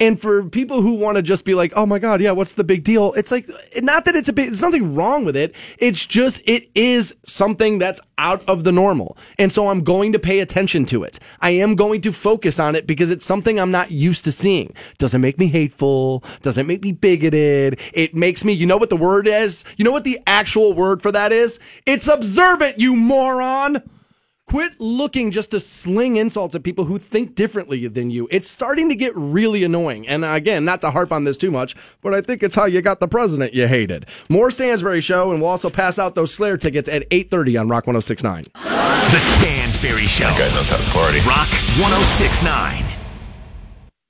[0.00, 2.64] And for people who want to just be like, "Oh my god, yeah, what's the
[2.64, 5.54] big deal?" It's like not that it's a big there's nothing wrong with it.
[5.78, 9.16] It's just it is something that's out of the normal.
[9.38, 11.18] And so I'm going to pay attention to it.
[11.40, 14.74] I am going to focus on it because it's something I'm not used to seeing.
[14.98, 17.78] Doesn't make me hateful, doesn't make me bigoted.
[17.92, 19.64] It makes me, you know what the word is?
[19.76, 21.58] You know what the actual word for that is?
[21.86, 23.82] It's observant, you moron.
[24.46, 28.28] Quit looking just to sling insults at people who think differently than you.
[28.30, 30.06] It's starting to get really annoying.
[30.06, 32.82] And again, not to harp on this too much, but I think it's how you
[32.82, 34.06] got the president you hated.
[34.28, 37.86] More Stansbury show, and we'll also pass out those Slayer tickets at 8.30 on Rock
[37.86, 38.44] 1069.
[38.52, 40.24] The Stansbury Show.
[40.24, 41.18] That guy knows how to party.
[41.26, 41.48] Rock
[41.80, 42.83] 1069.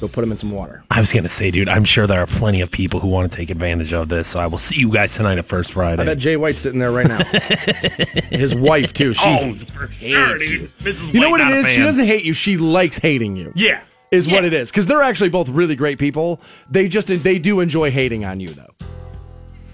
[0.00, 0.84] Go put him in some water.
[0.92, 3.32] I was going to say, dude, I'm sure there are plenty of people who want
[3.32, 4.28] to take advantage of this.
[4.28, 6.02] So I will see you guys tonight at First Friday.
[6.02, 7.24] I bet Jay White's sitting there right now.
[8.30, 9.12] His wife, too.
[9.12, 10.60] She oh, for sure, hates you.
[10.60, 11.12] Mrs.
[11.12, 11.66] You know what it is?
[11.66, 12.32] She doesn't hate you.
[12.32, 13.52] She likes hating you.
[13.56, 13.82] Yeah.
[14.10, 14.70] Is what it is.
[14.70, 16.40] Because they're actually both really great people.
[16.70, 18.70] They just they do enjoy hating on you though.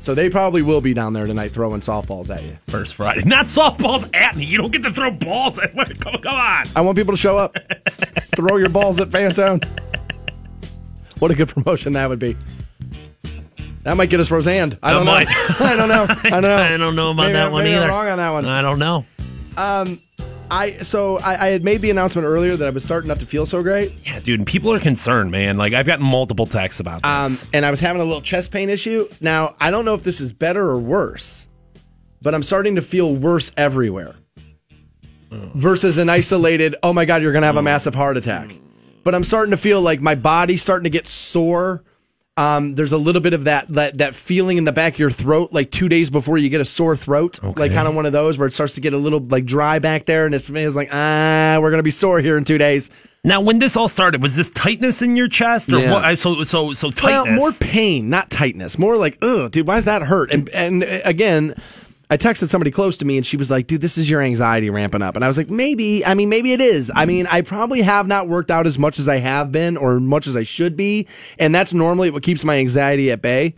[0.02, 2.56] So they probably will be down there tonight throwing softballs at you.
[2.68, 3.22] First Friday.
[3.24, 4.46] Not softballs at me.
[4.46, 5.84] You don't get to throw balls at me.
[6.00, 6.66] Come, come on.
[6.74, 7.54] I want people to show up.
[8.34, 9.62] Throw your balls at Fantone.
[11.18, 12.34] What a good promotion that would be.
[13.82, 14.78] That might get us Roseanne.
[14.82, 15.12] I don't know.
[15.12, 15.28] might.
[15.60, 16.06] I don't know.
[16.24, 16.56] I don't know.
[16.56, 17.88] I don't know about Maybe that I'm- one I'm either.
[17.88, 18.46] wrong on that one.
[18.46, 19.04] I don't know.
[19.58, 20.00] Um,
[20.50, 23.26] I so I, I had made the announcement earlier that I was starting not to
[23.26, 23.92] feel so great.
[24.04, 25.56] Yeah, dude, and people are concerned, man.
[25.56, 27.46] Like I've gotten multiple texts about Um, this.
[27.52, 29.08] and I was having a little chest pain issue.
[29.20, 31.48] Now I don't know if this is better or worse,
[32.20, 34.16] but I'm starting to feel worse everywhere.
[35.54, 38.50] Versus an isolated, oh my god, you're gonna have a massive heart attack.
[39.04, 41.84] But I'm starting to feel like my body's starting to get sore.
[42.36, 45.10] Um, there's a little bit of that, that that feeling in the back of your
[45.10, 48.12] throat, like two days before you get a sore throat, like kind of one of
[48.12, 50.74] those where it starts to get a little like dry back there, and it feels
[50.74, 52.90] like ah, we're gonna be sore here in two days.
[53.24, 55.92] Now, when this all started, was this tightness in your chest or Yeah.
[55.92, 56.18] what?
[56.18, 57.26] So, so, so tightness.
[57.26, 58.78] Well, more pain, not tightness.
[58.78, 60.30] More like, ugh, dude, why does that hurt?
[60.32, 61.54] And and uh, again,
[62.10, 64.68] I texted somebody close to me, and she was like, "Dude, this is your anxiety
[64.68, 66.04] ramping up." And I was like, "Maybe.
[66.04, 66.90] I mean, maybe it is.
[66.94, 70.00] I mean, I probably have not worked out as much as I have been, or
[70.00, 71.06] much as I should be,
[71.38, 73.54] and that's normally what keeps my anxiety at bay.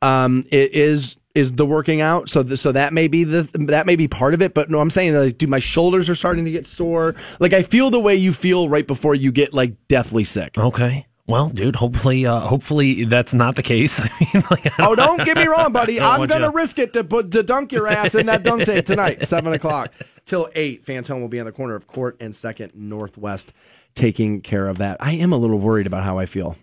[0.00, 3.86] Um, it is." Is the working out so th- so that may be the that
[3.86, 6.44] may be part of it but no I'm saying like dude my shoulders are starting
[6.44, 9.72] to get sore like I feel the way you feel right before you get like
[9.88, 11.06] deathly sick Okay.
[11.32, 13.98] Well, dude, hopefully, uh, hopefully that's not the case.
[14.04, 15.98] I mean, like, I Oh, don't get me wrong, buddy.
[16.00, 18.84] I'm gonna you- risk it to put to dunk your ass in that dunk tank
[18.84, 19.92] tonight, seven o'clock
[20.26, 20.84] till eight.
[20.84, 23.54] Fantone will be on the corner of Court and Second Northwest,
[23.94, 24.98] taking care of that.
[25.00, 26.58] I am a little worried about how I feel.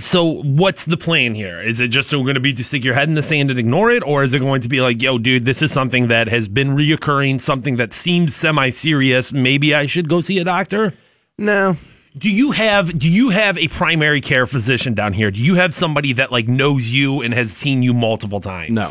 [0.00, 1.62] So, what's the plan here?
[1.62, 3.92] Is it just going to be to stick your head in the sand and ignore
[3.92, 6.48] it, or is it going to be like, yo, dude, this is something that has
[6.48, 9.32] been reoccurring, something that seems semi-serious.
[9.32, 10.92] Maybe I should go see a doctor.
[11.38, 11.76] No.
[12.16, 15.30] Do you have Do you have a primary care physician down here?
[15.30, 18.70] Do you have somebody that like knows you and has seen you multiple times?
[18.70, 18.90] No.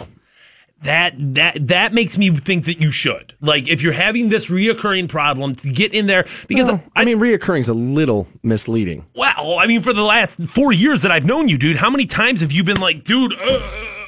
[0.84, 3.34] That that that makes me think that you should.
[3.39, 7.19] Like, if you're having this reoccurring problem, to get in there because Well, I mean,
[7.19, 9.05] reoccurring's a little misleading.
[9.15, 12.05] Well, I mean, for the last four years that I've known you, dude, how many
[12.05, 13.61] times have you been like, dude, uh,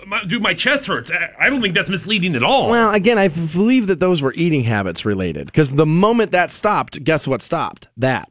[0.05, 1.09] my, dude, my chest hurts?
[1.09, 2.69] I- I don't think that's misleading at all.
[2.69, 7.01] Well, again, I believe that those were eating habits related because the moment that stopped,
[7.05, 7.87] guess what stopped?
[7.95, 8.29] That.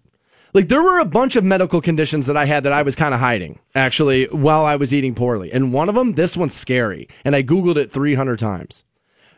[0.54, 3.12] Like there were a bunch of medical conditions that I had that I was kind
[3.12, 5.52] of hiding actually while I was eating poorly.
[5.52, 7.08] And one of them, this one's scary.
[7.24, 8.84] And I Googled it 300 times.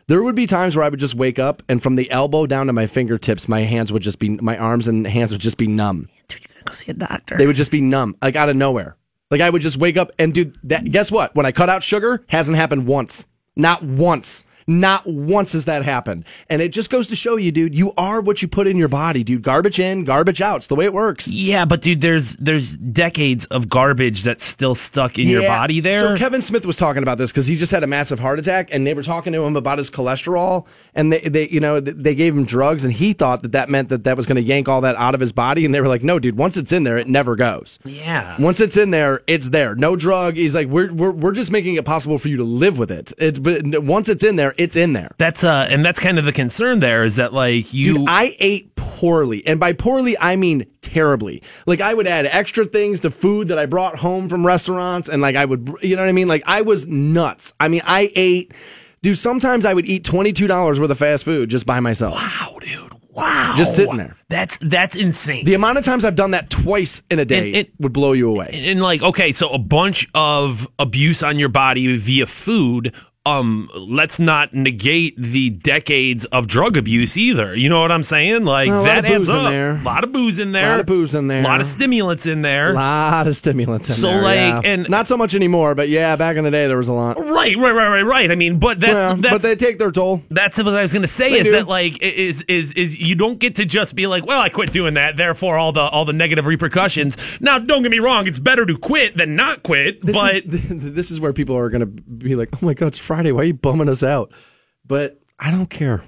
[0.05, 2.67] There would be times where I would just wake up and from the elbow down
[2.67, 5.67] to my fingertips, my hands would just be, my arms and hands would just be
[5.67, 6.07] numb.
[6.27, 7.35] Dude, you gotta go see a doctor.
[7.35, 8.95] They would just be numb, like out of nowhere.
[9.31, 10.85] Like I would just wake up and do that.
[10.85, 11.35] Guess what?
[11.35, 13.25] When I cut out sugar, hasn't happened once.
[13.55, 14.43] Not once.
[14.67, 16.25] Not once has that happened.
[16.49, 18.89] And it just goes to show you, dude, you are what you put in your
[18.89, 19.41] body, dude.
[19.41, 20.57] Garbage in, garbage out.
[20.57, 21.27] It's the way it works.
[21.29, 26.01] Yeah, but dude, there's there's decades of garbage that's still stuck in your body there.
[26.01, 28.69] So Kevin Smith was talking about this because he just had a massive heart attack,
[28.73, 32.13] and they were talking to him about his cholesterol, and they, they you know, they
[32.15, 34.67] gave him drugs, and he thought that that meant that that was going to yank
[34.67, 36.83] all that out of his body, and they were like, no, dude, once it's in
[36.83, 37.79] there, it never goes.
[37.85, 38.35] yeah.
[38.39, 39.75] Once it's in there, it's there.
[39.75, 40.35] No drug.
[40.35, 43.13] He's like, we're we're, we're just making it possible for you to live with it.
[43.17, 45.09] It's but once it's in there, it's in there.
[45.17, 48.35] That's uh and that's kind of the concern there is that like you Dude, I
[48.39, 49.45] ate poorly.
[49.45, 51.43] And by poorly, I mean terribly.
[51.67, 55.07] Like, I would add extra things to food that I brought home from restaurants.
[55.07, 56.27] And, like, I would, you know what I mean?
[56.27, 57.53] Like, I was nuts.
[57.59, 58.53] I mean, I ate,
[59.03, 62.15] dude, sometimes I would eat $22 worth of fast food just by myself.
[62.15, 62.93] Wow, dude.
[63.11, 63.53] Wow.
[63.57, 64.15] Just sitting there.
[64.29, 65.43] That's that's insane.
[65.45, 68.13] The amount of times I've done that twice in a day And it- would blow
[68.13, 68.49] you away.
[68.53, 72.93] and like okay so a bunch of abuse on your body via food
[73.27, 78.45] um let's not negate the decades of drug abuse either you know what i'm saying
[78.45, 79.71] like Well, a lot that adds in up there.
[79.77, 81.41] a lot of booze in there A lot of booze in there.
[81.41, 84.21] a lot of stimulants in there A lot of stimulants in So, there.
[84.21, 84.71] like, yeah.
[84.71, 87.17] and- not so much anymore, but yeah, back in the day there was a lot.
[87.19, 89.91] right right right right right i mean but that's Well, that's but they take their
[89.91, 90.23] toll.
[90.29, 91.31] That's what I was going to say.
[91.31, 91.51] They is do.
[91.51, 94.71] that like is is is you don't get to just be like, well, I quit
[94.71, 97.17] doing that, therefore all the all the negative repercussions.
[97.41, 100.05] Now, don't get me wrong, it's better to quit than not quit.
[100.05, 100.43] This but is,
[100.93, 103.16] this is where people are going to be like, "Oh my god, it's Friday.
[103.25, 104.31] Why are you bumming us out?"
[104.85, 106.03] But I don't care.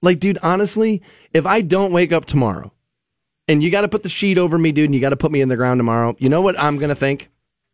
[0.00, 1.02] Like, dude, honestly,
[1.32, 2.72] if I don't wake up tomorrow,
[3.48, 5.32] and you got to put the sheet over me, dude, and you got to put
[5.32, 7.30] me in the ground tomorrow, you know what I'm going to think?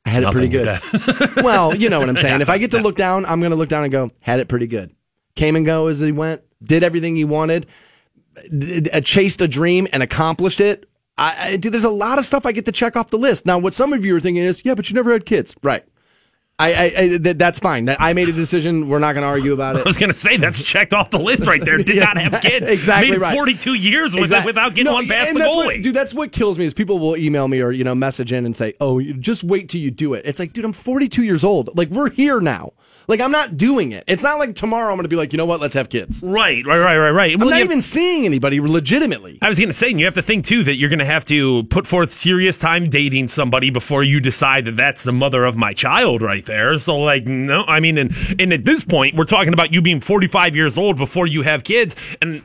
[0.06, 1.36] I had it pretty Nothing good.
[1.44, 2.40] well, you know what I'm saying.
[2.40, 4.48] If I get to look down, I'm going to look down and go, had it
[4.48, 4.94] pretty good.
[5.34, 7.66] Came and go as he went, did everything he wanted,
[8.56, 10.88] d- d- uh, chased a dream and accomplished it.
[11.16, 13.46] I, I, dude, there's a lot of stuff I get to check off the list.
[13.46, 15.56] Now, what some of you are thinking is, yeah, but you never had kids.
[15.62, 15.84] Right.
[16.56, 17.88] I, I, I th- that's fine.
[17.88, 18.88] I made a decision.
[18.88, 19.80] We're not going to argue about it.
[19.80, 21.78] I was going to say that's checked off the list right there.
[21.78, 22.70] Did Yeah, not have kids.
[22.70, 23.34] exactly Made right.
[23.34, 25.64] 42 years with Exact- without getting No, one past the that's goalie.
[25.66, 28.32] what- dude, that's what kills me is people will email me or you know message
[28.32, 31.24] in and say, "Oh, just wait till you do it." It's like, dude, I'm 42
[31.24, 31.76] years old.
[31.76, 32.70] Like we're here now.
[33.08, 34.04] Like I'm not doing it.
[34.06, 35.60] It's not like tomorrow I'm going to be like, you know what?
[35.60, 36.22] Let's have kids.
[36.22, 37.32] right, right, right, right, right.
[37.34, 39.38] I'm Well, not even seeing anybody legitimately.
[39.42, 41.04] I was going to say, and you have to think too that you're going to
[41.04, 45.44] have to put forth serious time dating somebody before you decide that that's the mother
[45.44, 46.78] of my child right there.
[46.78, 50.00] So, like, no, I mean, and, and at this point, we're talking about you being
[50.00, 52.42] 45 years old before you have kids, and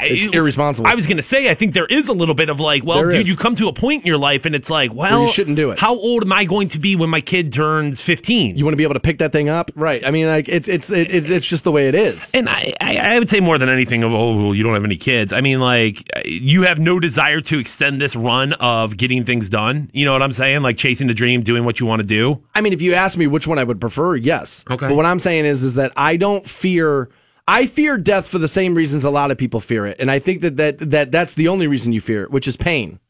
[0.00, 0.88] I, It's irresponsible.
[0.88, 2.98] I was going to say, I think there is a little bit of like, well,
[2.98, 3.28] There dude, is.
[3.28, 5.70] you come to a point in your life, and it's like, well, you shouldn't do
[5.70, 5.78] it.
[5.78, 8.56] How old am I going to be when my kid turns 15?
[8.56, 9.93] You want to be able to pick that thing up, right?
[10.02, 12.30] I mean, like it's it's it, it, it's just the way it is.
[12.34, 14.84] And I, I, I would say more than anything of oh well, you don't have
[14.84, 15.32] any kids.
[15.32, 19.90] I mean like you have no desire to extend this run of getting things done.
[19.92, 20.62] You know what I'm saying?
[20.62, 22.42] Like chasing the dream, doing what you want to do.
[22.54, 24.64] I mean, if you ask me which one I would prefer, yes.
[24.70, 24.88] Okay.
[24.88, 27.10] But what I'm saying is, is that I don't fear.
[27.46, 30.18] I fear death for the same reasons a lot of people fear it, and I
[30.18, 33.00] think that that, that that's the only reason you fear it, which is pain,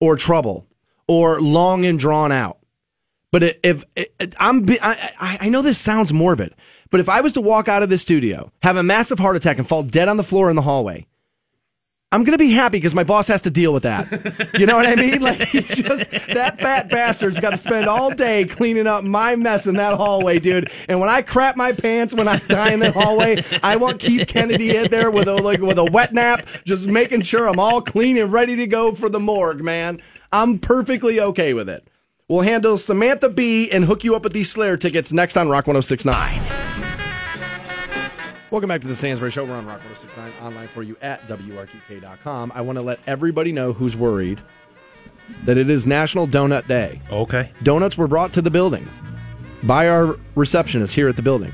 [0.00, 0.66] or trouble,
[1.06, 2.58] or long and drawn out.
[3.36, 6.54] But if, if I'm, I, I know this sounds morbid,
[6.88, 9.58] but if I was to walk out of this studio, have a massive heart attack,
[9.58, 11.06] and fall dead on the floor in the hallway,
[12.10, 14.50] I'm gonna be happy because my boss has to deal with that.
[14.58, 15.20] You know what I mean?
[15.26, 19.66] Like he's just that fat bastard's got to spend all day cleaning up my mess
[19.66, 20.72] in that hallway, dude.
[20.88, 24.28] And when I crap my pants when I die in that hallway, I want Keith
[24.28, 27.82] Kennedy in there with a like with a wet nap, just making sure I'm all
[27.82, 30.00] clean and ready to go for the morgue, man.
[30.32, 31.86] I'm perfectly okay with it.
[32.28, 35.68] We'll handle Samantha Bee and hook you up with these Slayer tickets next on Rock
[35.68, 36.42] 1069.
[38.50, 39.44] Welcome back to the Stansbury Show.
[39.44, 42.50] We're on Rock 1069 online for you at WRQK.com.
[42.52, 44.40] I want to let everybody know who's worried
[45.44, 47.00] that it is National Donut Day.
[47.12, 47.52] Okay.
[47.62, 48.88] Donuts were brought to the building
[49.62, 51.52] by our receptionist here at the building.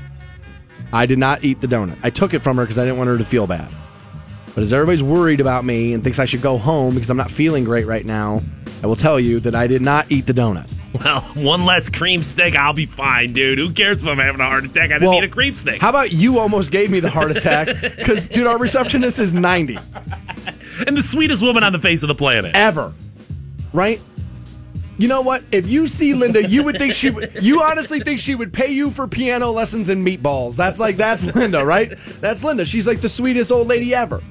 [0.91, 1.99] I did not eat the donut.
[2.01, 3.71] I took it from her because I didn't want her to feel bad.
[4.55, 7.31] But as everybody's worried about me and thinks I should go home because I'm not
[7.31, 8.41] feeling great right now,
[8.83, 10.69] I will tell you that I did not eat the donut.
[11.03, 13.57] Well, one less cream stick, I'll be fine, dude.
[13.57, 14.91] Who cares if I'm having a heart attack?
[14.91, 15.81] I didn't Well, need a cream stick.
[15.81, 17.67] How about you almost gave me the heart attack?
[17.97, 19.79] Because, dude, our receptionist is 90.
[20.87, 22.55] and the sweetest woman on the face of the planet.
[22.55, 22.93] ever.
[23.71, 24.01] Right?
[24.99, 25.43] You know what?
[25.51, 28.71] If you see Linda, you would think she would, you honestly think she would pay
[28.71, 30.55] you for piano lessons and meatballs.
[30.55, 31.97] That's like, that's Linda, right?
[32.21, 32.63] That's Linda.
[32.65, 34.21] She's like the sweetest old lady ever.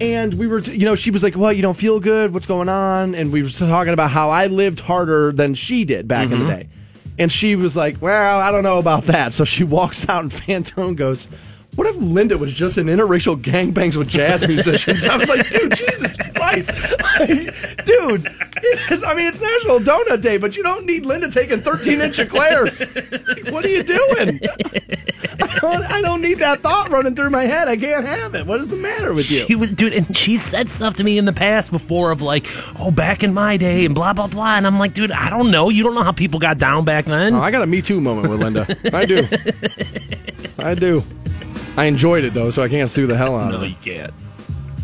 [0.00, 2.34] And we were, t- you know, she was like, well, you don't feel good.
[2.34, 3.14] What's going on?
[3.14, 6.36] And we were talking about how I lived harder than she did back in the
[6.36, 6.48] mm-hmm.
[6.48, 6.68] day.
[7.18, 9.32] And she was like, well, I don't know about that.
[9.32, 11.28] So she walks out and Fantone goes,
[11.76, 15.04] What if Linda was just in interracial gangbangs with jazz musicians?
[15.04, 16.70] I was like, dude, Jesus Christ.
[17.18, 17.28] Like,
[17.84, 18.34] dude,
[18.90, 22.18] is, I mean, it's National Donut Day, but you don't need Linda taking 13 inch
[22.18, 22.80] eclairs.
[22.80, 24.40] Like, what are you doing?
[25.38, 27.68] I don't, I don't need that thought running through my head.
[27.68, 28.46] I can't have it.
[28.46, 29.40] What is the matter with you?
[29.46, 32.46] She was, dude, and she said stuff to me in the past before of like,
[32.78, 35.50] oh, back in my day and blah blah blah, and I'm like, dude, I don't
[35.50, 35.68] know.
[35.68, 37.34] You don't know how people got down back then.
[37.34, 38.66] Oh, I got a Me Too moment with Linda.
[38.94, 39.28] I do.
[40.58, 41.04] I do.
[41.76, 43.66] I enjoyed it though, so I can't sue the hell out no, of her.
[43.66, 44.12] you can't.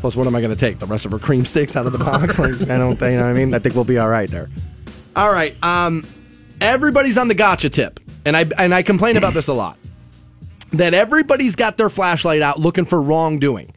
[0.01, 0.79] Plus, what am I going to take?
[0.81, 2.39] The rest of her cream sticks out of the box?
[2.39, 3.13] Like, I don't think.
[3.13, 3.55] You know what I mean?
[3.55, 4.51] I think we'll be all right there.
[5.15, 5.57] All right.
[5.63, 6.07] Um,
[6.61, 9.79] everybody's on the gotcha tip, and I and I complain about this a lot.
[10.73, 13.73] That everybody's got their flashlight out looking for wrongdoing,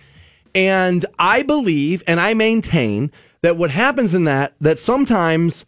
[0.56, 3.12] and I believe and I maintain
[3.42, 5.66] that what happens in that that sometimes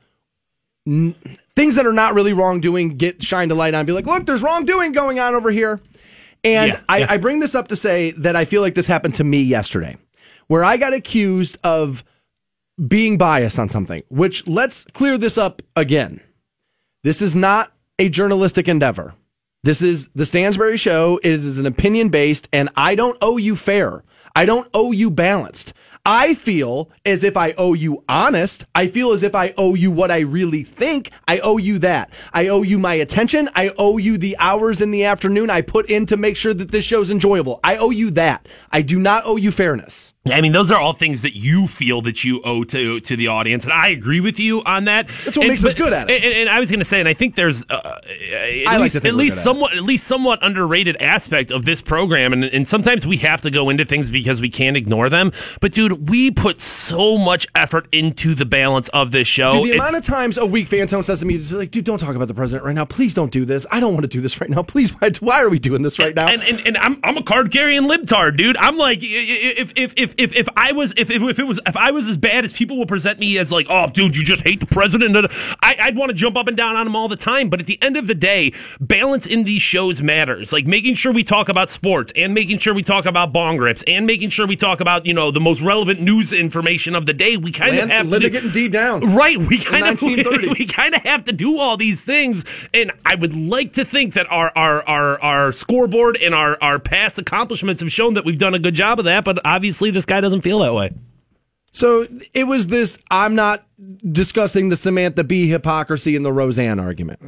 [0.87, 1.13] n-
[1.55, 3.85] things that are not really wrongdoing get shined a light on.
[3.85, 5.81] Be like, look, there's wrongdoing going on over here.
[6.43, 7.07] And Yeah, I, yeah.
[7.09, 9.97] I bring this up to say that I feel like this happened to me yesterday,
[10.47, 12.03] where I got accused of
[12.87, 16.21] being biased on something, which let's clear this up again.
[17.03, 19.15] This is not a journalistic endeavor.
[19.63, 21.19] This is the Stansbury Show.
[21.23, 24.03] It is an opinion based, and I don't owe you fair.
[24.35, 25.73] I don't owe you balanced.
[26.09, 28.63] I feel as if I owe you honest.
[28.73, 31.11] I feel as if I owe you what I really think.
[31.27, 32.11] I owe you that.
[32.31, 33.49] I owe you my attention.
[33.53, 36.71] I owe you the hours in the afternoon I put in to make sure that
[36.71, 37.59] this show's enjoyable.
[37.61, 38.47] I owe you that.
[38.71, 40.13] I do not owe you fairness.
[40.31, 43.27] I mean, those are all things that you feel that you owe to to the
[43.27, 45.07] audience, and I agree with you on that.
[45.07, 46.23] That's what And- makes us good at it.
[46.23, 48.93] And, and I was going to say, and I think there's uh, at like least
[48.93, 52.43] think at least good at somewhat at least somewhat underrated aspect of this program, and,
[52.45, 55.31] and sometimes we have to go into things because we can't ignore them.
[55.61, 59.51] But dude, we put so much effort into the balance of this show.
[59.51, 61.85] Dude, the It's- amount of times a week Fantone says to me, it's like, dude,
[61.85, 62.85] don't talk about the president right now.
[62.85, 63.65] Please don't do this.
[63.71, 64.63] I don't want to do this right now.
[64.63, 66.27] Please, why, why are we doing this right now?
[66.27, 68.57] And, and, and I'm I'm a card carrying libtard, dude.
[68.57, 71.59] I'm like, i- i- if if if if, if I was if, if it was
[71.65, 74.23] if I was as bad as people will present me as like, oh, dude, you
[74.23, 75.15] just hate the president.
[75.63, 77.49] I, I'd want to jump up and down on him all the time.
[77.49, 80.51] But at the end of the day, balance in these shows matters.
[80.51, 83.83] Like making sure we talk about sports and making sure we talk about bong grips
[83.87, 87.13] and making sure we talk about you know the most relevant news information of the
[87.13, 87.37] day.
[87.37, 89.15] We kind Land- of have Linda to do, D down.
[89.15, 90.47] Right, we kind of 1930.
[90.59, 94.13] we kind of have to do all these things, and I would like to think
[94.15, 98.37] that our our our, our scoreboard and our our past accomplishments have shown that we've
[98.37, 99.23] done a good job of that.
[99.23, 100.91] But obviously, this guy doesn't feel that way.
[101.71, 103.65] So it was this I'm not
[104.11, 107.19] discussing the Samantha Bee hypocrisy and the Roseanne argument,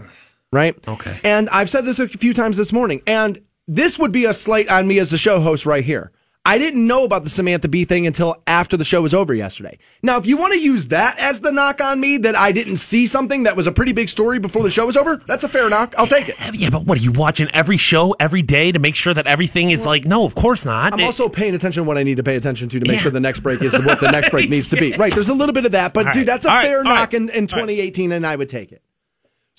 [0.51, 0.75] right?
[0.87, 1.19] Okay.
[1.23, 4.67] And I've said this a few times this morning, and this would be a slight
[4.67, 6.11] on me as the show host right here.
[6.45, 9.77] I didn't know about the Samantha Bee thing until after the show was over yesterday.
[10.01, 12.77] Now, if you want to use that as the knock on me that I didn't
[12.77, 15.49] see something that was a pretty big story before the show was over, that's a
[15.49, 15.93] fair knock.
[15.97, 16.37] I'll take it.
[16.55, 19.69] Yeah, but what are you watching every show every day to make sure that everything
[19.69, 20.05] is like?
[20.05, 20.93] No, of course not.
[20.93, 22.93] I'm It- also paying attention to what I need to pay attention to to make
[22.97, 23.01] Yeah.
[23.03, 24.93] sure the next break is what the next break needs to be.
[24.93, 25.13] Right.
[25.13, 26.65] There's a little bit of that, but All dude, that's a All right.
[26.65, 27.13] fair All knock right.
[27.15, 28.81] in, in 2018, and I would take it.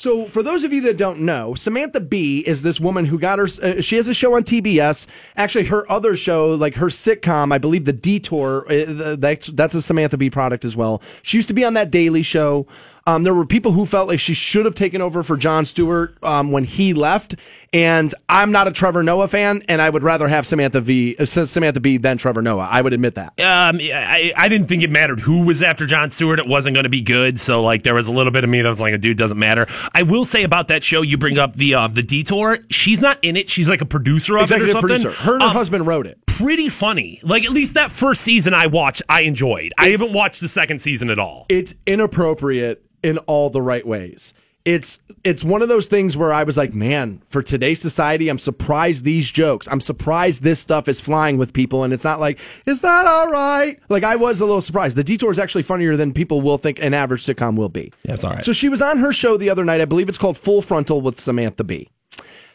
[0.00, 3.38] So, for those of you that don't know, Samantha Bee is this woman who got
[3.38, 3.46] her.
[3.62, 5.06] Uh, she has a show on TBS.
[5.36, 8.64] Actually, her other show, like her sitcom, I believe, The Detour.
[8.66, 11.02] Uh, that's that's a Samantha Bee product as well.
[11.22, 12.66] She used to be on that Daily Show.
[13.06, 16.16] Um, there were people who felt like she should have taken over for Jon Stewart
[16.22, 17.34] um, when he left,
[17.72, 21.24] and I'm not a Trevor Noah fan, and I would rather have Samantha V uh,
[21.24, 22.68] Samantha Bee than Trevor Noah.
[22.70, 23.28] I would admit that.
[23.40, 26.38] Um, I, I didn't think it mattered who was after Jon Stewart.
[26.38, 27.40] It wasn't going to be good.
[27.40, 29.38] So like, there was a little bit of me that was like, a dude doesn't
[29.38, 29.66] matter.
[29.94, 32.58] I will say about that show, you bring up the uh, the detour.
[32.70, 33.48] She's not in it.
[33.48, 35.02] She's like a producer of Executive it or something.
[35.02, 35.22] producer.
[35.22, 36.18] Her and her Um, husband wrote it.
[36.26, 37.20] Pretty funny.
[37.22, 39.72] Like at least that first season I watched, I enjoyed.
[39.78, 41.46] I haven't watched the second season at all.
[41.48, 44.34] it's inappropriate in all the right ways.
[44.66, 48.38] It's it's one of those things where I was like, man, for today's society, I'm
[48.38, 49.66] surprised these jokes.
[49.70, 53.30] I'm surprised this stuff is flying with people, and it's not like, is that all
[53.30, 53.80] right?
[53.88, 54.96] Like I was a little surprised.
[54.98, 57.90] The detour is actually funnier than people will think an average sitcom will be.
[58.02, 58.44] Yeah, it's all right.
[58.44, 59.80] So she was on her show the other night.
[59.80, 61.88] I believe it's called Full Frontal with Samantha Bee.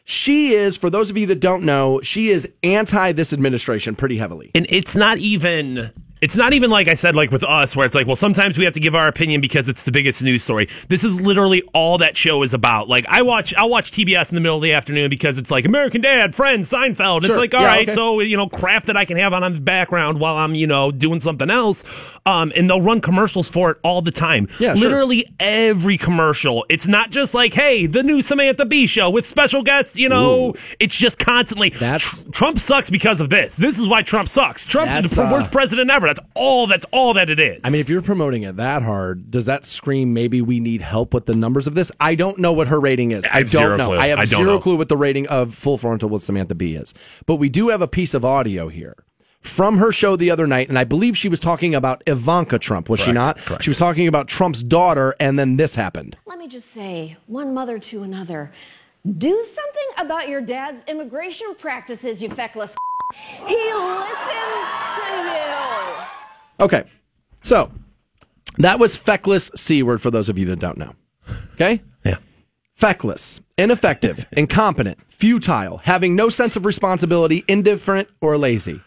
[0.08, 4.18] She is, for those of you that don't know, she is anti this administration pretty
[4.18, 4.52] heavily.
[4.54, 5.92] and it's not even
[6.26, 8.66] it's not even like I said, like with us, where it's like, well, sometimes we
[8.66, 10.68] have to give our opinion because it's the biggest news story.
[10.90, 12.90] This is literally all that show is about.
[12.90, 15.66] Like, I watch, I'll watch TBS in the middle of the afternoon because it's like
[15.66, 17.26] American Dad, Friends, Seinfeld.
[17.26, 17.94] It's like, all Yeah, right, okay.
[17.94, 20.66] so you know, crap that I can have on in the background while I'm, you
[20.66, 21.84] know, doing something else.
[22.26, 24.48] Um, and they'll run commercials for it all the time.
[24.60, 24.90] Yeah, sure.
[24.90, 26.66] literally every commercial.
[26.70, 29.96] It's not just like, hey, the new Samantha Bee show with special guests.
[29.96, 30.54] You know, Ooh.
[30.80, 31.70] it's just constantly.
[31.70, 33.56] That's- Tr- Trump sucks because of this.
[33.56, 34.66] This is why Trump sucks.
[34.66, 36.15] Trump is the uh, worst president ever.
[36.16, 36.68] That's all.
[36.68, 37.62] That's all that it is.
[37.64, 41.14] I mean, if you're promoting it that hard, does that scream maybe we need help
[41.14, 41.92] with the numbers of this?
[42.00, 43.26] I don't know what her rating is.
[43.26, 43.88] I have don't know.
[43.90, 43.98] clue.
[43.98, 44.60] I have I zero know.
[44.60, 46.94] clue what the rating of Full Frontal with Samantha Bee is.
[47.26, 48.96] But we do have a piece of audio here
[49.42, 52.90] from her show the other night, and I believe she was talking about Ivanka Trump,
[52.90, 53.38] was she not?
[53.38, 53.64] correct.
[53.64, 56.18] She was talking about Trump's daughter, and then this happened.
[56.26, 58.52] Let me just say, one mother to another,
[59.06, 62.76] do something about your dad's immigration practices, you feckless.
[63.48, 64.18] He listens
[64.98, 66.66] to you.
[66.66, 66.84] Okay,
[67.42, 67.72] so
[68.58, 70.96] that was feckless C word for those of you that don't know.
[71.54, 71.82] Okay?
[72.04, 72.18] Yeah.
[72.76, 78.82] Feckless, ineffective, incompetent, futile, having no sense of responsibility, indifferent, or lazy.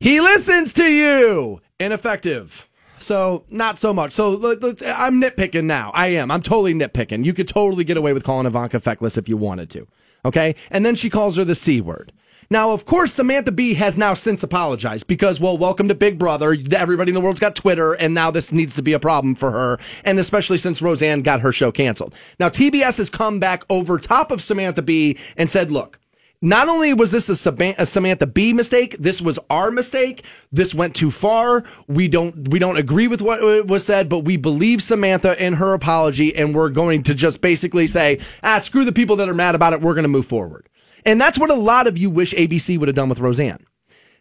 [0.00, 1.60] He listens to you.
[1.80, 2.68] Ineffective.
[3.04, 4.12] So not so much.
[4.12, 5.90] So I'm nitpicking now.
[5.94, 6.30] I am.
[6.30, 7.24] I'm totally nitpicking.
[7.24, 9.86] You could totally get away with calling Ivanka feckless if you wanted to.
[10.24, 10.54] Okay.
[10.70, 12.12] And then she calls her the C word.
[12.50, 16.56] Now, of course, Samantha Bee has now since apologized because, well, welcome to Big Brother.
[16.76, 19.50] Everybody in the world's got Twitter, and now this needs to be a problem for
[19.50, 22.14] her, and especially since Roseanne got her show canceled.
[22.38, 25.98] Now, TBS has come back over top of Samantha Bee and said, look,
[26.44, 30.24] not only was this a, a Samantha Bee mistake, this was our mistake.
[30.52, 31.64] This went too far.
[31.88, 35.72] We don't we don't agree with what was said, but we believe Samantha in her
[35.72, 39.54] apology, and we're going to just basically say, ah, screw the people that are mad
[39.54, 39.80] about it.
[39.80, 40.68] We're going to move forward,
[41.06, 43.64] and that's what a lot of you wish ABC would have done with Roseanne.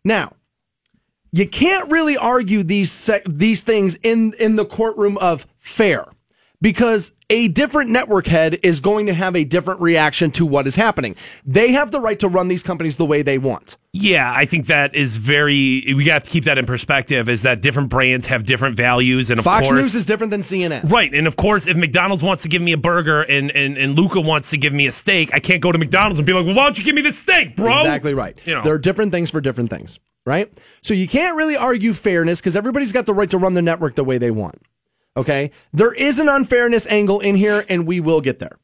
[0.06, 0.34] Now,
[1.34, 6.06] you can't really argue these these things in in the courtroom of fair
[6.64, 10.76] because a different network head is going to have a different reaction to what is
[10.76, 11.16] happening.
[11.46, 13.76] They have the right to run these companies the way they want.
[13.92, 15.94] Yeah, I think that is very.
[15.94, 17.28] We got to keep that in perspective.
[17.28, 20.40] Is that different brands have different values, and of Fox course, News is different than
[20.40, 20.90] CNN.
[20.90, 23.96] Right, and of course, if McDonald's wants to give me a burger and, and, and
[23.96, 26.46] Luca wants to give me a steak, I can't go to McDonald's and be like,
[26.46, 27.82] well, why don't you give me the steak, bro?
[27.82, 28.40] Exactly right.
[28.46, 28.64] You know.
[28.64, 30.52] There are different things for different things, right?
[30.82, 33.96] So you can't really argue fairness because everybody's got the right to run the network
[33.96, 34.62] the way they want.
[35.16, 35.52] Okay?
[35.72, 38.58] There is an unfairness angle in here, and we will get there.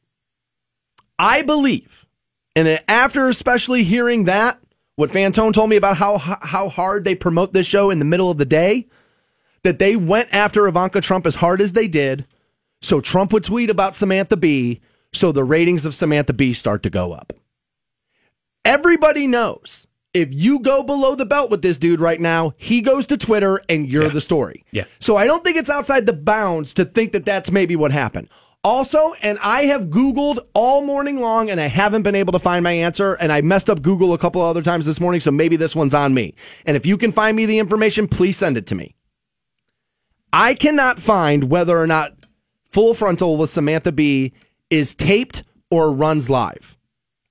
[1.18, 2.06] I believe,
[2.56, 4.58] and after especially hearing that,
[4.96, 8.30] what Fantone told me about how how hard they promote this show in the middle
[8.30, 8.86] of the day,
[9.62, 12.26] that they went after Ivanka Trump as hard as they did,
[12.80, 14.80] so Trump would tweet about Samantha Bee,
[15.12, 17.32] so the ratings of Samantha Bee start to go up.
[18.64, 23.06] Everybody knows if you go below the belt with this dude right now, he goes
[23.06, 24.64] to Twitter and you're the story.
[24.72, 24.84] Yeah.
[24.98, 28.28] So I don't think it's outside the bounds to think that that's maybe what happened.
[28.62, 32.62] Also, and I have Googled all morning long and I haven't been able to find
[32.62, 33.14] my answer.
[33.14, 35.20] And I messed up Google a couple other times this morning.
[35.20, 36.34] So maybe this one's on me.
[36.66, 38.94] And if you can find me the information, please send it to me.
[40.32, 42.12] I cannot find whether or not
[42.70, 44.32] Full Frontal with Samantha Bee
[44.68, 46.76] is taped or runs live.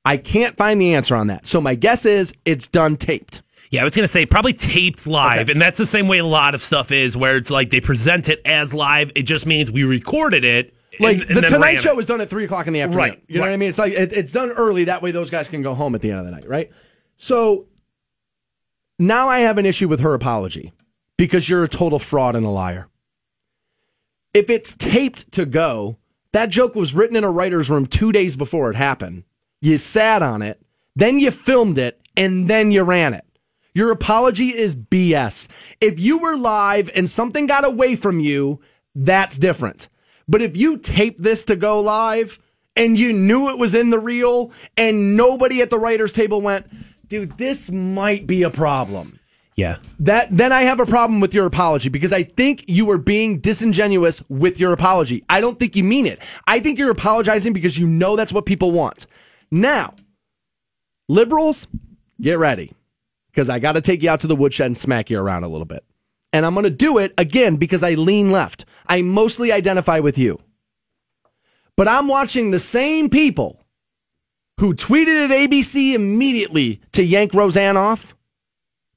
[0.10, 1.46] I can't find the answer on that.
[1.48, 3.42] So my guess is it's done taped.
[3.70, 5.50] Yeah, I was going to say probably taped live.
[5.50, 8.28] And that's the same way a lot of stuff is, where it's like they present
[8.28, 9.12] it as live.
[9.16, 10.74] It just means we recorded it.
[11.00, 12.00] Like and- and the Tonight Show it.
[12.00, 12.98] is done at three o'clock in the afternoon.
[12.98, 13.50] Right, You know right.
[13.50, 13.70] what I mean?
[13.70, 14.86] It's like it, it's done early.
[14.86, 16.72] That way, those guys can go home at the end of the night, right?
[17.18, 17.68] So
[18.98, 20.74] now I have an issue with her apology
[21.18, 22.88] because you're a total fraud and a liar.
[24.34, 25.98] If it's taped to go,
[26.34, 29.24] that joke was written in a writer's room two days before it happened.
[29.62, 30.62] You sat on it,
[30.96, 33.26] then you filmed it, and then you ran it.
[33.74, 35.48] Your apology is BS.
[35.80, 38.60] If you were live and something got away from you,
[38.96, 39.90] that's different.
[40.28, 42.40] But if you taped this to go live
[42.76, 46.68] and you knew it was in the reel and nobody at the writer's table went,
[47.08, 49.20] dude, this might be a problem.
[49.56, 49.78] Yeah.
[50.00, 53.40] That then I have a problem with your apology because I think you were being
[53.40, 55.26] disingenuous with your apology.
[55.30, 56.20] I don't think you mean it.
[56.48, 59.06] I think you're apologizing because you know that's what people want.
[59.52, 59.96] Now,
[61.08, 61.68] liberals,
[62.22, 62.74] get ready
[63.32, 65.48] because I got to take you out to the woodshed and smack you around a
[65.48, 65.84] little bit.
[66.32, 68.66] And I'm going to do it again because I lean left.
[68.88, 70.40] I mostly identify with you.
[71.76, 73.64] But I'm watching the same people
[74.60, 78.16] who tweeted at ABC immediately to yank Roseanne off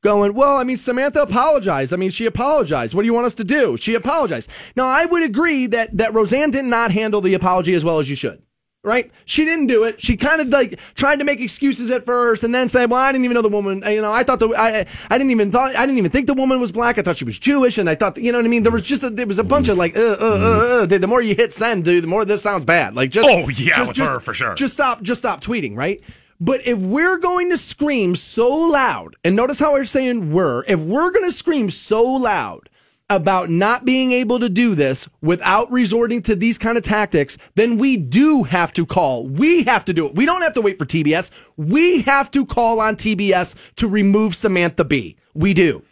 [0.03, 1.93] going, well, I mean, Samantha apologized.
[1.93, 2.95] I mean, she apologized.
[2.95, 3.77] What do you want us to do?
[3.77, 4.51] She apologized.
[4.75, 8.11] Now, I would agree that, that Roseanne did not handle the apology as well as
[8.11, 8.43] you should.
[8.85, 9.13] Right?
[9.27, 10.01] She didn't do it.
[10.01, 13.13] She kind of like tried to make excuses at first and then said, well, I
[13.13, 15.77] didn't even know the woman, you know, I thought the, I, I didn't even thought,
[15.77, 16.99] I didn't even think the woman was black.
[16.99, 17.79] I thought she was Jewish.
[17.79, 18.65] And I thought, you know what I mean?
[18.65, 21.01] There was just, a, there was a bunch of like, uh, uh, uh, uh, dude,
[21.01, 22.97] the more you hit send, dude, the more this sounds bad.
[22.97, 24.55] Like just, Oh, yeah, just, with just, her, for sure.
[24.55, 26.03] Just stop, just stop tweeting, right?
[26.41, 30.81] But if we're going to scream so loud, and notice how I'm saying we're, if
[30.81, 32.69] we're going to scream so loud
[33.17, 37.79] about not being able to do this without resorting to these kind of tactics, then
[37.79, 39.27] we do have to call.
[39.27, 40.15] We have to do it.
[40.15, 41.31] We don't have to wait for TBS.
[41.57, 45.17] We have to call on TBS to remove Samantha Bee.
[45.35, 45.83] We do.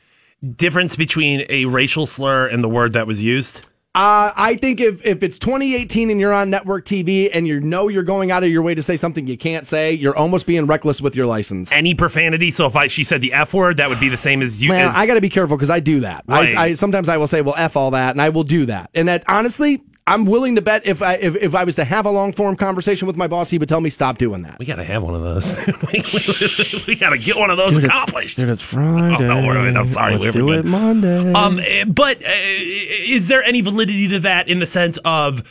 [0.57, 3.67] difference between a racial slur and the word that was used?
[3.93, 7.89] Uh, I think if, if it's 2018 and you're on network TV and you know
[7.89, 10.67] you're going out of your way to say something you can't say, you're almost being
[10.67, 11.73] reckless with your license.
[11.73, 12.53] Any profanity.
[12.53, 14.69] So if I she said the f word, that would be the same as you.
[14.69, 16.23] Man, as, I got to be careful because I do that.
[16.29, 16.57] Right.
[16.57, 18.91] I, I sometimes I will say, "Well, f all that," and I will do that.
[18.95, 22.05] And that honestly, I'm willing to bet if I if, if I was to have
[22.07, 24.59] a long form conversation with my boss, he would tell me stop doing that.
[24.59, 25.57] we got to have one of those.
[26.87, 28.37] we got to get one of those Dude, it's- accomplished.
[28.37, 29.25] Dude, it's Friday.
[29.29, 30.67] Oh, no, we're- I'm sorry, Let's we're do good.
[30.67, 31.33] it Monday.
[31.33, 35.43] Um, eh, but uh, is there any validity to that in the sense of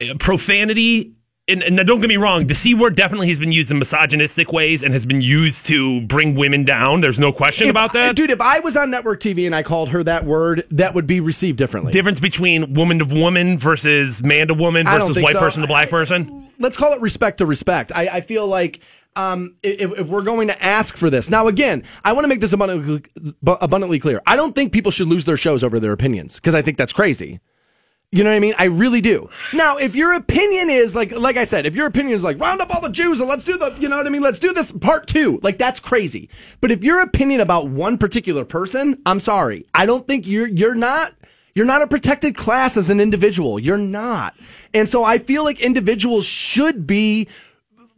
[0.00, 1.14] uh, profanity?
[1.46, 4.50] And, and don't get me wrong, the c word definitely has been used in misogynistic
[4.50, 7.02] ways and has been used to bring women down.
[7.02, 8.16] There's no question If- about that.
[8.16, 8.30] dude.
[8.30, 11.20] If I was on network TV and I called her that word, that would be
[11.20, 11.92] received differently.
[11.92, 15.38] Difference between woman to woman versus man to woman versus white so.
[15.38, 16.48] person to black person.
[16.58, 17.92] let's call it respect to respect.
[17.94, 18.80] I, I feel like
[19.14, 22.40] um, if, if we're going to ask for this now, again, I want to make
[22.40, 23.02] this abundantly,
[23.46, 24.22] abundantly clear.
[24.26, 26.92] I don't think people should lose their shows over their opinions because I think that's
[26.94, 27.40] crazy.
[28.14, 28.54] You know what I mean?
[28.56, 29.28] I really do.
[29.52, 32.60] Now, if your opinion is like, like I said, if your opinion is like, round
[32.60, 34.22] up all the Jews and let's do the, you know what I mean?
[34.22, 35.40] Let's do this part two.
[35.42, 36.28] Like that's crazy.
[36.60, 40.76] But if your opinion about one particular person, I'm sorry, I don't think you're you're
[40.76, 41.12] not
[41.56, 43.58] you're not a protected class as an individual.
[43.58, 44.36] You're not.
[44.72, 47.26] And so I feel like individuals should be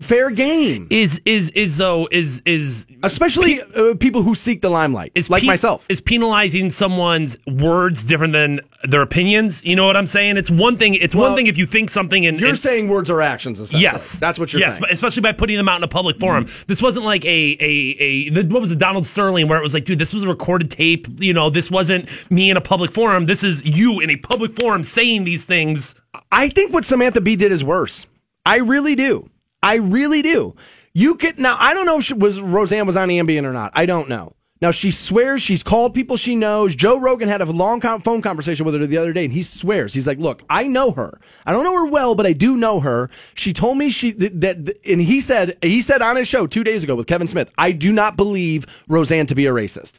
[0.01, 0.86] fair game.
[0.90, 5.43] Is is is though is is especially uh, people who seek the limelight, is like
[5.43, 5.86] pe- myself.
[5.89, 9.64] is penalizing someone's words different than their opinions.
[9.64, 10.36] You know what I'm saying?
[10.36, 10.94] It's one thing.
[10.94, 13.59] It's Well, one thing if you think something and You're and- saying words or actions.
[13.60, 13.82] Essentially.
[13.82, 14.81] Yes, that's what you're yes, saying.
[14.82, 16.47] but especially by putting them out in a public forum.
[16.66, 19.74] This wasn't like a a a the, what was it, Donald Sterling, where it was
[19.74, 21.06] like, dude, this was a recorded tape.
[21.20, 23.27] You know, this wasn't me in a public forum.
[23.27, 25.94] This is you in a public forum saying these things.
[26.31, 28.06] I think what Samantha Bee did is worse.
[28.44, 29.28] I really do.
[29.67, 30.55] I really do.
[30.95, 31.57] You could now.
[31.59, 33.73] I don't know if she was Roseanne was on Ambien or not.
[33.75, 34.35] I don't know.
[34.63, 36.75] Now she swears she's called people she knows.
[36.75, 39.43] Joe Rogan had a long con- phone conversation with her the other day, and he
[39.43, 41.21] swears he's like, "Look, I know her.
[41.45, 43.11] I don't know her well, but I do know her.
[43.35, 44.57] She told me she that, that
[44.87, 47.73] and he said he said on his show two days ago with Kevin Smith, I
[47.73, 49.99] do not believe Roseanne to be a racist."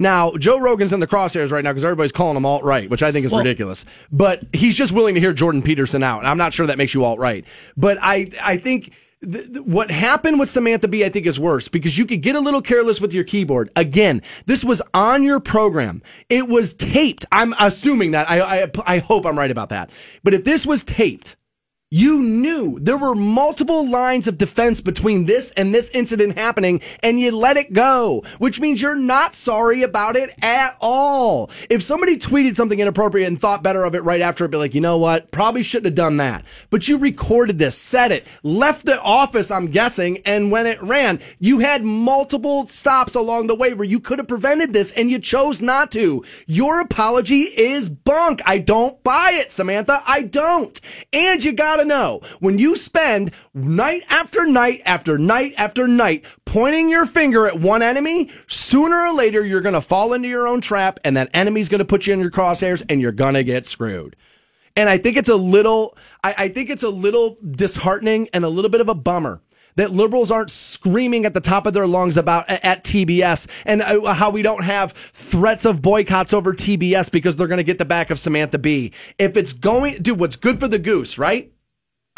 [0.00, 3.02] Now, Joe Rogan's in the crosshairs right now because everybody's calling him alt right, which
[3.02, 3.84] I think is Well- ridiculous.
[4.12, 6.20] But he's just willing to hear Jordan Peterson out.
[6.20, 7.44] And I'm not sure that makes you alt right.
[7.76, 8.92] But I, I think
[9.22, 12.36] th- th- what happened with Samantha Bee, I think, is worse because you could get
[12.36, 13.70] a little careless with your keyboard.
[13.76, 16.02] Again, this was on your program.
[16.28, 17.24] It was taped.
[17.32, 18.30] I'm assuming that.
[18.30, 19.90] I, I, I hope I'm right about that.
[20.22, 21.36] But if this was taped,
[21.90, 27.18] you knew there were multiple lines of defense between this and this incident happening, and
[27.18, 31.50] you let it go, which means you're not sorry about it at all.
[31.70, 34.74] If somebody tweeted something inappropriate and thought better of it right after, it'd be like,
[34.74, 35.30] you know what?
[35.30, 36.44] Probably shouldn't have done that.
[36.68, 41.20] But you recorded this, said it, left the office, I'm guessing, and when it ran,
[41.38, 45.18] you had multiple stops along the way where you could have prevented this and you
[45.18, 46.22] chose not to.
[46.46, 48.42] Your apology is bunk.
[48.44, 50.02] I don't buy it, Samantha.
[50.06, 50.78] I don't.
[51.14, 56.88] And you gotta know when you spend night after night after night after night pointing
[56.88, 60.98] your finger at one enemy, sooner or later you're gonna fall into your own trap
[61.04, 64.16] and that enemy's gonna put you in your crosshairs and you're gonna get screwed.
[64.76, 68.48] And I think it's a little, I, I think it's a little disheartening and a
[68.48, 69.40] little bit of a bummer
[69.74, 74.12] that liberals aren't screaming at the top of their lungs about at TBS and uh,
[74.12, 77.84] how we don't have threats of boycotts over TBS because they're going to get the
[77.84, 78.92] back of Samantha Bee.
[79.18, 81.52] If it's going, dude, what's good for the goose, right?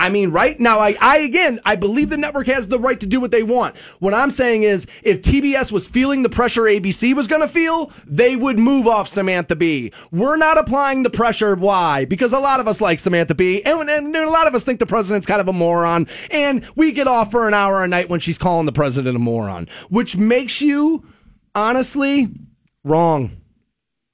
[0.01, 3.07] I mean, right now, I, I again, I believe the network has the right to
[3.07, 3.77] do what they want.
[3.99, 7.93] What I'm saying is, if TBS was feeling the pressure ABC was going to feel,
[8.07, 9.93] they would move off Samantha Bee.
[10.11, 11.55] We're not applying the pressure.
[11.55, 12.07] Why?
[12.07, 14.79] Because a lot of us like Samantha Bee, and, and a lot of us think
[14.79, 18.09] the president's kind of a moron, and we get off for an hour a night
[18.09, 21.07] when she's calling the president a moron, which makes you,
[21.55, 22.29] honestly,
[22.85, 23.37] wrong.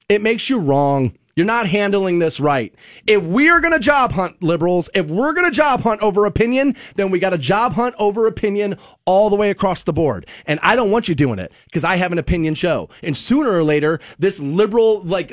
[0.08, 1.16] It makes you wrong.
[1.36, 2.74] You're not handling this right.
[3.06, 6.24] If we are going to job hunt liberals, if we're going to job hunt over
[6.24, 10.26] opinion, then we got to job hunt over opinion all the way across the board.
[10.46, 12.88] And I don't want you doing it because I have an opinion show.
[13.02, 15.30] And sooner or later, this liberal like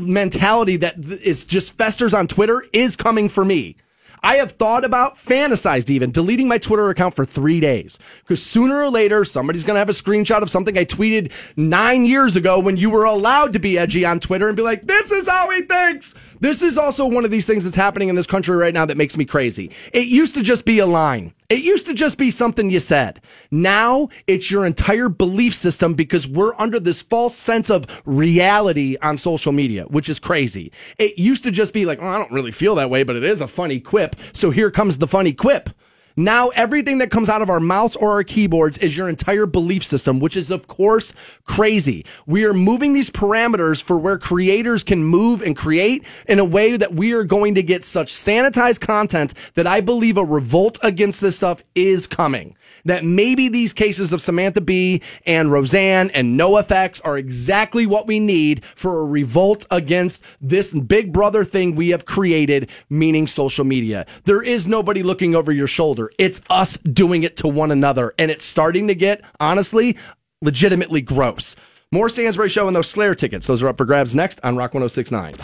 [0.00, 3.76] mentality that is just festers on Twitter is coming for me.
[4.22, 7.98] I have thought about, fantasized even, deleting my Twitter account for three days.
[8.20, 12.04] Because sooner or later, somebody's going to have a screenshot of something I tweeted nine
[12.04, 15.10] years ago when you were allowed to be edgy on Twitter and be like, this
[15.10, 16.14] is how he thinks.
[16.40, 18.96] This is also one of these things that's happening in this country right now that
[18.96, 19.70] makes me crazy.
[19.92, 21.34] It used to just be a line.
[21.52, 23.20] It used to just be something you said.
[23.50, 29.18] Now it's your entire belief system because we're under this false sense of reality on
[29.18, 30.72] social media, which is crazy.
[30.96, 33.22] It used to just be like, oh, I don't really feel that way, but it
[33.22, 34.16] is a funny quip.
[34.32, 35.68] So here comes the funny quip.
[36.16, 39.82] Now everything that comes out of our mouths or our keyboards is your entire belief
[39.82, 41.14] system, which is of course
[41.44, 42.04] crazy.
[42.26, 46.76] We are moving these parameters for where creators can move and create in a way
[46.76, 51.20] that we are going to get such sanitized content that I believe a revolt against
[51.20, 52.56] this stuff is coming.
[52.84, 58.18] That maybe these cases of Samantha Bee and Roseanne and NoFX are exactly what we
[58.18, 64.04] need for a revolt against this big brother thing we have created, meaning social media.
[64.24, 66.01] There is nobody looking over your shoulder.
[66.18, 68.12] It's us doing it to one another.
[68.18, 69.96] And it's starting to get, honestly,
[70.40, 71.56] legitimately gross.
[71.90, 73.46] More Stansbury Show and those Slayer tickets.
[73.46, 75.34] Those are up for grabs next on Rock 1069.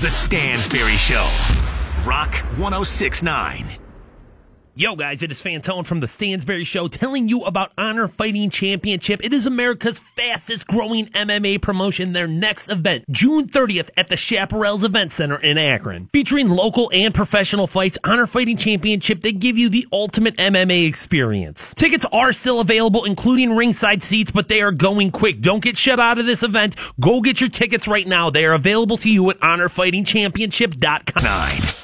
[0.00, 1.28] The Stansbury Show.
[2.06, 3.89] Rock 1069.
[4.76, 9.20] Yo, guys, it is Fantone from the Stansbury Show telling you about Honor Fighting Championship.
[9.22, 12.12] It is America's fastest growing MMA promotion.
[12.12, 16.08] Their next event, June 30th at the Chaparrals Event Center in Akron.
[16.12, 21.74] Featuring local and professional fights, Honor Fighting Championship, they give you the ultimate MMA experience.
[21.74, 25.40] Tickets are still available, including ringside seats, but they are going quick.
[25.40, 26.76] Don't get shut out of this event.
[27.00, 28.30] Go get your tickets right now.
[28.30, 31.24] They are available to you at honorfightingchampionship.com.
[31.24, 31.79] Nine.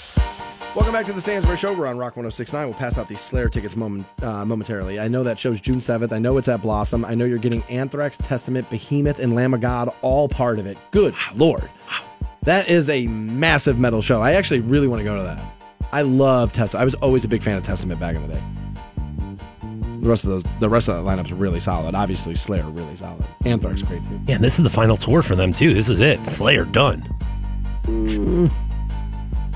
[0.77, 1.73] Welcome back to the Stansbury Show.
[1.73, 2.67] We're on Rock 1069.
[2.67, 5.01] We'll pass out these Slayer tickets moment, uh, momentarily.
[5.01, 6.13] I know that show's June 7th.
[6.13, 7.03] I know it's at Blossom.
[7.03, 10.77] I know you're getting Anthrax, Testament, Behemoth, and Lamb of God all part of it.
[10.91, 11.71] Good Lord.
[12.43, 14.21] That is a massive metal show.
[14.21, 15.43] I actually really want to go to that.
[15.93, 16.83] I love Testament.
[16.83, 18.43] I was always a big fan of Testament back in the day.
[20.03, 21.95] The rest of those, the rest of that lineup's really solid.
[21.95, 23.25] Obviously, Slayer really solid.
[23.47, 24.21] Anthrax great too.
[24.29, 25.73] Yeah, and this is the final tour for them, too.
[25.73, 26.27] This is it.
[26.27, 27.03] Slayer done.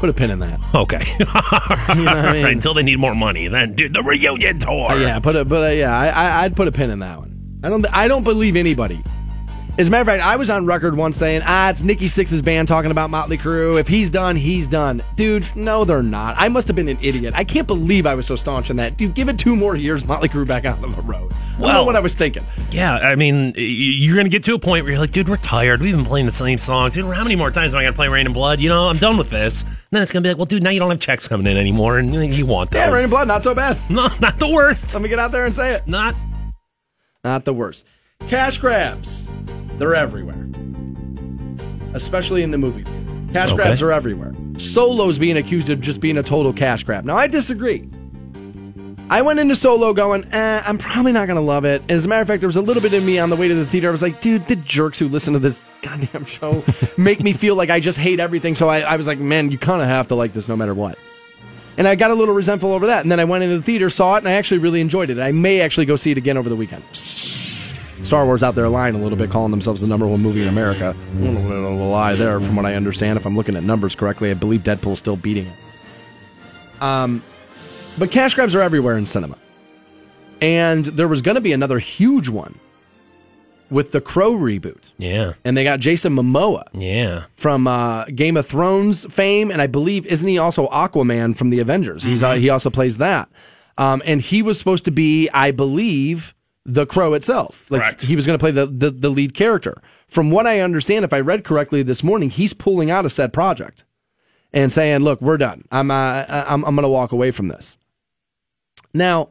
[0.00, 0.58] Put a pin in that.
[0.74, 1.16] Okay.
[1.20, 2.46] know I mean?
[2.46, 3.48] Until they need more money.
[3.48, 4.92] Then, dude, the reunion tour.
[4.92, 7.18] Uh, yeah, put a, but uh, yeah, I, I, I'd put a pin in that
[7.18, 7.60] one.
[7.62, 9.04] I don't, I don't believe anybody.
[9.78, 12.42] As a matter of fact, I was on record once saying, ah, it's Nikki Sixx's
[12.42, 13.80] band talking about Motley Crue.
[13.80, 15.02] If he's done, he's done.
[15.16, 16.34] Dude, no, they're not.
[16.38, 17.32] I must have been an idiot.
[17.34, 18.98] I can't believe I was so staunch in that.
[18.98, 21.32] Dude, give it two more years, Motley Crue back out on the road.
[21.32, 22.46] I don't know Well- what I was thinking.
[22.72, 25.36] Yeah, I mean, you're going to get to a point where you're like, dude, we're
[25.36, 25.80] tired.
[25.80, 26.92] We've been playing the same songs.
[26.94, 28.60] Dude, how many more times am I going to play Raining Blood?
[28.60, 29.62] You know, I'm done with this.
[29.62, 31.46] And then it's going to be like, well, dude, now you don't have checks coming
[31.46, 32.80] in anymore, and you want those.
[32.80, 33.78] Yeah, Raining Blood, not so bad.
[33.88, 34.92] No, not the worst.
[34.92, 35.86] Let me get out there and say it.
[35.88, 36.14] Not.
[37.24, 37.86] Not the worst.
[38.28, 39.28] Cash grabs.
[39.78, 40.36] They're everywhere.
[41.94, 42.84] Especially in the movie.
[42.84, 43.32] theater.
[43.32, 43.56] Cash Okay.
[43.56, 44.34] grabs are everywhere.
[44.58, 47.04] Solo's being accused of just being a total cash grab.
[47.04, 47.88] Now, I disagree.
[49.08, 51.82] I went into Solo going, eh, I'm probably not going to love it.
[51.82, 53.34] And as a matter of fact, there was a little bit in me on the
[53.34, 53.88] way to the theater.
[53.88, 56.62] I was like, dude, the jerks who listen to this goddamn show
[56.96, 58.54] make me feel like I just hate everything.
[58.54, 60.74] So I, I was like, man, you kind of have to like this no matter
[60.74, 60.96] what.
[61.76, 63.02] And I got a little resentful over that.
[63.02, 65.18] And then I went into the theater, saw it, and I actually really enjoyed it.
[65.18, 66.84] I may actually go see it again over the weekend.
[68.02, 70.48] Star Wars out there lying a little bit, calling themselves the number one movie in
[70.48, 70.94] America.
[71.16, 73.18] A little bit of a lie there, from what I understand.
[73.18, 76.82] If I'm looking at numbers correctly, I believe Deadpool's still beating it.
[76.82, 77.22] Um,
[77.98, 79.36] but cash grabs are everywhere in cinema,
[80.40, 82.58] and there was going to be another huge one
[83.70, 85.34] with the Crow reboot, Yeah.
[85.44, 87.24] and they got Jason Momoa Yeah.
[87.34, 91.60] from uh, Game of Thrones fame, and I believe isn't he also Aquaman from the
[91.60, 92.02] Avengers?
[92.02, 93.28] He's uh, he also plays that,
[93.78, 96.34] um, and he was supposed to be, I believe,
[96.72, 97.66] the Crow itself.
[97.70, 98.02] Like Correct.
[98.02, 99.80] he was going to play the, the the lead character.
[100.08, 103.32] From what I understand, if I read correctly this morning, he's pulling out a said
[103.32, 103.84] project
[104.52, 105.64] and saying, "Look, we're done.
[105.70, 107.76] I'm uh, I'm I'm going to walk away from this."
[108.92, 109.28] Now,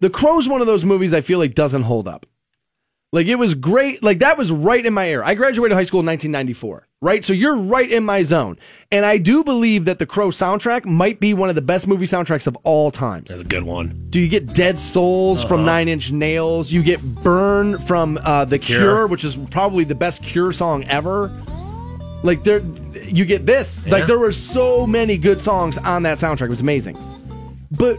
[0.00, 2.26] The Crow's one of those movies I feel like doesn't hold up.
[3.16, 4.02] Like it was great.
[4.02, 5.26] Like that was right in my era.
[5.26, 7.24] I graduated high school in 1994, right?
[7.24, 8.58] So you're right in my zone.
[8.92, 12.04] And I do believe that the Crow soundtrack might be one of the best movie
[12.04, 13.30] soundtracks of all times.
[13.30, 14.08] That's a good one.
[14.10, 16.70] Do you get Dead Souls from Nine Inch Nails?
[16.70, 18.80] You get Burn from uh, The Cure.
[18.80, 19.06] Cure.
[19.06, 21.28] which is probably the best Cure song ever.
[22.22, 22.60] Like there,
[23.02, 23.80] you get this.
[23.86, 23.92] Yeah.
[23.92, 26.48] Like there were so many good songs on that soundtrack.
[26.48, 26.98] It was amazing.
[27.70, 27.96] But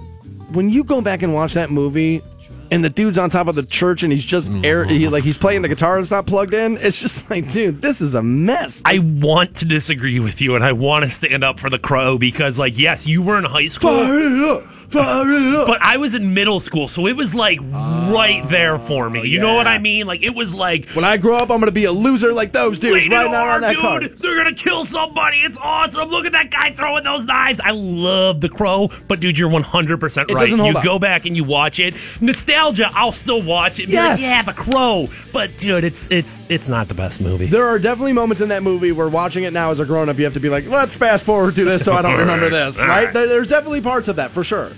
[0.52, 2.22] when you go back and watch that movie,
[2.72, 4.66] and the dude's on top of the church, and he's just mm-hmm.
[4.66, 6.78] air, he, like he's playing the guitar and it's not plugged in.
[6.80, 8.82] It's just like, dude, this is a mess.
[8.86, 12.18] I want to disagree with you, and I want to stand up for the crow
[12.18, 15.68] because, like, yes, you were in high school, Fire it up, fire it up.
[15.68, 19.28] but I was in middle school, so it was like right there for me.
[19.28, 19.68] You know what.
[19.68, 19.80] I ah.
[19.80, 20.08] mean?
[20.08, 22.80] Like, it was like when I grow up, I'm gonna be a loser like those
[22.80, 23.82] dudes right now on that dude.
[23.82, 24.04] card.
[24.20, 25.38] They're gonna kill somebody.
[25.38, 26.10] It's awesome.
[26.10, 27.60] Look at that guy throwing those knives.
[27.64, 30.42] I love the crow, but dude, you're 100 percent right.
[30.42, 30.84] doesn't hold You up.
[30.84, 31.96] go back and you watch it.
[32.22, 33.88] Nostalgia, I'll still watch it.
[33.88, 34.22] be like, Yes.
[34.22, 35.10] yeah, the crow.
[35.34, 37.48] But dude, it's it's it's not the best movie.
[37.48, 40.18] There are definitely moments in that movie where watching it now as a grown up,
[40.18, 42.80] you have to be like, let's fast forward to this so I don't remember this,
[42.80, 42.88] right?
[43.06, 43.14] right.
[43.14, 44.72] There- There's definitely parts of that for sure.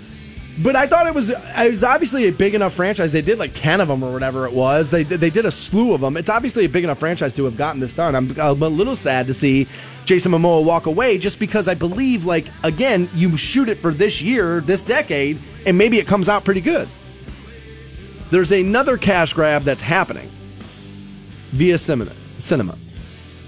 [0.62, 3.12] But I thought it was it was obviously a big enough franchise.
[3.12, 4.90] They did like ten of them or whatever it was.
[4.90, 6.16] They they did a slew of them.
[6.16, 8.14] It's obviously a big enough franchise to have gotten this done.
[8.14, 9.66] I'm, I'm a little sad to see
[10.04, 14.20] Jason Momoa walk away, just because I believe like again you shoot it for this
[14.20, 16.88] year, this decade, and maybe it comes out pretty good.
[18.30, 20.30] There's another cash grab that's happening
[21.52, 22.76] via cinema, cinema,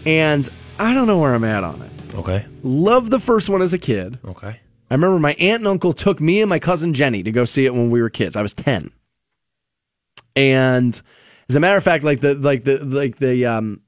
[0.06, 0.48] and
[0.78, 2.14] I don't know where I'm at on it.
[2.14, 2.46] Okay.
[2.62, 4.18] Love the first one as a kid.
[4.24, 4.60] Okay.
[4.92, 7.64] I remember my aunt and uncle took me and my cousin Jenny to go see
[7.64, 8.36] it when we were kids.
[8.36, 8.90] I was 10.
[10.36, 11.00] And
[11.48, 13.80] as a matter of fact, like the like the like the um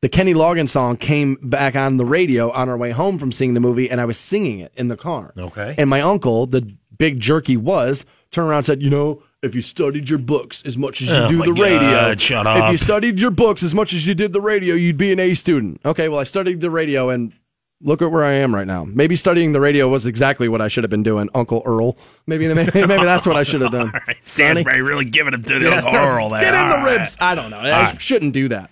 [0.00, 3.54] the Kenny Loggins song came back on the radio on our way home from seeing
[3.54, 5.34] the movie and I was singing it in the car.
[5.36, 5.74] Okay.
[5.76, 9.60] And my uncle, the big jerky was, turned around and said, "You know, if you
[9.60, 12.78] studied your books as much as you Oh do the radio, God, shut if you
[12.78, 15.80] studied your books as much as you did the radio, you'd be an A student."
[15.84, 17.32] Okay, well, I studied the radio and
[17.80, 18.84] look at where I am right now.
[18.84, 21.96] Maybe studying the radio was exactly what I should have been doing, Uncle Earl.
[22.26, 23.92] Maybe maybe, maybe that's what I should have done.
[24.20, 24.62] Sonny.
[24.62, 26.40] Stansbury really giving him to the Yeah, Uncle Earl there.
[26.40, 26.98] Get in the All right.
[26.98, 27.16] ribs.
[27.20, 27.58] I don't know.
[27.58, 28.00] I All right.
[28.00, 28.70] shouldn't do that.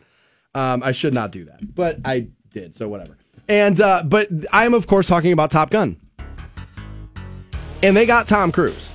[0.55, 2.75] Um, I should not do that, but I did.
[2.75, 3.17] So whatever.
[3.49, 6.01] And uh, but I'm of course talking about Top Gun,
[7.83, 8.91] and they got Tom Cruise.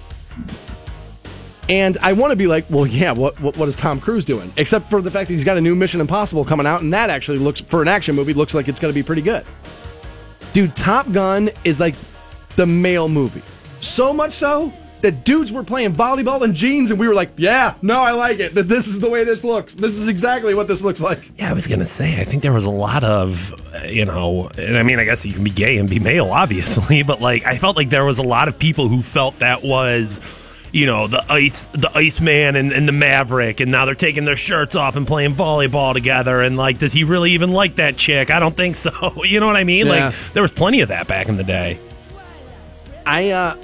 [1.69, 4.51] And I want to be like, well, yeah, what, what what is Tom Cruise doing?
[4.57, 7.09] Except for the fact that he's got a new Mission Impossible coming out, and that
[7.09, 9.45] actually looks for an action movie looks like it's going to be pretty good.
[10.53, 11.95] Dude, Top Gun is like
[12.55, 13.41] the male movie.
[13.79, 14.71] So much so
[15.01, 18.39] that dudes were playing volleyball in jeans, and we were like, yeah, no, I like
[18.39, 18.53] it.
[18.55, 19.73] That this is the way this looks.
[19.73, 21.31] This is exactly what this looks like.
[21.39, 22.19] Yeah, I was gonna say.
[22.19, 23.53] I think there was a lot of,
[23.85, 27.03] you know, and I mean, I guess you can be gay and be male, obviously,
[27.11, 30.19] but like, I felt like there was a lot of people who felt that was,
[30.71, 34.37] you know, the ice, the Iceman and, and the Maverick, and now they're taking their
[34.37, 38.31] shirts off and playing volleyball together, and like, does he really even like that chick?
[38.31, 38.91] I don't think so.
[39.31, 39.85] You know what I mean?
[39.87, 40.07] Yeah.
[40.07, 41.79] Like, there was plenty of that back in the day.
[43.05, 43.55] I uh,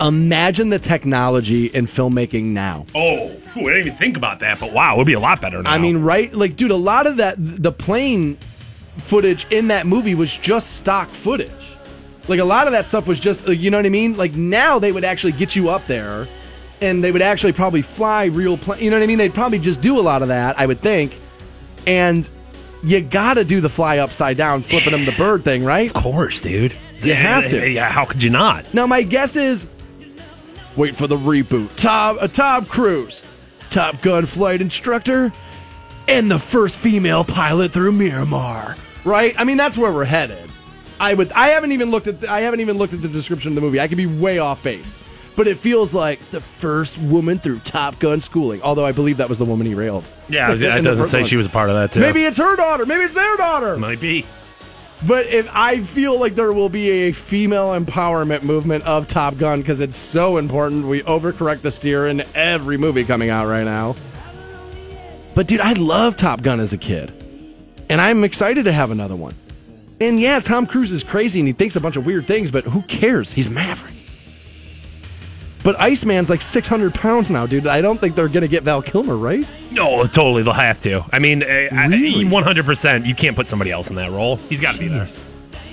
[0.00, 2.86] imagine the technology in filmmaking now.
[2.94, 5.62] Oh, I didn't even think about that, but wow, it would be a lot better
[5.62, 5.70] now.
[5.70, 6.32] I mean, right?
[6.32, 8.38] Like, dude, a lot of that, the plane
[8.98, 11.73] footage in that movie was just stock footage.
[12.28, 14.16] Like, a lot of that stuff was just, uh, you know what I mean?
[14.16, 16.26] Like, now they would actually get you up there
[16.80, 18.82] and they would actually probably fly real plane.
[18.82, 19.18] You know what I mean?
[19.18, 21.18] They'd probably just do a lot of that, I would think.
[21.86, 22.28] And
[22.82, 25.94] you got to do the fly upside down, flipping them the bird thing, right?
[25.94, 26.76] Of course, dude.
[27.02, 27.68] You have to.
[27.68, 28.72] Yeah, how could you not?
[28.72, 29.66] Now, my guess is
[30.76, 31.74] wait for the reboot.
[31.76, 33.22] Tom, uh, Tom Cruise,
[33.70, 35.32] Top Gun flight instructor,
[36.08, 38.76] and the first female pilot through Miramar.
[39.04, 39.38] Right?
[39.38, 40.50] I mean, that's where we're headed.
[41.00, 41.32] I would.
[41.32, 42.20] I haven't even looked at.
[42.20, 43.80] The, I haven't even looked at the description of the movie.
[43.80, 45.00] I could be way off base,
[45.36, 48.62] but it feels like the first woman through Top Gun schooling.
[48.62, 50.08] Although I believe that was the woman he railed.
[50.28, 51.28] Yeah, was, that doesn't say one.
[51.28, 52.00] she was a part of that too.
[52.00, 52.86] Maybe it's her daughter.
[52.86, 53.76] Maybe it's their daughter.
[53.76, 54.24] might be.
[55.06, 59.60] But if I feel like there will be a female empowerment movement of Top Gun
[59.60, 60.86] because it's so important.
[60.86, 63.96] We overcorrect the steer in every movie coming out right now.
[65.34, 67.12] But dude, I love Top Gun as a kid.
[67.90, 69.34] And I'm excited to have another one.
[70.00, 72.64] And yeah, Tom Cruise is crazy and he thinks a bunch of weird things, but
[72.64, 73.32] who cares?
[73.32, 73.94] He's Maverick.
[75.62, 77.66] But Iceman's like 600 pounds now, dude.
[77.66, 79.48] I don't think they're going to get Val Kilmer, right?
[79.72, 80.42] No, totally.
[80.42, 81.04] They'll have to.
[81.10, 83.06] I mean, eh, eh, one hundred percent.
[83.06, 84.36] You can't put somebody else in that role.
[84.36, 85.06] He's got to be there.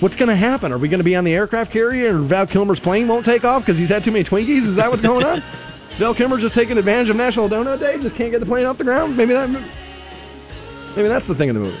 [0.00, 0.72] What's going to happen?
[0.72, 3.44] Are we going to be on the aircraft carrier and Val Kilmer's plane won't take
[3.44, 4.62] off because he's had too many Twinkies?
[4.62, 5.42] Is that what's going on?
[5.98, 8.78] Val Kilmer just taking advantage of National Donut Day, just can't get the plane off
[8.78, 9.14] the ground.
[9.14, 11.78] Maybe that, maybe that's the thing in the movie.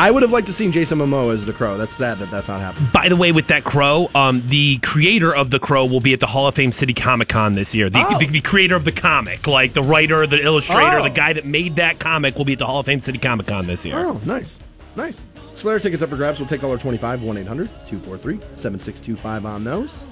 [0.00, 0.10] I don't know.
[0.10, 1.76] I would have liked to seen Jason Momoa as the Crow.
[1.76, 2.88] That's sad that that's not happening.
[2.92, 6.20] By the way, with that crow, um, the creator of the crow will be at
[6.20, 7.90] the Hall of Fame City Comic Con this year.
[7.90, 8.18] The, Oh.
[8.18, 11.02] the, the creator of the comic, like the writer, the illustrator, Oh.
[11.02, 13.46] the guy that made that comic, will be at the Hall of Fame City Comic
[13.46, 13.96] Con this year.
[13.98, 14.60] Oh, nice.
[14.96, 15.24] Nice.
[15.54, 16.38] Slayer tickets up for grabs.
[16.38, 20.06] We'll take caller 25 1 800 243 7625 on those.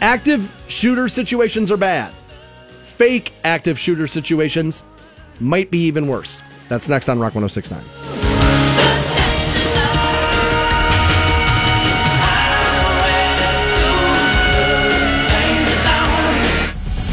[0.00, 2.12] Active shooter situations are bad.
[2.82, 4.82] Fake active shooter situations
[5.40, 6.42] might be even worse.
[6.68, 7.82] That's next on Rock 1069.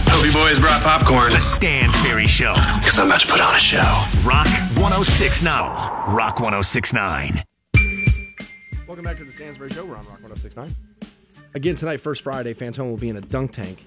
[0.10, 1.32] Hope you boys brought popcorn.
[1.32, 2.54] The Stansbury Show.
[2.80, 3.78] Because I'm about to put on a show.
[4.24, 5.54] Rock 1069.
[6.14, 7.42] Rock 1069.
[8.88, 9.86] Welcome back to the Stansbury Show.
[9.86, 10.76] We're on Rock 1069.
[11.54, 13.86] Again, tonight, First Friday, Fantone will be in a dunk tank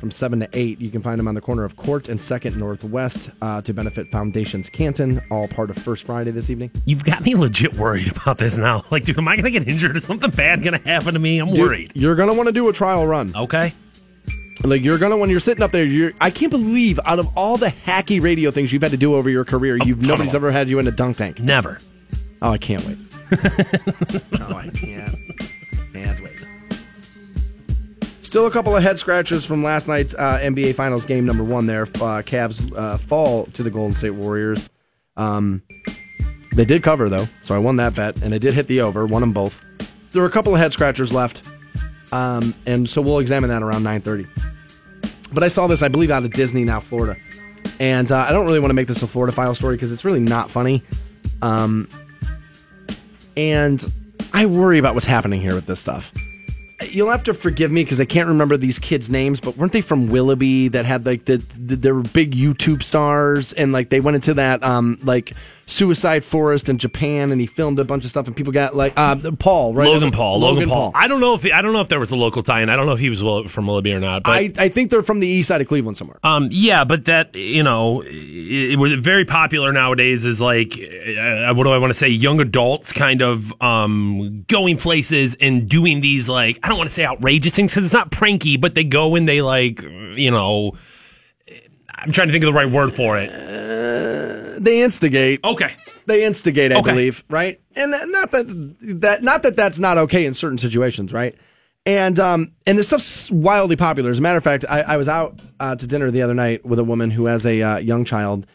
[0.00, 0.80] from 7 to 8.
[0.80, 4.10] You can find them on the corner of Court and 2nd Northwest uh, to benefit
[4.10, 6.70] Foundations Canton, all part of First Friday this evening.
[6.84, 8.84] You've got me legit worried about this now.
[8.94, 9.96] Like, dude, am I going to get injured?
[9.96, 11.38] Is something bad going to happen to me?
[11.40, 11.92] I'm Dude, worried.
[11.94, 13.32] You're going to want to do a trial run.
[13.34, 13.72] Okay.
[14.62, 17.56] Like you're gonna when you're sitting up there, you're I can't believe out of all
[17.58, 20.50] the hacky radio things you've had to do over your career, you've ton nobody's ever
[20.50, 21.38] had you in a dunk tank.
[21.40, 21.80] Never.
[22.40, 22.96] Oh, I can't wait.
[24.40, 25.16] oh, I can't.
[25.92, 26.33] Can't wait.
[28.34, 31.66] Still a couple of head scratchers from last night's uh, NBA Finals game number one.
[31.66, 34.68] There, uh, Cavs uh, fall to the Golden State Warriors.
[35.16, 35.62] Um,
[36.52, 39.06] they did cover though, so I won that bet, and I did hit the over.
[39.06, 39.62] Won them both.
[40.10, 41.48] There were a couple of head scratchers left,
[42.10, 44.26] um, and so we'll examine that around nine thirty.
[45.32, 47.16] But I saw this, I believe, out of Disney now, Florida,
[47.78, 50.04] and uh, I don't really want to make this a Florida file story because it's
[50.04, 50.82] really not funny.
[51.40, 51.88] Um,
[53.36, 53.86] and
[54.32, 56.12] I worry about what's happening here with this stuff.
[56.92, 59.80] You'll have to forgive me because I can't remember these kids' names, but weren't they
[59.80, 63.52] from Willoughby that had like the, the they were big YouTube stars?
[63.52, 65.32] And like they went into that um like
[65.66, 68.92] suicide forest in Japan and he filmed a bunch of stuff and people got like
[68.96, 70.38] uh Paul right Logan Paul.
[70.38, 70.92] Logan, Paul.
[70.94, 72.68] I don't know if I don't know if there was a local tie-in.
[72.68, 73.20] I don't know if he was
[73.50, 74.24] from Willoughby or not.
[74.24, 76.18] But I I think they're from the east side of Cleveland somewhere.
[76.22, 80.24] Um, yeah, but that you know, it, it was very popular nowadays.
[80.24, 82.08] Is like, uh, what do I want to say?
[82.08, 86.94] Young adults kind of um going places and doing these like I don't want to
[86.94, 90.74] say outrageous things because it's not pranky, but they go and they like you know.
[92.04, 93.30] I'm trying to think of the right word for it.
[94.62, 95.42] they instigate.
[95.42, 95.72] Okay.
[96.06, 96.90] They instigate, I Okay.
[96.90, 97.60] believe, right?
[97.74, 101.34] And not that that not that that's not okay in certain situations, right?
[101.86, 104.10] And um and this stuff's wildly popular.
[104.10, 106.64] As a matter of fact, I, I was out uh, to dinner the other night
[106.64, 108.46] with a woman who has a uh, young child,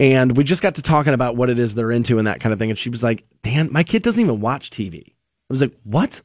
[0.00, 2.52] and we just got to talking about what it is they're into and that kind
[2.52, 2.70] of thing.
[2.70, 5.12] And she was like, "Dan, my kid doesn't even watch TV." I
[5.50, 6.22] was like, "What?"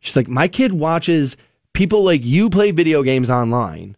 [0.00, 1.36] She's like, "My kid watches
[1.74, 3.96] people like you play video games online."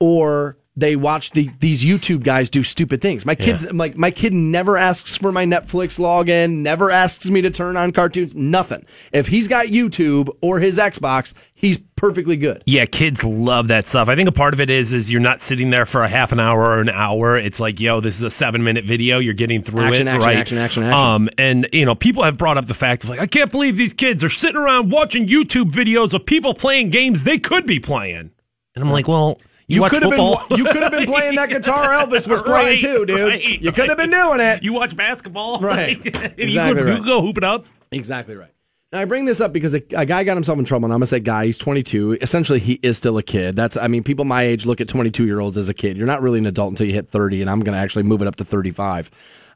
[0.00, 3.26] or they watch the, these YouTube guys do stupid things.
[3.26, 7.50] My kids, like my kid, never asks for my Netflix login, never asks me to
[7.50, 8.86] turn on cartoons, nothing.
[9.12, 12.62] If he's got YouTube or his Xbox, he's perfectly good.
[12.64, 14.08] Yeah, kids love that stuff.
[14.08, 16.32] I think a part of it is is you're not sitting there for a half
[16.32, 17.36] an hour or an hour.
[17.36, 19.18] It's like, yo, this is a seven minute video.
[19.18, 20.36] You're getting through Action, it, action, right?
[20.38, 20.98] action, action, action.
[20.98, 23.76] Um, and you know, people have brought up the fact of like, I can't believe
[23.76, 27.78] these kids are sitting around watching YouTube videos of people playing games they could be
[27.78, 28.30] playing.
[28.74, 29.38] And I'm like, well,
[29.74, 32.80] you, watch could have been you could have been playing that guitar Elvis was playing
[32.80, 33.18] too, dude.
[33.28, 34.62] right, you could have been doing it.
[34.62, 35.98] You watch basketball, Right.
[36.38, 36.98] Exactly you, could, right.
[36.98, 37.66] you go hoop it up.
[37.90, 38.50] Exactly right.
[38.92, 40.98] Now I bring this up because a, a guy got himself in trouble, and I'm
[40.98, 41.46] gonna say guy.
[41.46, 42.18] He's 22.
[42.20, 43.56] Essentially, he is still a kid.
[43.56, 45.96] That's I mean, people my age look at 22 year olds as a kid.
[45.96, 48.28] You're not really an adult until you hit 30, and I'm gonna actually move it
[48.28, 49.10] up to 35.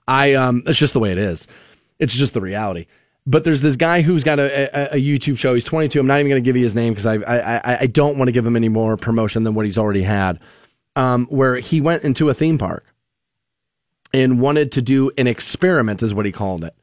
[0.09, 1.49] I um, it's just the way it is.
[1.99, 2.87] It's just the reality.
[3.27, 5.55] But there's this guy who's got a, a, a YouTube show.
[5.55, 5.99] He's 22.
[5.99, 8.19] I'm not even going to give you his name because I, I I I don't
[8.19, 10.39] want to give him any more promotion than what he's already had.
[10.95, 12.87] Um, where he went into a theme park
[14.15, 16.75] and wanted to do an experiment, is what he called it.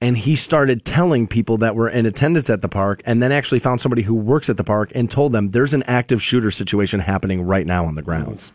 [0.00, 3.58] And he started telling people that were in attendance at the park, and then actually
[3.58, 7.00] found somebody who works at the park and told them there's an active shooter situation
[7.00, 8.52] happening right now on the grounds.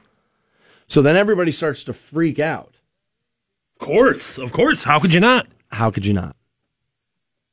[0.87, 2.79] So then everybody starts to freak out.
[3.79, 4.85] Of course, of course.
[4.85, 5.47] How could you not?
[5.71, 6.35] How could you not?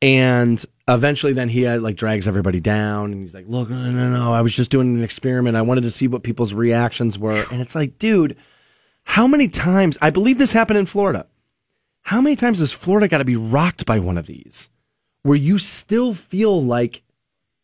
[0.02, 4.10] And eventually, then he uh, like drags everybody down, and he's like, "Look, no, no,
[4.10, 4.32] no!
[4.32, 5.56] I was just doing an experiment.
[5.56, 8.36] I wanted to see what people's reactions were." And it's like, dude,
[9.04, 9.98] how many times?
[10.00, 11.26] I believe this happened in Florida.
[12.02, 14.70] How many times has Florida got to be rocked by one of these,
[15.22, 17.02] where you still feel like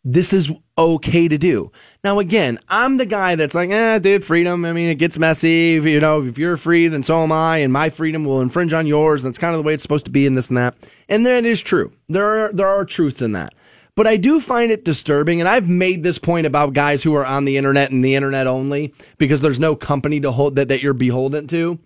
[0.06, 1.72] this is okay to do?
[2.04, 4.64] Now, again, I'm the guy that's like, eh, dude, freedom.
[4.64, 5.80] I mean, it gets messy.
[5.82, 8.86] You know, if you're free, then so am I, and my freedom will infringe on
[8.86, 9.24] yours.
[9.24, 10.76] And that's kind of the way it's supposed to be, and this and that.
[11.08, 11.92] And that is true.
[12.08, 13.52] There are there are truths in that.
[13.96, 17.24] But I do find it disturbing, and I've made this point about guys who are
[17.24, 20.82] on the internet and the internet only because there's no company to hold that, that
[20.82, 21.78] you're beholden to.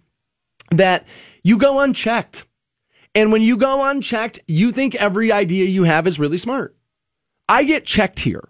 [0.73, 1.07] That
[1.45, 2.45] you go unchecked.
[3.15, 6.77] And when you go unchecked, you think every idea you have is really smart.
[7.51, 8.49] I get checked here.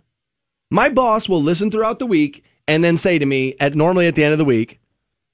[0.71, 4.15] My boss will listen throughout the week and then say to me at normally at
[4.15, 4.79] the end of the week,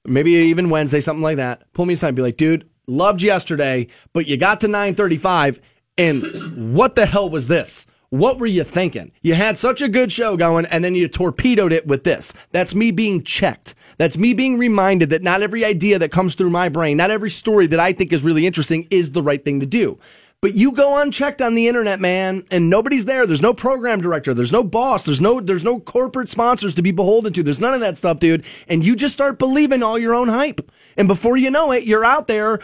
[0.05, 3.87] maybe even Wednesday, something like that, pull me aside and be like, dude, loved yesterday,
[4.13, 5.59] but you got to 935
[5.97, 7.85] and what the hell was this?
[8.09, 9.11] What were you thinking?
[9.21, 12.33] You had such a good show going and then you torpedoed it with this.
[12.51, 13.75] That's me being checked.
[13.97, 17.31] That's me being reminded that not every idea that comes through my brain, not every
[17.31, 19.99] story that I think is really interesting is the right thing to do.
[20.39, 23.25] But you go unchecked on the internet, man, and nobody's there.
[23.25, 24.35] There's no program director.
[24.35, 25.03] There's no boss.
[25.03, 27.41] There's no there's no corporate sponsors to be beholden to.
[27.41, 28.45] There's none of that stuff, dude.
[28.67, 30.71] And you just start believing all your own hype.
[30.95, 32.59] And before you know it, you're out there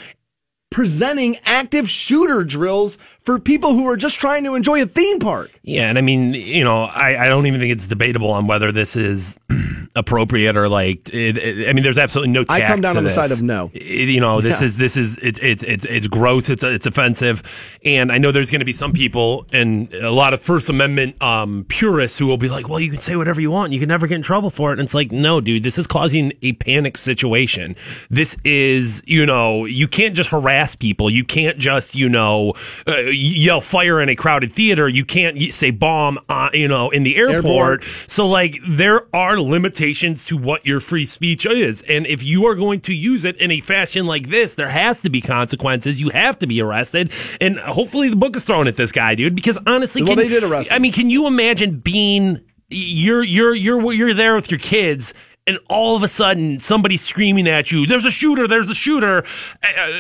[0.74, 5.50] presenting active shooter drills for people who are just trying to enjoy a theme park.
[5.64, 8.74] Yeah, and I mean, you know, I, I don't even think it's debatable on whether
[8.74, 9.40] this is
[9.96, 11.08] appropriate or like.
[11.14, 12.44] It, it- I mean, there's absolutely no.
[12.50, 13.72] I come down on the side of no.
[13.74, 14.66] It- you know, this Yeah.
[14.68, 16.50] is this is it's it's it's it's gross.
[16.50, 17.44] It's it's offensive,
[17.86, 21.22] and I know there's going to be some people and a lot of First Amendment
[21.22, 23.72] um, purists who will be like, "Well, you can say whatever you want.
[23.72, 25.88] You can never get in trouble for it." And it's like, no, dude, this is
[25.88, 27.76] causing a panic situation.
[28.10, 31.10] This is, you know, you can't just harass people.
[31.10, 32.54] You can't just, you know,
[32.88, 34.88] uh, yell fire in a crowded theater.
[34.88, 37.84] You can't say bomb, uh, you know, in the airport.
[38.08, 41.82] So, like, there are limitations to what your free speech is.
[41.84, 45.02] And if you are going to use it in a fashion like this, there has
[45.02, 46.00] to be consequences.
[46.00, 47.12] You have to be arrested.
[47.42, 50.30] And hopefully the book is thrown at this guy, dude, because honestly, Well, can- they
[50.30, 54.60] did arrest I mean, can you imagine being you're you're you're you're there with your
[54.60, 55.14] kids
[55.46, 59.24] and all of a sudden somebody's screaming at you there's a shooter there's a shooter
[59.64, 59.92] uh,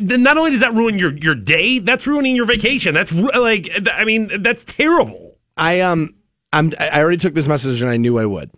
[0.00, 3.70] then not only does that ruin your your day that's ruining your vacation that's like
[3.92, 5.30] i mean that's terrible
[5.60, 6.10] I um
[6.52, 8.50] I'm I already took this message and I knew I would.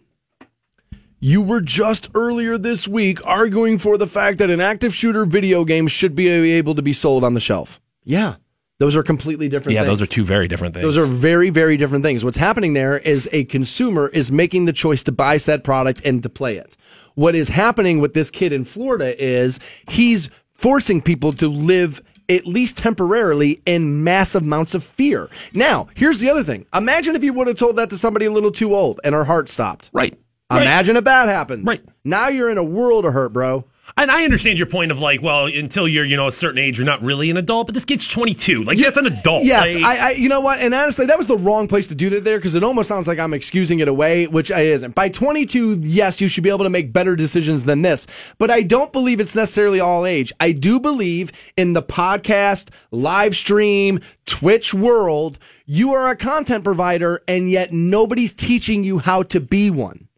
[1.19, 5.65] You were just earlier this week arguing for the fact that an active shooter video
[5.65, 7.81] game should be able to be sold on the shelf.
[8.05, 8.36] Yeah.
[8.82, 10.00] Those are completely different yeah things.
[10.00, 12.24] those are two very different things Those are very, very different things.
[12.24, 16.20] What's happening there is a consumer is making the choice to buy said product and
[16.24, 16.76] to play it.
[17.14, 22.44] What is happening with this kid in Florida is he's forcing people to live at
[22.44, 25.30] least temporarily in massive amounts of fear.
[25.52, 26.66] Now, here's the other thing.
[26.74, 29.24] Imagine if you would have told that to somebody a little too old and her
[29.24, 29.90] heart stopped.
[29.92, 30.18] right
[30.50, 31.64] Imagine if that happens.
[31.64, 31.80] Right.
[32.04, 33.64] Now you're in a world of hurt, bro.
[33.96, 36.78] And I understand your point of like, well, until you're, you know, a certain age,
[36.78, 37.66] you're not really an adult.
[37.66, 38.62] But this kid's 22.
[38.64, 39.44] Like, yeah, that's an adult.
[39.44, 40.60] Yes, Like- I, I, you know what?
[40.60, 43.06] And honestly, that was the wrong place to do that there because it almost sounds
[43.06, 44.94] like I'm excusing it away, which I isn't.
[44.94, 48.06] By 22, yes, you should be able to make better decisions than this,
[48.38, 50.32] but I don't believe it's necessarily all age.
[50.40, 55.38] I do believe in the podcast, live stream, Twitch world.
[55.66, 60.09] You are a content provider, and yet nobody's teaching you how to be one.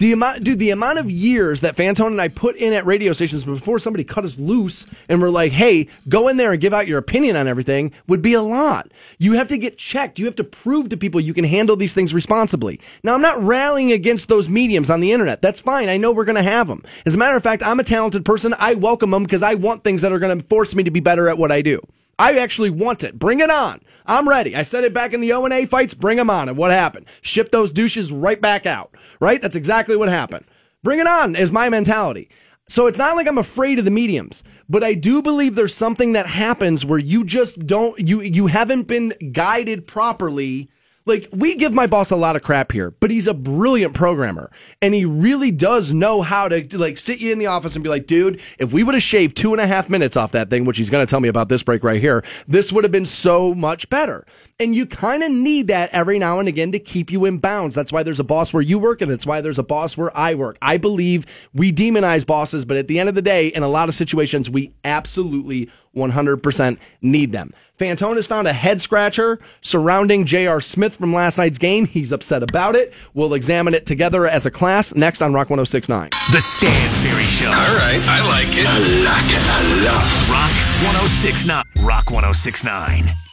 [0.00, 3.12] The amount, dude, the amount of years that Fantone and I put in at radio
[3.12, 6.72] stations before somebody cut us loose and we're like, hey, go in there and give
[6.72, 8.92] out your opinion on everything would be a lot.
[9.18, 10.20] You have to get checked.
[10.20, 12.80] You have to prove to people you can handle these things responsibly.
[13.02, 15.42] Now, I'm not rallying against those mediums on the internet.
[15.42, 15.88] That's fine.
[15.88, 16.84] I know we're going to have them.
[17.04, 18.54] As a matter of fact, I'm a talented person.
[18.56, 21.00] I welcome them because I want things that are going to force me to be
[21.00, 21.80] better at what I do.
[22.18, 23.18] I actually want it.
[23.18, 23.80] Bring it on.
[24.06, 24.56] I'm ready.
[24.56, 25.94] I said it back in the O and A fights.
[25.94, 26.48] Bring them on.
[26.48, 27.06] And what happened?
[27.20, 28.94] Ship those douches right back out.
[29.20, 29.40] Right?
[29.40, 30.44] That's exactly what happened.
[30.82, 32.28] Bring it on is my mentality.
[32.68, 36.12] So it's not like I'm afraid of the mediums, but I do believe there's something
[36.12, 40.70] that happens where you just don't you you haven't been guided properly.
[41.08, 44.50] Like we give my boss a lot of crap here, but he's a brilliant programmer
[44.82, 47.88] and he really does know how to like sit you in the office and be
[47.88, 50.66] like, dude, if we would have shaved two and a half minutes off that thing,
[50.66, 53.06] which he's going to tell me about this break right here, this would have been
[53.06, 54.26] so much better.
[54.60, 57.76] And you kind of need that every now and again to keep you in bounds.
[57.76, 60.10] That's why there's a boss where you work and it's why there's a boss where
[60.18, 60.58] I work.
[60.60, 63.88] I believe we demonize bosses, but at the end of the day, in a lot
[63.88, 67.54] of situations, we absolutely 100% need them.
[67.78, 70.60] Fantone has found a head scratcher surrounding J.R.
[70.60, 71.86] Smith from last night's game.
[71.86, 72.92] He's upset about it.
[73.14, 76.10] We'll examine it together as a class next on Rock 1069.
[76.32, 77.46] The Stansbury Show.
[77.46, 78.66] All right, I like it.
[78.66, 79.44] I like it.
[79.46, 80.50] I love Rock
[80.82, 81.62] 1069.
[81.86, 83.27] Rock 1069.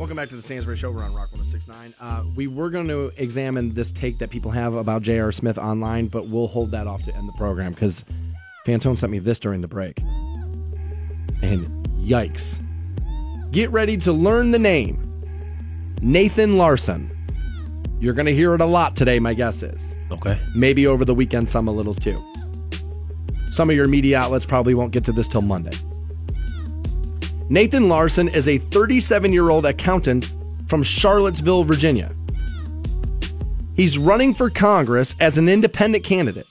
[0.00, 0.90] Welcome back to the Stansbury Show.
[0.92, 1.92] We're on Rock 1069.
[2.00, 5.30] Uh, we were going to examine this take that people have about J.R.
[5.30, 8.06] Smith online, but we'll hold that off to end the program because
[8.66, 10.00] Fantone sent me this during the break.
[11.42, 12.62] And yikes.
[13.50, 15.06] Get ready to learn the name
[16.00, 17.14] Nathan Larson.
[18.00, 19.94] You're going to hear it a lot today, my guess is.
[20.10, 20.40] Okay.
[20.54, 22.24] Maybe over the weekend, some a little too.
[23.50, 25.76] Some of your media outlets probably won't get to this till Monday.
[27.52, 30.30] Nathan Larson is a 37 year old accountant
[30.68, 32.12] from Charlottesville, Virginia.
[33.74, 36.46] He's running for Congress as an independent candidate.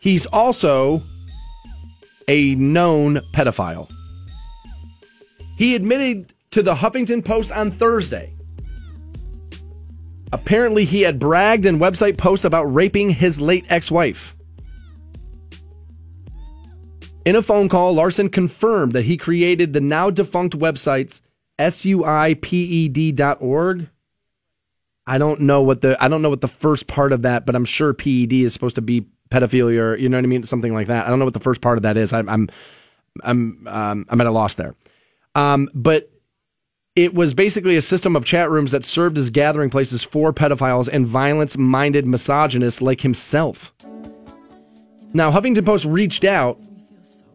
[0.00, 1.02] He's also
[2.26, 3.90] a known pedophile.
[5.58, 8.32] He admitted to the Huffington Post on Thursday.
[10.32, 14.34] Apparently, he had bragged in website posts about raping his late ex wife.
[17.24, 21.20] In a phone call, Larson confirmed that he created the now defunct websites
[21.68, 23.08] suiped.org.
[25.06, 27.54] I don't know what the I don't know what the first part of that, but
[27.54, 30.72] I'm sure PED is supposed to be pedophilia or you know what I mean, something
[30.72, 31.06] like that.
[31.06, 32.12] I don't know what the first part of that is.
[32.12, 32.48] I'm I'm
[33.22, 34.74] I'm um, I'm at a loss there.
[35.34, 36.10] Um, but
[36.96, 40.88] it was basically a system of chat rooms that served as gathering places for pedophiles
[40.92, 43.72] and violence-minded misogynists like himself.
[45.12, 46.58] Now, Huffington Post reached out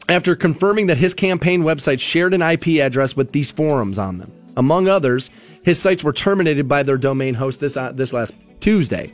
[0.07, 4.31] after confirming that his campaign website shared an IP address with these forums on them.
[4.57, 5.31] Among others,
[5.63, 9.11] his sites were terminated by their domain host this uh, this last Tuesday.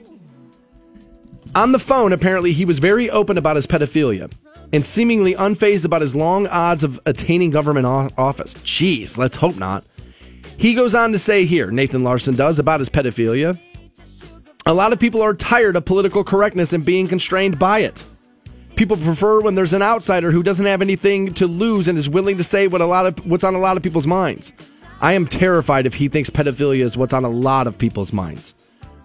[1.56, 4.32] On the phone, apparently, he was very open about his pedophilia
[4.72, 8.54] and seemingly unfazed about his long odds of attaining government office.
[8.56, 9.84] Jeez, let's hope not.
[10.58, 13.60] He goes on to say here, Nathan Larson does, about his pedophilia.
[14.66, 18.04] A lot of people are tired of political correctness and being constrained by it.
[18.82, 22.38] People prefer when there's an outsider who doesn't have anything to lose and is willing
[22.38, 24.54] to say what a lot of what's on a lot of people's minds.
[25.02, 28.56] I am terrified if he thinks pedophilia is what's on a lot of people's minds.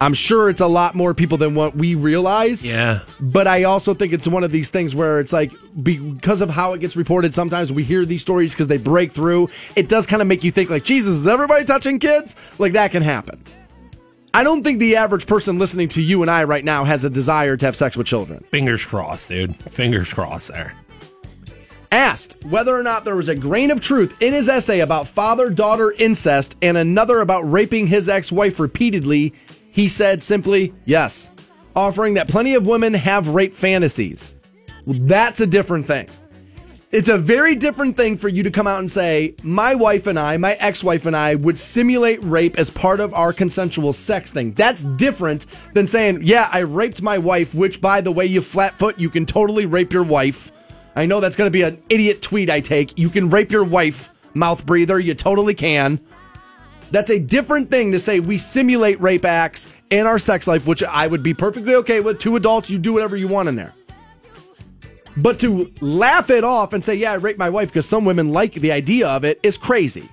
[0.00, 2.66] I'm sure it's a lot more people than what we realize.
[2.66, 3.00] Yeah.
[3.20, 6.72] But I also think it's one of these things where it's like because of how
[6.72, 9.50] it gets reported, sometimes we hear these stories because they break through.
[9.76, 12.34] It does kind of make you think like, Jesus, is everybody touching kids?
[12.58, 13.44] Like that can happen.
[14.36, 17.08] I don't think the average person listening to you and I right now has a
[17.08, 18.44] desire to have sex with children.
[18.50, 19.56] Fingers crossed, dude.
[19.72, 20.74] Fingers crossed there.
[21.90, 25.48] Asked whether or not there was a grain of truth in his essay about father
[25.48, 29.32] daughter incest and another about raping his ex wife repeatedly,
[29.70, 31.30] he said simply, yes,
[31.74, 34.34] offering that plenty of women have rape fantasies.
[34.84, 36.10] Well, that's a different thing.
[36.96, 40.18] It's a very different thing for you to come out and say, my wife and
[40.18, 44.30] I, my ex wife and I would simulate rape as part of our consensual sex
[44.30, 44.52] thing.
[44.52, 45.44] That's different
[45.74, 49.26] than saying, yeah, I raped my wife, which, by the way, you flatfoot, you can
[49.26, 50.50] totally rape your wife.
[50.96, 52.98] I know that's going to be an idiot tweet I take.
[52.98, 54.98] You can rape your wife, mouth breather.
[54.98, 56.00] You totally can.
[56.92, 60.82] That's a different thing to say we simulate rape acts in our sex life, which
[60.82, 62.20] I would be perfectly okay with.
[62.20, 63.74] Two adults, you do whatever you want in there.
[65.16, 68.30] But to laugh it off and say, yeah, I raped my wife because some women
[68.30, 70.08] like the idea of it is crazy.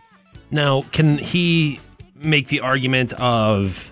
[0.50, 1.80] Now, can he
[2.16, 3.92] make the argument of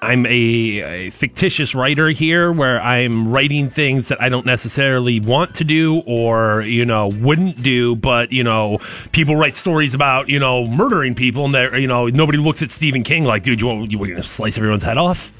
[0.00, 5.56] I'm a, a, fictitious writer here where I'm writing things that I don't necessarily want
[5.56, 8.78] to do or, you know, wouldn't do, but, you know,
[9.10, 12.70] people write stories about, you know, murdering people and they're, you know, nobody looks at
[12.70, 15.32] Stephen King like, dude, you want, you want to slice everyone's head off?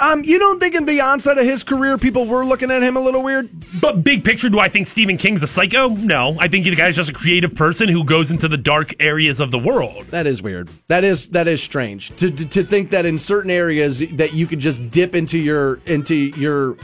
[0.00, 2.96] Um, you don't think in the onset of his career people were looking at him
[2.96, 3.50] a little weird?
[3.80, 5.88] But big picture, do I think Stephen King's a psycho?
[5.88, 6.36] No.
[6.40, 9.50] I think the guy's just a creative person who goes into the dark areas of
[9.50, 10.06] the world.
[10.10, 10.70] That is weird.
[10.88, 12.16] That is that is strange.
[12.16, 15.80] To to, to think that in certain areas that you could just dip into your
[15.86, 16.76] into your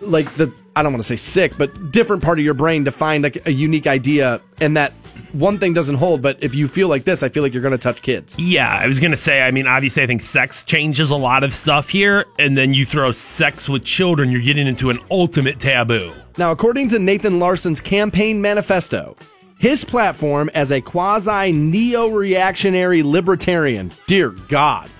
[0.00, 2.90] like the I don't want to say sick, but different part of your brain to
[2.90, 4.92] find like a unique idea and that
[5.32, 7.72] one thing doesn't hold, but if you feel like this, I feel like you're going
[7.72, 8.36] to touch kids.
[8.38, 11.42] Yeah, I was going to say, I mean, obviously, I think sex changes a lot
[11.42, 15.58] of stuff here, and then you throw sex with children, you're getting into an ultimate
[15.58, 16.12] taboo.
[16.36, 19.16] Now, according to Nathan Larson's campaign manifesto,
[19.58, 24.90] his platform as a quasi neo reactionary libertarian, dear God,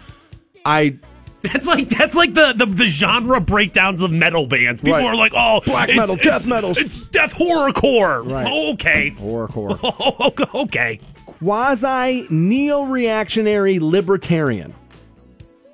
[0.64, 0.98] I
[1.42, 4.80] that's like that's like the, the, the genre breakdowns of metal bands.
[4.80, 5.04] People Right.
[5.06, 6.70] are like, "Oh, Black it's- metal, death metal.
[6.76, 8.46] it's death horrorcore." Right.
[8.50, 9.78] Oh, okay, horrorcore.
[10.54, 11.00] Oh, okay.
[11.26, 14.74] quasi neo reactionary libertarian.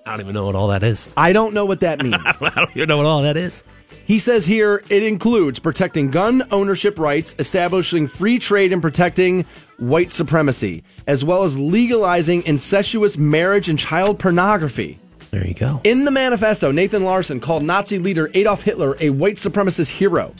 [0.07, 1.07] I don't even know what all that is.
[1.17, 2.15] I don't know what that means.
[2.17, 3.65] I don't even know what all that is.
[4.07, 9.45] He says here it includes protecting gun ownership rights, establishing free trade, and protecting
[9.79, 14.99] white supremacy, as well as legalizing incestuous marriage and child pornography.
[15.31, 15.81] There you go.
[15.85, 20.35] In the manifesto, Nathan Larson called Nazi leader Adolf Hitler a white supremacist hero.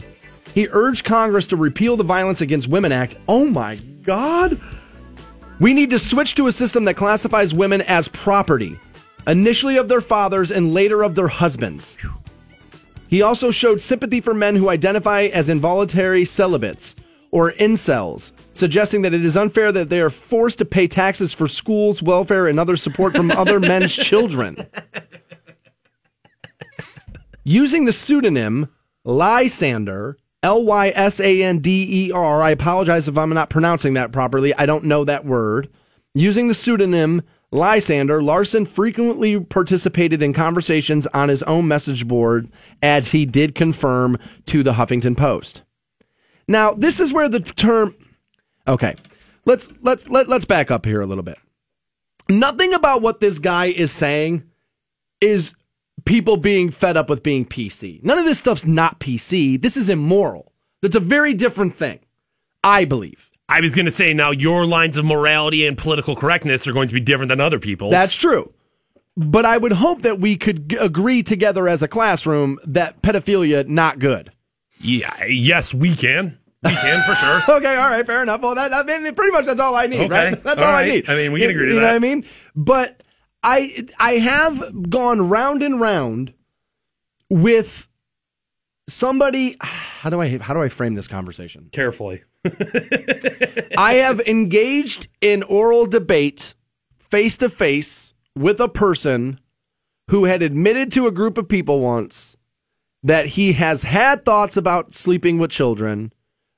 [0.55, 3.17] He urged Congress to repeal the Violence Against Women Act.
[3.29, 4.61] Oh my God!
[5.61, 8.79] We need to switch to a system that classifies women as property,
[9.27, 11.99] initially of their fathers and later of their husbands.
[13.09, 16.95] He also showed sympathy for men who identify as involuntary celibates
[17.31, 21.47] or incels, suggesting that it is unfair that they are forced to pay taxes for
[21.47, 24.67] schools, welfare, and other support from other men's children.
[27.45, 28.69] Using the pseudonym
[29.05, 33.95] Lysander, L Y S A N D E R, I apologize if I'm not pronouncing
[33.95, 34.55] that properly.
[34.55, 35.69] I don't know that word.
[36.15, 42.51] Using the pseudonym Lysander, Larson frequently participated in conversations on his own message board,
[42.83, 45.63] as he did confirm to the Huffington Post.
[46.49, 47.95] Now, this is where the term
[48.69, 48.95] Okay.
[49.47, 51.39] Let's let's let, let's back up here a little bit.
[52.29, 54.45] Nothing about what this guy is saying
[55.23, 55.55] is
[56.05, 58.05] people being fed up with being PC.
[58.05, 59.61] None of this stuff's not PC.
[59.61, 60.53] This is immoral.
[60.83, 62.01] That's a very different thing.
[62.63, 63.31] I believe.
[63.49, 66.89] I was going to say now your lines of morality and political correctness are going
[66.89, 67.93] to be different than other people's.
[67.93, 68.53] That's true.
[69.17, 73.67] But I would hope that we could g- agree together as a classroom that pedophilia
[73.67, 74.31] not good.
[74.81, 76.39] Yeah, yes, we can.
[76.65, 77.57] We can for sure.
[77.59, 78.41] okay, all right, fair enough.
[78.41, 80.43] Well, that, I mean, pretty much that's all I need, Okay, right?
[80.43, 80.85] That's all all, right.
[80.87, 81.09] I need.
[81.09, 82.25] I mean, we can You- agree to You know what I mean?
[82.57, 83.03] But
[83.43, 86.33] I I have gone round and round
[87.31, 87.87] with
[88.89, 89.57] somebody.
[89.61, 91.69] How do I how do I frame this conversation?
[91.73, 92.23] Carefully.
[93.77, 96.55] I have engaged in oral debate
[96.99, 99.39] face to face with a person
[100.11, 102.37] who had admitted to a group of people once
[103.03, 106.13] that he has had thoughts about sleeping with children,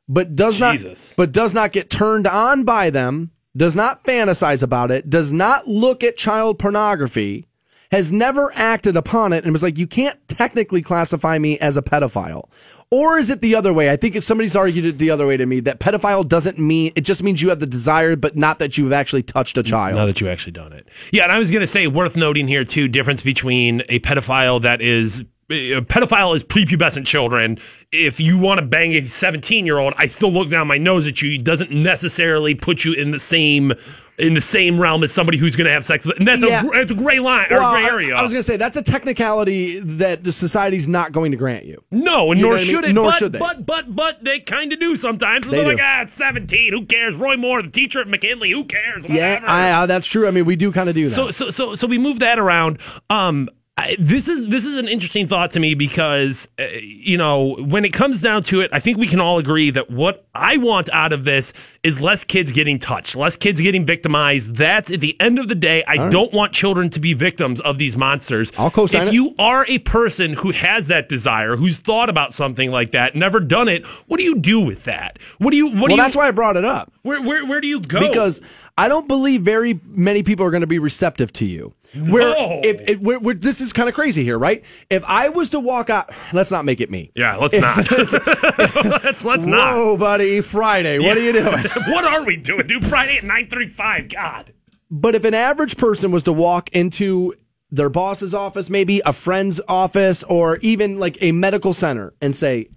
[0.09, 1.11] but does Jesus.
[1.11, 5.33] not but does not get turned on by them, does not fantasize about it, does
[5.33, 7.47] not look at child pornography,
[7.91, 11.83] has never acted upon it, and was like, you can't technically classify me as a
[11.83, 12.49] pedophile.
[12.93, 13.91] Or is it the other way?
[13.91, 16.93] I think if somebody's argued it the other way to me that pedophile doesn't mean
[16.97, 19.97] it just means you have the desire, but not that you've actually touched a child.
[19.97, 20.89] Now that you actually done it.
[21.13, 24.63] Yeah, and I was going to say, worth noting here too, difference between a pedophile
[24.63, 27.59] that is a pedophile is prepubescent children.
[27.93, 31.07] If you want to bang a 17 year old, I still look down my nose
[31.07, 31.33] at you.
[31.33, 33.73] It doesn't necessarily put you in the same
[34.19, 36.19] in the same realm as somebody who's going to have sex with.
[36.19, 36.63] And that's Yeah.
[36.63, 38.15] a it's a gray line or Well, gray I- area.
[38.15, 41.65] I, was going to say that's a technicality that the society's not going to grant
[41.65, 41.83] you.
[41.91, 42.75] no, and You nor what I mean?
[42.75, 42.93] should it.
[42.93, 43.39] Nor but, should they.
[43.39, 45.47] But but but they kind of do sometimes.
[45.47, 45.71] They They're do.
[45.71, 46.75] like, ah, it's 17.
[46.75, 47.17] Who cares?
[47.17, 48.51] Roy Moore, the teacher at McKinley.
[48.51, 49.07] Who cares?
[49.09, 49.47] Yeah, Whatever.
[49.47, 50.29] I, uh, that's true.
[50.29, 51.15] I mean, we do kind of do that.
[51.15, 52.79] So so so so we move that around.
[53.09, 53.49] Um,
[53.81, 57.87] I, this is this is an interesting thought to me because uh, you know when
[57.87, 60.91] it comes down to it, I think we can all agree that what I want
[60.91, 64.57] out of this is less kids getting touched, less kids getting victimized.
[64.57, 65.83] That's at the end of the day.
[65.85, 66.13] I right.
[66.13, 68.53] don't want children to be victims of these monsters.
[68.59, 69.15] I'll co-sign If it.
[69.15, 73.41] you are a person who has that desire, who's thought about something like that, never
[73.41, 75.19] done it, what do you do with that?
[75.39, 75.67] What do you?
[75.67, 75.97] What do well, you?
[75.97, 76.93] that's why I brought it up.
[77.03, 78.01] Where where where do you go?
[78.01, 78.43] Because
[78.77, 81.75] I don't believe very many people are going to be receptive to you.
[81.95, 82.61] Where No.
[82.63, 84.63] if, if where, where, this is kind of crazy here, right?
[84.91, 87.11] If I was to walk out, let's not make it me.
[87.17, 87.91] yeah, let's not.
[89.03, 89.75] let's let's not.
[89.75, 90.99] Whoa, buddy, Friday.
[91.01, 91.65] What are you doing?
[91.89, 92.87] what are we doing, dude?
[92.87, 94.09] Friday at nine thirty-five.
[94.09, 94.53] God.
[94.91, 97.35] But if an average person was to walk into
[97.71, 102.69] their boss's office, maybe a friend's office, or even like a medical center and say,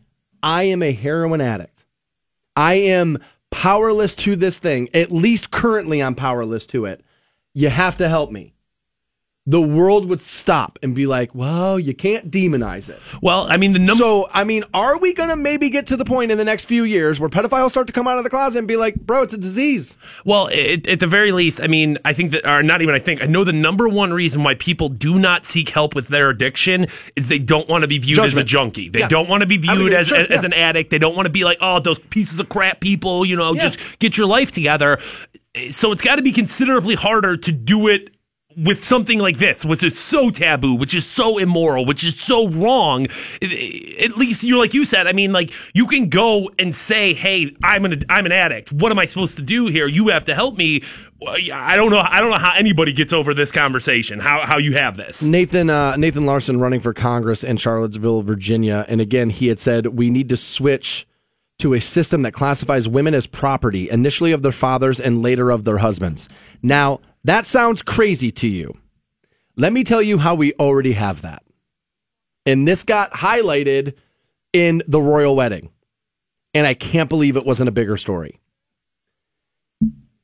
[0.43, 1.85] I am a heroin addict.
[2.55, 3.17] I am
[3.49, 4.89] powerless to this thing.
[4.93, 7.03] At least currently, I'm powerless to it.
[7.53, 8.52] You have to help me.
[9.45, 12.97] The world would stop and be like, well, you can't demonize it.
[13.21, 13.95] Well, I mean, the number.
[14.01, 16.63] So, I mean, are we going to maybe get to the point in the next
[16.63, 19.21] few years where pedophiles start to come out of the closet and be like, bro,
[19.23, 19.97] it's a disease?
[20.23, 22.99] Well, it, at the very least, I mean, I think that, or not even I
[22.99, 26.29] think, I know the number one reason why people do not seek help with their
[26.29, 26.87] addiction
[27.17, 28.87] is they don't want to be viewed as a junkie.
[28.87, 29.09] They Yeah.
[29.09, 30.41] don't want to be I mean, viewed as, sure, as, yeah.
[30.45, 30.89] an addict.
[30.89, 33.67] They don't want to be like, oh, those pieces of crap people, you know, Yeah.
[33.71, 34.99] just get your life together.
[35.69, 38.12] So it's got to be considerably harder to do it
[38.57, 42.47] with something like this, which is so taboo, which is so immoral, which is so
[42.49, 43.07] wrong.
[43.41, 45.07] At least you're like you said.
[45.07, 48.71] I mean, like you can go and say, "Hey, I'm an I'm an addict.
[48.71, 49.87] What am I supposed to do here?
[49.87, 50.83] You have to help me."
[51.25, 52.01] I don't know.
[52.05, 54.19] I don't know how anybody gets over this conversation.
[54.19, 55.23] How how you have this?
[55.23, 59.87] Nathan uh, Nathan Larson running for Congress in Charlottesville, Virginia, and again he had said
[59.87, 61.07] we need to switch
[61.59, 65.63] to a system that classifies women as property, initially of their fathers and later of
[65.63, 66.27] their husbands.
[66.61, 68.77] Now that sounds crazy to you.
[69.55, 71.43] Let me tell you how we already have that,
[72.45, 73.93] and this got highlighted
[74.51, 75.71] in the royal wedding,
[76.53, 78.39] and I can't believe it wasn't a bigger story.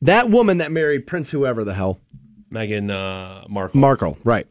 [0.01, 1.99] That woman that married Prince whoever the hell
[2.51, 3.79] Meghan uh, Markle.
[3.79, 4.47] Markle, right.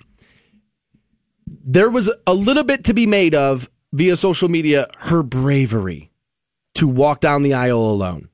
[1.47, 6.11] There was a little bit to be made of via social media her bravery
[6.75, 8.28] to walk down the aisle alone.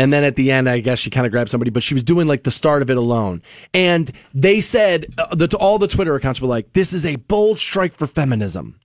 [0.00, 2.02] And then at the end, I guess she kind of grabbed somebody, but she was
[2.02, 3.42] doing like the start of it alone.
[3.74, 7.92] And they said, uh, all the Twitter accounts were like, this is a bold strike
[7.92, 8.80] for feminism.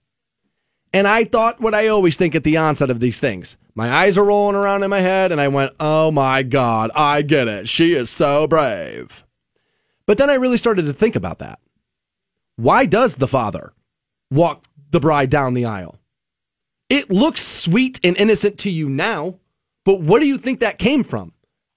[0.91, 3.55] And I thought what I always think at the onset of these things.
[3.75, 7.21] My eyes are rolling around in my head, and I went, oh my God, I
[7.21, 7.69] get it.
[7.69, 9.23] She is so brave.
[10.05, 11.59] But then I really started to think about that.
[12.57, 13.71] Why does the father
[14.29, 15.97] walk the bride down the aisle?
[16.89, 19.35] It looks sweet and innocent to you now,
[19.85, 21.31] but what do you think that came from?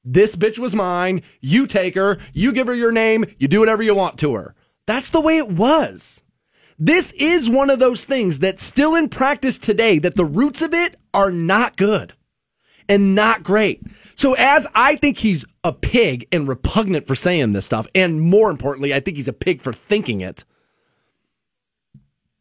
[0.05, 1.23] This bitch was mine.
[1.41, 4.55] You take her, you give her your name, you do whatever you want to her.
[4.87, 6.25] That's the way it was.
[6.79, 10.73] This is one of those things that's still in practice today that the roots of
[10.73, 12.15] it are not good
[12.89, 13.83] and not great.
[14.15, 18.51] So as I think he's a pig and repugnant for saying this stuff, and more
[18.51, 20.45] importantly, I think he's a pig for thinking it.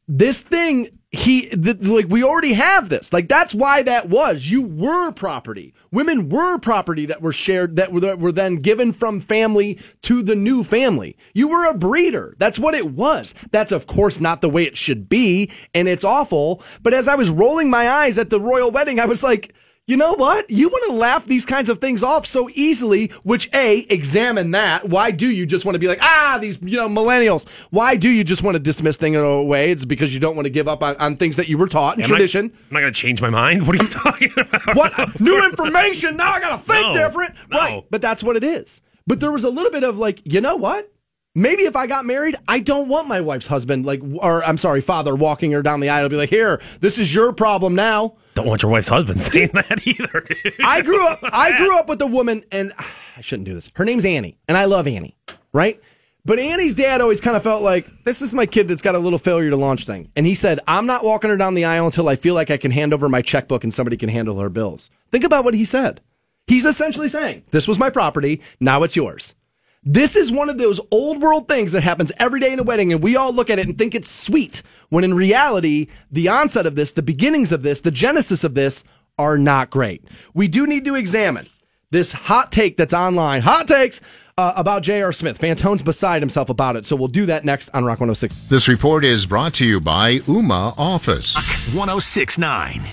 [0.08, 3.14] This thing, he th- like we already have this.
[3.14, 4.48] Like that's why that was.
[4.48, 5.74] You were property.
[5.92, 10.22] Women were property that were shared that were, that were then given from family to
[10.22, 11.16] the new family.
[11.34, 12.36] You were a breeder.
[12.40, 13.34] That's what it was.
[13.52, 16.62] That's of course not the way it should be, and it's awful.
[16.82, 19.54] But as I was rolling my eyes at the royal wedding, I was like.
[19.88, 20.50] You know what?
[20.50, 24.90] You want to laugh these kinds of things off so easily, which A, examine that.
[24.90, 27.48] Why do you just want to be like, ah, these, you know, millennials?
[27.70, 29.72] Why do you just want to dismiss things in a way?
[29.72, 31.96] It's because you don't want to give up on, on things that you were taught
[31.96, 32.46] in Am tradition.
[32.70, 33.66] I'm not going to change my mind.
[33.66, 34.76] What are you talking about?
[34.76, 35.20] What?
[35.22, 36.18] New information.
[36.18, 37.36] Now I got to think No, different.
[37.50, 37.58] no.
[37.58, 37.84] Right.
[37.90, 38.82] But that's what it is.
[39.08, 40.92] But there was a little bit of like, you know what?
[41.34, 44.82] Maybe if I got married, I don't want my wife's husband, like, or I'm sorry,
[44.82, 48.46] father, walking her down the aisle, be like, "Here, this is your problem now." Don't
[48.46, 50.22] want your wife's husband saying that either.
[50.22, 50.54] dude.
[50.64, 51.20] I grew up.
[51.24, 53.72] I grew up with a woman, and I shouldn't do this.
[53.74, 55.18] Her name's Annie, and I love Annie,
[55.54, 55.82] right?
[56.24, 59.00] But Annie's dad always kind of felt like this is my kid that's got a
[59.00, 61.88] little failure to launch thing, and he said, "I'm not walking her down the aisle
[61.88, 64.50] until I feel like I can hand over my checkbook and somebody can handle her
[64.50, 66.02] bills." Think about what he said.
[66.46, 69.34] He's essentially saying, "This was my property, now it's yours."
[69.84, 72.92] This is one of those old world things that happens every day in a wedding,
[72.92, 74.62] and we all look at it and think it's sweet.
[74.90, 78.84] When in reality, the onset of this, the beginnings of this, the genesis of this
[79.18, 80.04] are not great.
[80.34, 81.48] We do need to examine
[81.92, 83.42] this hot take that's online.
[83.42, 84.02] Hot takes
[84.38, 85.14] uh, about J.R.
[85.14, 85.40] Smith.
[85.40, 86.86] Fantone's beside himself about it.
[86.86, 88.48] So we'll do that next on Rock 106.
[88.48, 91.36] This report is brought to you by UMA Office.
[91.74, 92.84] 1069.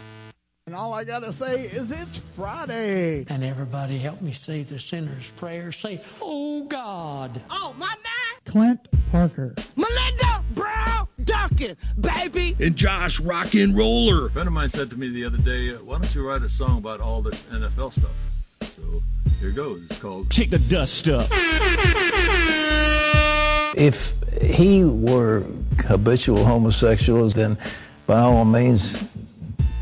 [0.74, 3.24] And all I gotta say is it's Friday.
[3.28, 5.70] And everybody help me say the sinner's prayer.
[5.70, 7.40] Say, Oh God.
[7.48, 8.40] Oh, my name?
[8.44, 8.80] Clint
[9.12, 9.54] Parker.
[9.76, 12.56] Melinda Brown Duncan, baby.
[12.58, 14.26] And Josh Rock and Roller.
[14.26, 16.42] A friend of mine said to me the other day, uh, why don't you write
[16.42, 18.10] a song about all this NFL stuff?
[18.62, 18.82] So
[19.38, 19.80] here goes.
[19.84, 21.28] It's called Kick the dust up.
[23.76, 25.46] If he were
[25.86, 27.58] habitual homosexuals, then
[28.08, 29.08] by all means,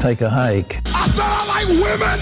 [0.02, 0.80] take a hike.
[0.86, 2.18] I said I like women.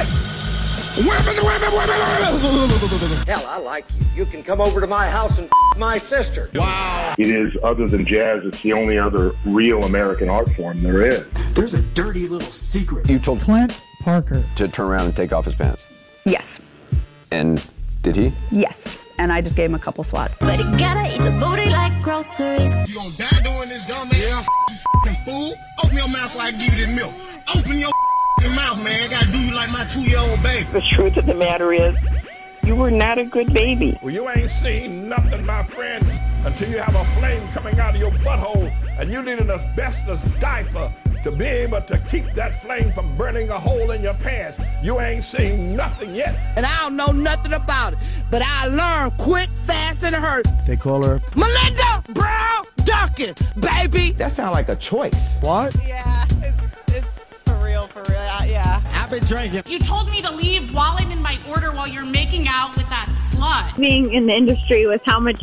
[0.99, 3.27] Women, women, women, women.
[3.27, 4.07] Hell, I like you.
[4.17, 5.49] You can come over to my house and
[5.79, 6.51] my sister.
[6.55, 7.15] Wow.
[7.17, 11.27] It is, other than jazz, it's the only other real American art form there is.
[11.55, 13.09] There's a dirty little secret.
[13.09, 15.87] You told Clint Parker to turn around and take off his pants.
[16.27, 16.61] Yes.
[17.31, 17.67] And
[18.03, 18.31] did he?
[18.51, 18.99] Yes.
[19.17, 20.37] And I just gave him a couple swats.
[20.39, 22.75] But you gotta eat the booty like groceries.
[22.91, 24.11] You gonna die doing this, dumb
[24.41, 25.55] ass you fucking fool?
[25.83, 27.13] Open your mouth so I can give you this milk.
[27.57, 27.91] Open your
[28.39, 29.03] fucking mouth, man.
[29.03, 30.69] I gotta do you like my two-year-old baby.
[30.73, 31.95] The truth of the matter is,
[32.65, 33.99] you were not a good baby.
[34.03, 36.07] Well, you ain't seen nothing, my friend,
[36.45, 40.21] until you have a flame coming out of your butthole and you need an asbestos
[40.41, 40.93] diaper
[41.25, 44.59] to be able to keep that flame from burning a hole in your pants.
[44.83, 46.35] You ain't seen nothing yet.
[46.57, 47.99] And I don't know nothing about it,
[48.31, 50.47] but I learned quick, fast, and hurt.
[50.67, 51.21] They call her.
[51.35, 54.13] Melinda Brown Duncan, baby.
[54.13, 55.37] That sounds like a choice.
[55.41, 55.75] What?
[55.87, 58.19] Yeah, it's, it's for real, for real.
[58.19, 58.81] Uh, Yeah.
[58.93, 59.63] I've been drinking.
[59.67, 62.89] You told me to leave while I'm in my order while you're making out with
[62.89, 63.77] that slut.
[63.77, 65.43] Being in the industry with how much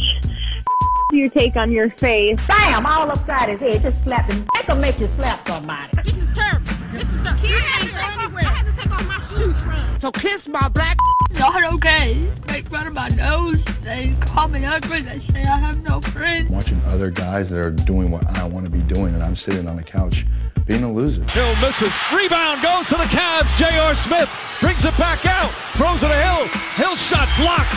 [1.12, 2.38] you take on your face.
[2.48, 2.86] Bam!
[2.86, 3.82] All upside his head.
[3.82, 4.46] Just slap him.
[4.54, 5.90] Make him make you slap somebody.
[6.04, 6.72] This is terrible.
[6.92, 7.48] This is terrible.
[7.48, 10.02] I had to take off- I had to take off my shoes.
[10.02, 10.98] So kiss my black.
[11.40, 12.30] Not okay.
[12.48, 13.64] Make fun of my nose.
[13.84, 15.02] They call me ugly.
[15.02, 16.50] They say I have no friends.
[16.50, 19.68] Watching other guys that are doing what I want to be doing, and I'm sitting
[19.68, 20.26] on the couch
[20.66, 21.24] being a loser.
[21.26, 21.94] Hill misses.
[22.14, 23.58] Rebound goes to the Cavs.
[23.58, 23.96] J.R.
[23.96, 24.30] Smith
[24.60, 25.52] brings it back out.
[25.78, 26.48] Throws it to Hill.
[26.76, 27.74] Hill shot blocked.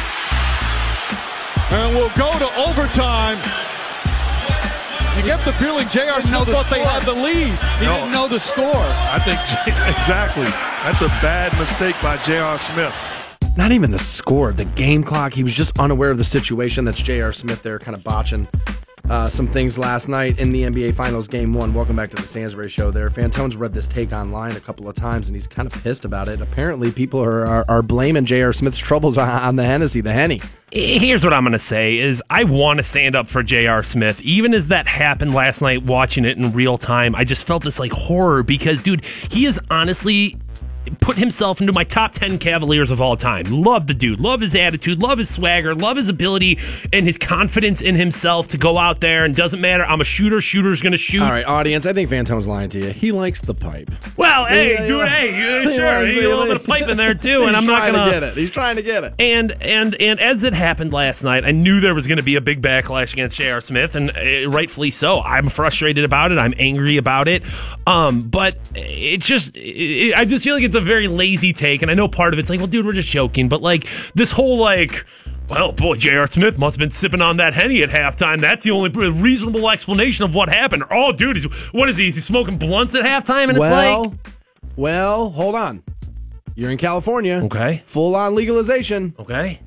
[1.72, 3.38] And we'll go to overtime.
[5.16, 6.22] You get the feeling J.R.
[6.22, 7.48] Smith thought they had the lead.
[7.78, 7.96] He No.
[7.96, 8.64] didn't know the score.
[8.74, 9.38] I think
[9.98, 10.44] exactly.
[10.84, 12.58] That's a bad mistake by J.R.
[12.58, 12.94] Smith.
[13.56, 15.34] Not even the score, the game clock.
[15.34, 16.84] He was just unaware of the situation.
[16.86, 17.32] That's J.R.
[17.32, 18.48] Smith there, kind of botching
[19.10, 21.74] uh, some things last night in the NBA Finals Game One.
[21.74, 22.92] Welcome back to the Stansbury Show.
[22.92, 26.04] There, Fantone's read this take online a couple of times, and he's kind of pissed
[26.04, 26.40] about it.
[26.40, 28.52] Apparently, people are are, are blaming J.R.
[28.52, 30.40] Smith's troubles on, on the Hennessy, the Henny.
[30.72, 33.82] Here's what I'm going to say is I want to stand up for J.R.
[33.82, 34.22] Smith.
[34.22, 37.80] Even as that happened last night watching it in real time, I just felt this
[37.80, 40.36] like horror because dude, he is honestly
[41.00, 43.46] put himself into my top 10 Cavaliers of all time.
[43.62, 44.20] Love the dude.
[44.20, 45.00] Love his attitude.
[45.00, 45.74] Love his swagger.
[45.74, 46.58] Love his ability
[46.92, 49.84] and his confidence in himself to go out there and doesn't matter.
[49.84, 50.40] I'm a shooter.
[50.40, 51.22] Shooter's going to shoot.
[51.22, 52.90] All right, audience, I think Fantone's lying to you.
[52.90, 53.90] He likes the pipe.
[54.16, 55.06] Well, hey, Yeah, dude, yeah.
[55.06, 55.30] hey,
[55.66, 56.02] yeah, sure.
[56.02, 58.22] likes He a little bit of pipe in there too, and I'm not gonna get
[58.22, 58.36] it.
[58.36, 59.14] He's trying to get it.
[59.18, 62.36] And and and as it happened last night, I knew there was going to be
[62.36, 63.60] a big backlash against J.R.
[63.60, 65.20] Smith, and uh, rightfully so.
[65.20, 66.38] I'm frustrated about it.
[66.38, 67.42] I'm angry about it.
[67.86, 71.90] Um, but it's just, it, I just feel like it's a very lazy take, and
[71.90, 74.58] I know part of it's like, well, dude, we're just joking, but like this whole
[74.58, 75.04] like.
[75.48, 76.28] Well, boy, J.R.
[76.28, 78.40] Smith must have been sipping on that henny at halftime.
[78.40, 80.84] That's the only reasonable explanation of what happened.
[80.92, 82.06] Oh, dude, he's, what is he?
[82.06, 83.48] Is he smoking blunts at halftime?
[83.48, 84.12] And it's well, like,
[84.76, 85.82] well, hold on.
[86.54, 87.42] You're in California.
[87.46, 87.82] Okay.
[87.84, 89.12] Full on legalization.
[89.18, 89.58] Okay.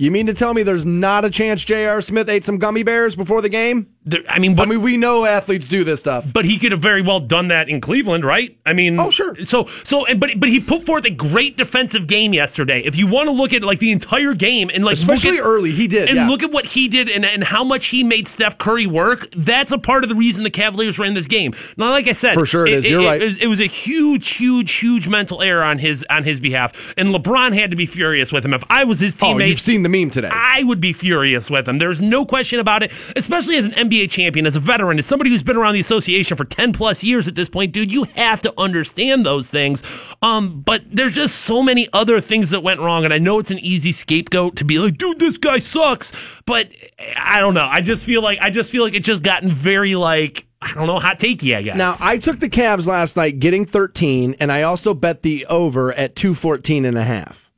[0.00, 2.02] You mean to tell me there's not a chance J.R.
[2.02, 3.93] Smith ate some gummy bears before the game?
[4.04, 6.32] There, I mean, but, I mean, we know athletes do this stuff.
[6.32, 8.56] but he could have very well done that in Cleveland, right?
[8.66, 9.34] I mean, Oh, sure.
[9.44, 12.82] So, so, and, but but he put forth a great defensive game yesterday.
[12.84, 15.70] If you want to look at like the entire game and like Especially at- early,
[15.72, 16.28] he did, and yeah.
[16.28, 19.28] look at what he did and, and how much he made Steph Curry work.
[19.36, 21.54] That's a part of the reason the Cavaliers were in this game.
[21.76, 22.88] Now, like I said, For sure it is.
[22.88, 23.20] You're it, right.
[23.22, 27.08] was, it was a huge, huge, huge mental error on his on his behalf, and
[27.14, 28.52] LeBron had to be furious with him.
[28.52, 30.28] If I was his Oh, teammate, you've seen the meme today.
[30.32, 31.78] I would be furious with him.
[31.78, 35.30] There's no question about it, especially as an NBA champion, as a veteran, as somebody
[35.30, 38.42] who's been around the association for 10 plus years at this point, dude, you have
[38.42, 39.82] to understand those things.
[40.22, 43.04] Um, but there's just so many other things that went wrong.
[43.04, 46.12] And I know it's an easy scapegoat to be like, dude, this guy sucks.
[46.46, 46.70] But
[47.16, 47.66] I don't know.
[47.66, 50.86] I just feel like, I just feel like it just gotten very like, I don't
[50.86, 51.76] know, hot takey, I guess.
[51.76, 55.92] Now, I took the Cavs last night getting 13, and I also bet the over
[55.92, 57.50] at 214 and a half.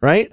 [0.00, 0.32] Right?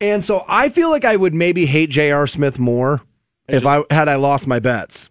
[0.00, 2.28] And so I feel like I would maybe hate J.R.
[2.28, 3.02] Smith more
[3.48, 5.10] if I had I lost my bets.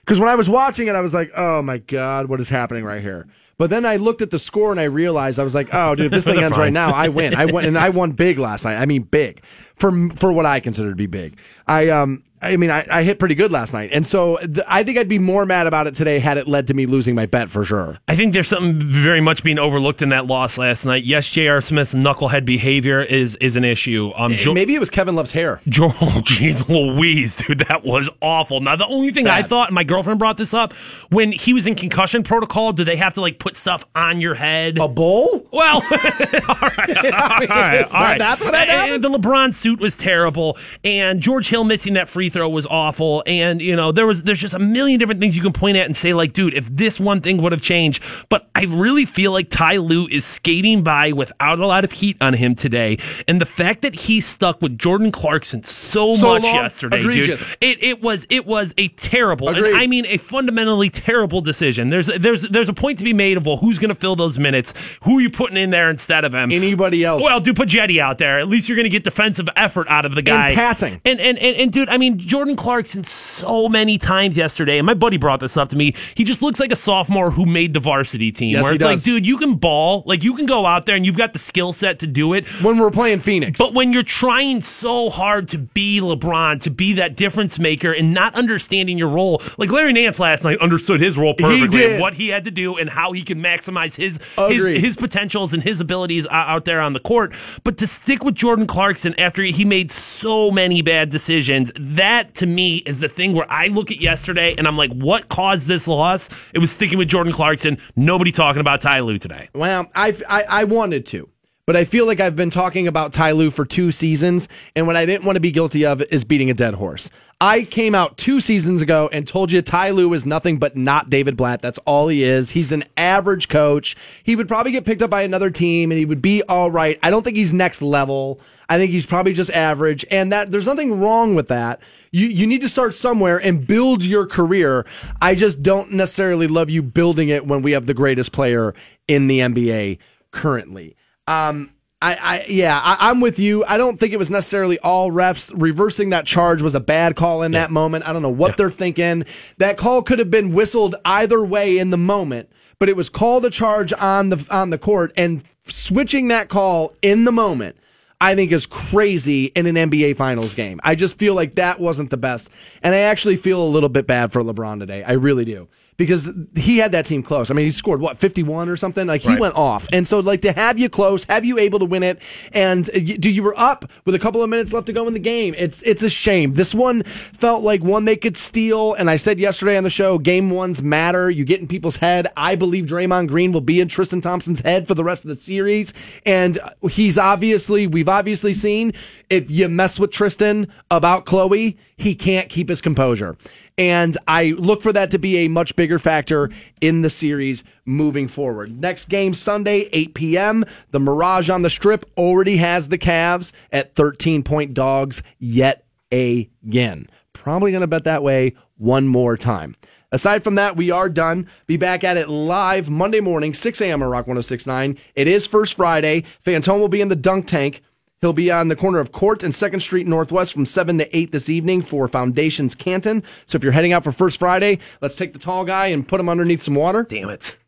[0.00, 2.84] Because when I was watching it, I was like, oh my God, what is happening
[2.84, 3.28] right here?
[3.58, 6.06] But then I looked at the score and I realized I was like, oh, dude,
[6.06, 7.34] if this thing ends right now, I win.
[7.34, 8.76] I won, and I won big last night.
[8.76, 9.44] I mean, big
[9.76, 11.38] for for what I consider to be big.
[11.68, 14.82] I um, I mean, I, I hit pretty good last night, and so th- I
[14.82, 17.24] think I'd be more mad about it today had it led to me losing my
[17.26, 17.98] bet for sure.
[18.08, 21.04] I think there's something very much being overlooked in that loss last night.
[21.04, 21.60] Yes, J.R.
[21.60, 24.10] Smith's knucklehead behavior is is an issue.
[24.16, 25.60] Um, Jo- Maybe it was Kevin Love's hair.
[25.68, 28.60] Joel, jeez Louise, dude, that was awful.
[28.60, 30.72] Now, the only thing I thought, and my girlfriend brought this up,
[31.10, 34.34] when he was in concussion protocol, do they have to like put stuff on your
[34.34, 34.78] head?
[34.78, 35.46] A bowl?
[35.52, 38.18] Well, all right, all right, is that- all right.
[38.18, 39.04] that's what happened?
[39.04, 43.22] The LeBron suit was terrible, and George Hill missing that free throw was awful.
[43.26, 45.86] And you know, there was there's just a million different things you can point at
[45.86, 48.02] and say like, dude, if this one thing would have changed.
[48.28, 52.16] But I really feel like Ty Lue is skating by without a lot of heat
[52.20, 52.98] on him today,
[53.28, 56.54] and the fact that he stuck with Jordan Clarkson so, So much long?
[56.54, 57.46] yesterday, Egregious.
[57.48, 57.56] dude.
[57.60, 59.70] It it was it was a terrible, Agreed.
[59.72, 61.90] and I mean a fundamentally terrible decision.
[61.90, 64.38] There's there's there's a point to be made of well, who's going to fill those
[64.38, 64.74] minutes?
[65.04, 66.50] Who are you putting in there instead of him?
[66.52, 67.22] Anybody else?
[67.22, 68.38] Well, do put Jetty out there.
[68.38, 70.54] At least you're going to get defensive effort out of the guy.
[70.54, 71.00] passing.
[71.04, 74.94] And, and and and dude, I mean Jordan Clarkson so many times yesterday, and my
[74.94, 75.94] buddy brought this up to me.
[76.14, 78.50] He just looks like a sophomore who made the varsity team.
[78.50, 80.96] Yes, where he it's like, dude, you can ball, like you can go out there
[80.96, 82.46] and you've got the skill set to do it.
[82.62, 83.58] When we're playing Phoenix.
[83.58, 88.12] But when you're trying so hard to be LeBron, to be that difference maker, and
[88.12, 92.14] not understanding your role, like Larry Nance last night understood his role perfectly, and what
[92.14, 94.74] he had to do, and how he can maximize his Agreed.
[94.74, 97.34] his, his potentials and his abilities out there on the court.
[97.64, 102.46] But to stick with Jordan Clarkson after he made so many bad decisions, that to
[102.46, 105.88] me is the thing where I look at yesterday and I'm like, what caused this
[105.88, 106.28] loss?
[106.52, 107.78] It was sticking with Jordan Clarkson.
[107.96, 109.48] Nobody talking about Ty Lue today.
[109.54, 111.28] Well, I, I I wanted to,
[111.66, 114.96] but I feel like I've been talking about Ty Lue for two seasons, and what
[114.96, 117.10] I didn't want to be guilty of is beating a dead horse.
[117.42, 121.10] I came out two seasons ago and told you Ty Lue is nothing but not
[121.10, 121.60] David Blatt.
[121.60, 122.50] That's all he is.
[122.50, 123.96] He's an average coach.
[124.22, 127.00] He would probably get picked up by another team, and he would be all right.
[127.02, 128.40] I don't think he's next level.
[128.68, 131.80] I think he's probably just average, and that there's nothing wrong with that.
[132.12, 134.86] You you need to start somewhere and build your career.
[135.20, 138.72] I just don't necessarily love you building it when we have the greatest player
[139.08, 139.98] in the NBA
[140.30, 140.94] currently.
[141.26, 143.64] Um, I, I yeah, I, I'm with you.
[143.64, 145.52] I don't think it was necessarily all refs.
[145.54, 148.06] Reversing that charge was a bad call in that moment.
[148.06, 149.24] I don't know what they're thinking.
[149.58, 153.44] That call could have been whistled either way in the moment, but it was called
[153.44, 157.76] a charge on the on the court and switching that call in the moment.
[158.20, 160.78] I think is crazy in an NBA Finals game.
[160.84, 162.50] I just feel like that wasn't the best,
[162.82, 165.02] and I actually feel a little bit bad for LeBron today.
[165.02, 165.68] I really do
[166.02, 167.50] because he had that team close.
[167.50, 169.06] I mean, he scored what fifty one or something.
[169.06, 169.40] Like he Right.
[169.40, 172.20] went off, and so like to have you close, have you able to win it,
[172.52, 175.14] and you, do you were up with a couple of minutes left to go in
[175.14, 175.54] the game.
[175.56, 176.54] It's it's a shame.
[176.54, 180.18] This one felt like one they could steal, and I said yesterday on the show,
[180.18, 181.30] game ones matter.
[181.30, 182.26] You get in people's head.
[182.36, 185.36] I believe Draymond Green will be in Tristan Thompson's head for the rest of the
[185.36, 185.94] series,
[186.26, 186.58] and
[186.90, 188.92] he's obviously we've obviously seen
[189.30, 193.36] if you mess with Tristan about Khloe, he can't keep his composure.
[193.78, 196.50] And I look for that to be a much bigger factor
[196.80, 198.80] in the series moving forward.
[198.80, 200.64] Next game Sunday, 8 p.m.
[200.90, 207.06] The Mirage on the Strip already has the Cavs at 13 point dogs yet again.
[207.32, 209.74] Probably going to bet that way one more time.
[210.12, 211.48] Aside from that, we are done.
[211.66, 214.02] Be back at it live Monday morning, 6 a.m.
[214.02, 214.98] on Rock 1069.
[215.14, 216.24] It is First Friday.
[216.44, 217.82] Fantone will be in the dunk tank.
[218.22, 221.32] He'll be on the corner of Court and 2nd Street Northwest from 7 to 8
[221.32, 223.24] this evening for Foundations Canton.
[223.46, 226.20] So if you're heading out for First Friday, let's take the tall guy and put
[226.20, 227.02] him underneath some water.
[227.02, 227.58] Damn it.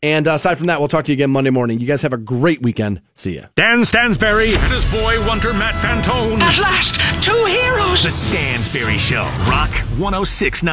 [0.00, 1.80] And uh, aside from that, we'll talk to you again Monday morning.
[1.80, 3.02] You guys have a great weekend.
[3.14, 3.46] See ya.
[3.56, 6.38] Dan Stansbury and his boy wonder Matt Fantone.
[6.40, 6.94] At last,
[7.24, 8.04] two heroes.
[8.04, 10.72] The Stansbury Show, Rock 1069.